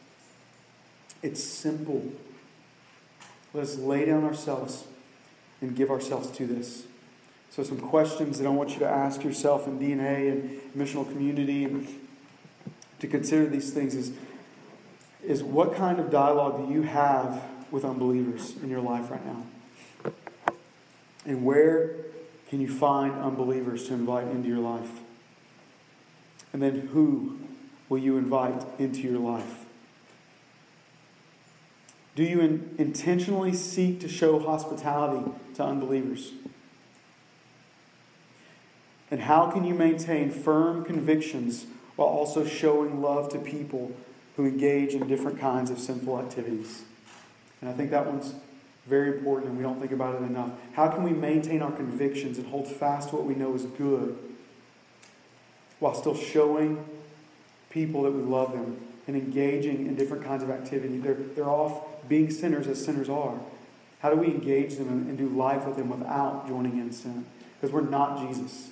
It's 1.23 1.43
simple. 1.43 2.13
Let 3.53 3.65
us 3.65 3.77
lay 3.77 4.05
down 4.05 4.25
ourselves 4.25 4.87
and 5.61 5.77
give 5.77 5.91
ourselves 5.91 6.31
to 6.33 6.47
this. 6.47 6.87
So, 7.51 7.63
some 7.63 7.79
questions 7.79 8.39
that 8.39 8.47
I 8.47 8.51
want 8.51 8.71
you 8.71 8.81
to 8.81 8.89
ask 8.89 9.23
yourself 9.23 9.69
in 9.69 9.79
DNA 9.79 10.33
and 10.33 10.61
missional 10.77 11.07
community 11.07 11.65
and 11.65 11.87
to 12.99 13.07
consider 13.07 13.47
these 13.47 13.73
things 13.73 13.95
is, 13.95 14.13
is 15.23 15.43
what 15.43 15.77
kind 15.77 16.01
of 16.01 16.11
dialogue 16.11 16.67
do 16.67 16.75
you 16.75 16.83
have 16.83 17.45
with 17.71 17.85
unbelievers 17.85 18.57
in 18.63 18.69
your 18.69 18.81
life 18.81 19.11
right 19.11 19.25
now? 19.25 19.45
And 21.27 21.45
where 21.45 21.97
can 22.49 22.61
you 22.61 22.69
find 22.69 23.15
unbelievers 23.15 23.89
to 23.89 23.95
invite 23.95 24.29
into 24.29 24.49
your 24.49 24.59
life? 24.59 25.01
And 26.53 26.63
then 26.63 26.89
who 26.93 27.39
will 27.89 27.99
you 27.99 28.17
invite 28.17 28.65
into 28.79 29.01
your 29.01 29.19
life? 29.19 29.65
Do 32.15 32.23
you 32.23 32.41
in, 32.41 32.75
intentionally 32.79 33.53
seek 33.53 34.01
to 34.01 34.09
show 34.09 34.39
hospitality 34.39 35.33
to 35.55 35.65
unbelievers? 35.65 36.33
And 39.11 39.23
how 39.23 39.51
can 39.51 39.65
you 39.65 39.75
maintain 39.75 40.31
firm 40.31 40.85
convictions 40.85 41.67
while 41.97 42.09
also 42.09 42.45
showing 42.45 43.03
love 43.03 43.29
to 43.31 43.39
people 43.39 43.93
who 44.37 44.47
engage 44.47 44.95
in 44.95 45.07
different 45.09 45.41
kinds 45.41 45.71
of 45.71 45.79
sinful 45.79 46.21
activities? 46.21 46.83
And 47.61 47.71
I 47.71 47.73
think 47.73 47.91
that 47.91 48.07
one's 48.07 48.35
very 48.87 49.17
important 49.17 49.49
and 49.49 49.57
we 49.57 49.63
don't 49.63 49.81
think 49.81 49.93
about 49.93 50.15
it 50.15 50.25
enough. 50.25 50.51
How 50.75 50.89
can 50.89 51.03
we 51.03 51.11
maintain 51.11 51.63
our 51.63 51.73
convictions 51.73 52.39
and 52.39 52.47
hold 52.49 52.69
fast 52.69 53.11
to 53.11 53.17
what 53.17 53.25
we 53.25 53.35
know 53.35 53.55
is 53.55 53.65
good 53.65 54.19
while 55.81 55.95
still 55.95 56.15
showing 56.15 56.85
people 57.71 58.03
that 58.03 58.13
we 58.13 58.23
love 58.23 58.53
them 58.53 58.79
and 59.07 59.17
engaging 59.17 59.87
in 59.87 59.95
different 59.95 60.25
kinds 60.25 60.43
of 60.43 60.51
activity? 60.51 60.99
They're, 60.99 61.15
they're 61.15 61.49
off 61.49 61.83
being 62.09 62.31
sinners 62.31 62.67
as 62.67 62.85
sinners 62.85 63.09
are. 63.09 63.39
How 64.01 64.11
do 64.11 64.17
we 64.17 64.27
engage 64.27 64.77
them 64.77 64.89
and, 64.89 65.17
do 65.17 65.31
life 65.31 65.65
with 65.65 65.77
them 65.77 65.89
without 65.89 66.47
joining 66.47 66.79
in 66.79 66.93
sin? 66.93 67.25
Because 67.59 67.73
we're 67.73 67.89
not 67.89 68.29
Jesus. 68.29 68.69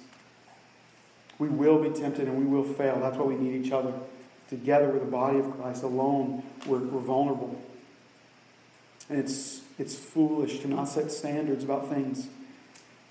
We 1.38 1.48
will 1.48 1.82
be 1.82 1.88
tempted 1.88 2.28
and 2.28 2.36
we 2.36 2.44
will 2.44 2.64
fail. 2.64 3.00
That's 3.00 3.16
why 3.16 3.24
we 3.24 3.36
need 3.36 3.64
each 3.64 3.72
other. 3.72 3.94
Together, 4.50 4.88
we're 4.90 4.98
the 4.98 5.06
body 5.06 5.38
of 5.38 5.50
Christ. 5.56 5.82
Alone, 5.82 6.42
we're, 6.66 6.80
we're 6.80 7.00
vulnerable. 7.00 7.58
And 9.08 9.18
it's, 9.18 9.61
it's 9.78 9.96
foolish 9.96 10.60
to 10.60 10.68
not 10.68 10.84
set 10.84 11.10
standards 11.10 11.64
about 11.64 11.88
things. 11.88 12.28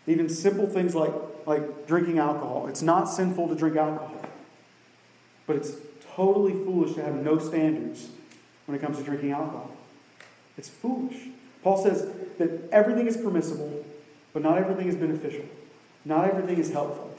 Even 0.08 0.30
simple 0.30 0.68
things 0.68 0.96
like, 0.96 1.14
like 1.46 1.88
drinking 1.88 2.20
alcohol. 2.20 2.68
It's 2.68 2.82
not 2.82 3.06
sinful 3.06 3.50
to 3.50 3.56
drink 3.56 3.78
alcohol. 3.78 4.22
But 5.48 5.58
it's 5.58 5.74
totally 6.16 6.54
foolish 6.54 6.96
to 6.96 7.04
have 7.04 7.16
no 7.16 7.40
standards 7.40 8.10
when 8.66 8.78
it 8.78 8.82
comes 8.82 8.98
to 8.98 9.04
drinking 9.04 9.32
alcohol. 9.32 9.72
It's 10.58 10.70
foolish. 10.70 11.18
Paul 11.64 11.84
says 11.84 12.10
that 12.38 12.70
everything 12.72 13.08
is 13.08 13.18
permissible, 13.18 13.86
but 14.34 14.42
not 14.42 14.58
everything 14.58 14.88
is 14.88 14.96
beneficial. 14.96 15.46
Not 16.06 16.28
everything 16.28 16.58
is 16.58 16.72
helpful. 16.72 17.16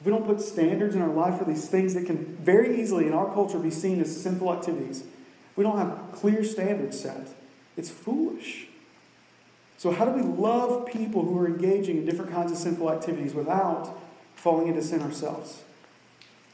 If 0.00 0.06
we 0.06 0.12
don't 0.12 0.26
put 0.26 0.40
standards 0.40 0.94
in 0.94 1.02
our 1.02 1.08
life 1.08 1.38
for 1.38 1.44
these 1.44 1.68
things 1.68 1.94
that 1.94 2.06
can 2.06 2.36
very 2.40 2.80
easily 2.80 3.06
in 3.06 3.12
our 3.12 3.32
culture 3.32 3.58
be 3.58 3.70
seen 3.70 4.00
as 4.00 4.22
sinful 4.22 4.52
activities, 4.52 5.04
we 5.56 5.62
don't 5.62 5.78
have 5.78 6.12
clear 6.12 6.42
standards 6.42 7.00
set. 7.00 7.28
It's 7.76 7.90
foolish. 7.90 8.68
So, 9.84 9.90
how 9.90 10.06
do 10.06 10.12
we 10.12 10.22
love 10.22 10.86
people 10.86 11.26
who 11.26 11.38
are 11.38 11.46
engaging 11.46 11.98
in 11.98 12.06
different 12.06 12.32
kinds 12.32 12.50
of 12.50 12.56
sinful 12.56 12.90
activities 12.90 13.34
without 13.34 13.94
falling 14.34 14.68
into 14.68 14.80
sin 14.80 15.02
ourselves? 15.02 15.62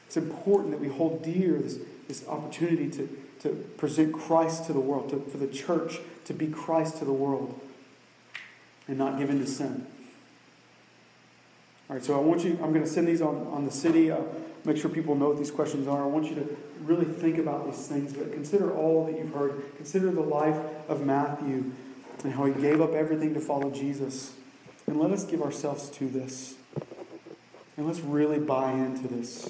It's 0.05 0.17
important 0.17 0.71
that 0.71 0.81
we 0.81 0.89
hold 0.89 1.23
dear 1.23 1.57
this, 1.57 1.77
this 2.09 2.27
opportunity 2.27 2.89
to, 2.89 3.07
to 3.43 3.51
present 3.77 4.11
Christ 4.11 4.65
to 4.65 4.73
the 4.73 4.81
world, 4.81 5.11
to, 5.11 5.21
for 5.31 5.37
the 5.37 5.47
church 5.47 5.99
to 6.25 6.33
be 6.33 6.47
Christ 6.47 6.97
to 6.97 7.05
the 7.05 7.13
world 7.13 7.57
and 8.89 8.97
not 8.97 9.17
give 9.17 9.29
in 9.29 9.39
to 9.39 9.47
sin. 9.47 9.87
All 11.89 11.95
right, 11.95 12.03
so 12.03 12.15
I 12.15 12.21
want 12.21 12.43
you, 12.43 12.59
I'm 12.61 12.73
going 12.73 12.83
to 12.83 12.85
send 12.85 13.07
these 13.07 13.21
on, 13.21 13.47
on 13.47 13.63
the 13.63 13.71
city. 13.71 14.11
Uh, 14.11 14.23
make 14.65 14.75
sure 14.75 14.89
people 14.89 15.15
know 15.15 15.29
what 15.29 15.37
these 15.37 15.51
questions 15.51 15.87
are. 15.87 16.03
I 16.03 16.07
want 16.07 16.25
you 16.25 16.35
to 16.35 16.57
really 16.81 17.05
think 17.05 17.37
about 17.37 17.65
these 17.65 17.87
things, 17.87 18.11
but 18.11 18.33
consider 18.33 18.75
all 18.75 19.05
that 19.05 19.17
you've 19.17 19.33
heard. 19.33 19.63
Consider 19.77 20.11
the 20.11 20.19
life 20.19 20.57
of 20.89 21.05
Matthew 21.05 21.71
and 22.23 22.33
how 22.33 22.45
he 22.45 22.61
gave 22.61 22.81
up 22.81 22.93
everything 22.93 23.33
to 23.33 23.39
follow 23.39 23.69
Jesus. 23.69 24.33
And 24.87 24.99
let 24.99 25.11
us 25.11 25.23
give 25.23 25.41
ourselves 25.41 25.89
to 25.91 26.07
this. 26.07 26.55
And 27.77 27.87
let's 27.87 27.99
really 27.99 28.39
buy 28.39 28.71
into 28.73 29.07
this. 29.07 29.49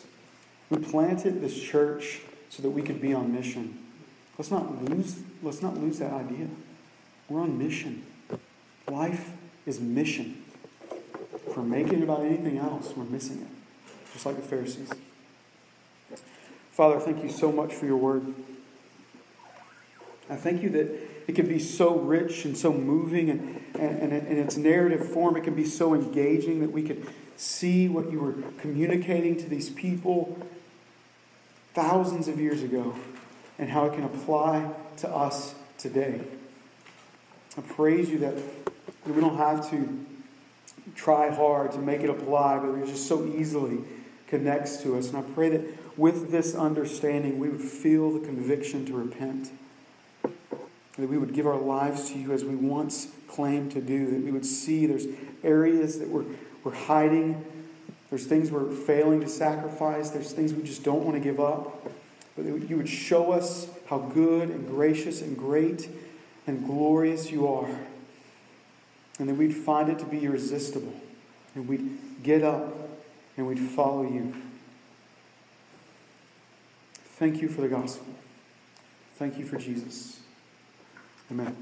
We 0.69 0.77
planted 0.77 1.41
this 1.41 1.59
church 1.59 2.21
so 2.49 2.61
that 2.63 2.69
we 2.69 2.81
could 2.81 3.01
be 3.01 3.13
on 3.13 3.33
mission. 3.33 3.79
Let's 4.37 4.51
not 4.51 4.83
lose, 4.85 5.19
let's 5.43 5.61
not 5.61 5.77
lose 5.77 5.99
that 5.99 6.13
idea. 6.13 6.47
We're 7.29 7.41
on 7.41 7.57
mission. 7.57 8.05
Life 8.89 9.31
is 9.65 9.79
mission. 9.79 10.43
If 11.33 11.57
we're 11.57 11.63
making 11.63 11.99
it 11.99 12.03
about 12.03 12.21
anything 12.21 12.57
else, 12.57 12.93
we're 12.95 13.03
missing 13.03 13.41
it. 13.41 13.47
Just 14.13 14.25
like 14.25 14.35
the 14.35 14.41
Pharisees. 14.41 14.91
Father, 16.71 16.99
thank 16.99 17.23
you 17.23 17.29
so 17.29 17.51
much 17.51 17.73
for 17.73 17.85
your 17.85 17.97
word. 17.97 18.33
I 20.29 20.35
thank 20.35 20.63
you 20.63 20.69
that 20.69 21.10
it 21.31 21.35
can 21.35 21.47
be 21.47 21.59
so 21.59 21.97
rich 21.97 22.43
and 22.43 22.57
so 22.57 22.73
moving, 22.73 23.29
and, 23.29 23.61
and, 23.75 24.11
and 24.11 24.27
in 24.27 24.37
its 24.37 24.57
narrative 24.57 25.07
form, 25.07 25.37
it 25.37 25.45
can 25.45 25.55
be 25.55 25.63
so 25.63 25.93
engaging 25.93 26.59
that 26.59 26.73
we 26.73 26.83
could 26.83 27.07
see 27.37 27.87
what 27.87 28.11
you 28.11 28.19
were 28.19 28.33
communicating 28.57 29.37
to 29.37 29.47
these 29.47 29.69
people 29.69 30.37
thousands 31.73 32.27
of 32.27 32.37
years 32.37 32.63
ago 32.63 32.93
and 33.57 33.69
how 33.69 33.85
it 33.85 33.93
can 33.93 34.03
apply 34.03 34.69
to 34.97 35.09
us 35.09 35.55
today. 35.77 36.19
I 37.57 37.61
praise 37.61 38.09
you 38.09 38.17
that 38.19 38.35
we 39.05 39.21
don't 39.21 39.37
have 39.37 39.69
to 39.69 40.05
try 40.95 41.33
hard 41.33 41.71
to 41.71 41.79
make 41.79 42.01
it 42.01 42.09
apply, 42.09 42.59
but 42.59 42.73
it 42.73 42.87
just 42.87 43.07
so 43.07 43.25
easily 43.25 43.79
connects 44.27 44.83
to 44.83 44.97
us. 44.97 45.07
And 45.07 45.17
I 45.17 45.21
pray 45.21 45.47
that 45.47 45.97
with 45.97 46.29
this 46.29 46.55
understanding, 46.55 47.39
we 47.39 47.47
would 47.47 47.61
feel 47.61 48.11
the 48.11 48.19
conviction 48.19 48.85
to 48.87 48.93
repent. 48.93 49.49
That 51.01 51.09
we 51.09 51.17
would 51.17 51.33
give 51.33 51.45
our 51.45 51.59
lives 51.59 52.09
to 52.11 52.17
you 52.17 52.31
as 52.31 52.45
we 52.45 52.55
once 52.55 53.07
claimed 53.27 53.71
to 53.73 53.81
do. 53.81 54.11
That 54.11 54.23
we 54.23 54.31
would 54.31 54.45
see 54.45 54.85
there's 54.85 55.07
areas 55.43 55.99
that 55.99 56.07
we're, 56.07 56.25
we're 56.63 56.73
hiding. 56.73 57.43
There's 58.09 58.25
things 58.25 58.51
we're 58.51 58.71
failing 58.71 59.19
to 59.21 59.27
sacrifice. 59.27 60.11
There's 60.11 60.31
things 60.31 60.53
we 60.53 60.63
just 60.63 60.83
don't 60.83 61.03
want 61.03 61.15
to 61.17 61.21
give 61.21 61.39
up. 61.39 61.91
But 62.37 62.45
you 62.45 62.77
would 62.77 62.89
show 62.89 63.31
us 63.31 63.67
how 63.87 63.97
good 63.97 64.49
and 64.49 64.67
gracious 64.67 65.21
and 65.21 65.37
great 65.37 65.89
and 66.47 66.65
glorious 66.65 67.29
you 67.29 67.47
are 67.47 67.69
and 69.21 69.29
that 69.29 69.35
we'd 69.35 69.53
find 69.53 69.87
it 69.87 69.99
to 69.99 70.05
be 70.05 70.25
irresistible. 70.25 70.93
And 71.53 71.67
we'd 71.67 72.23
get 72.23 72.41
up 72.41 72.75
and 73.37 73.45
we'd 73.45 73.59
follow 73.59 74.01
you. 74.01 74.33
Thank 77.17 77.39
you 77.39 77.47
for 77.47 77.61
the 77.61 77.67
gospel. 77.67 78.07
Thank 79.17 79.37
you 79.37 79.45
for 79.45 79.57
Jesus. 79.57 80.20
Amen. 81.31 81.55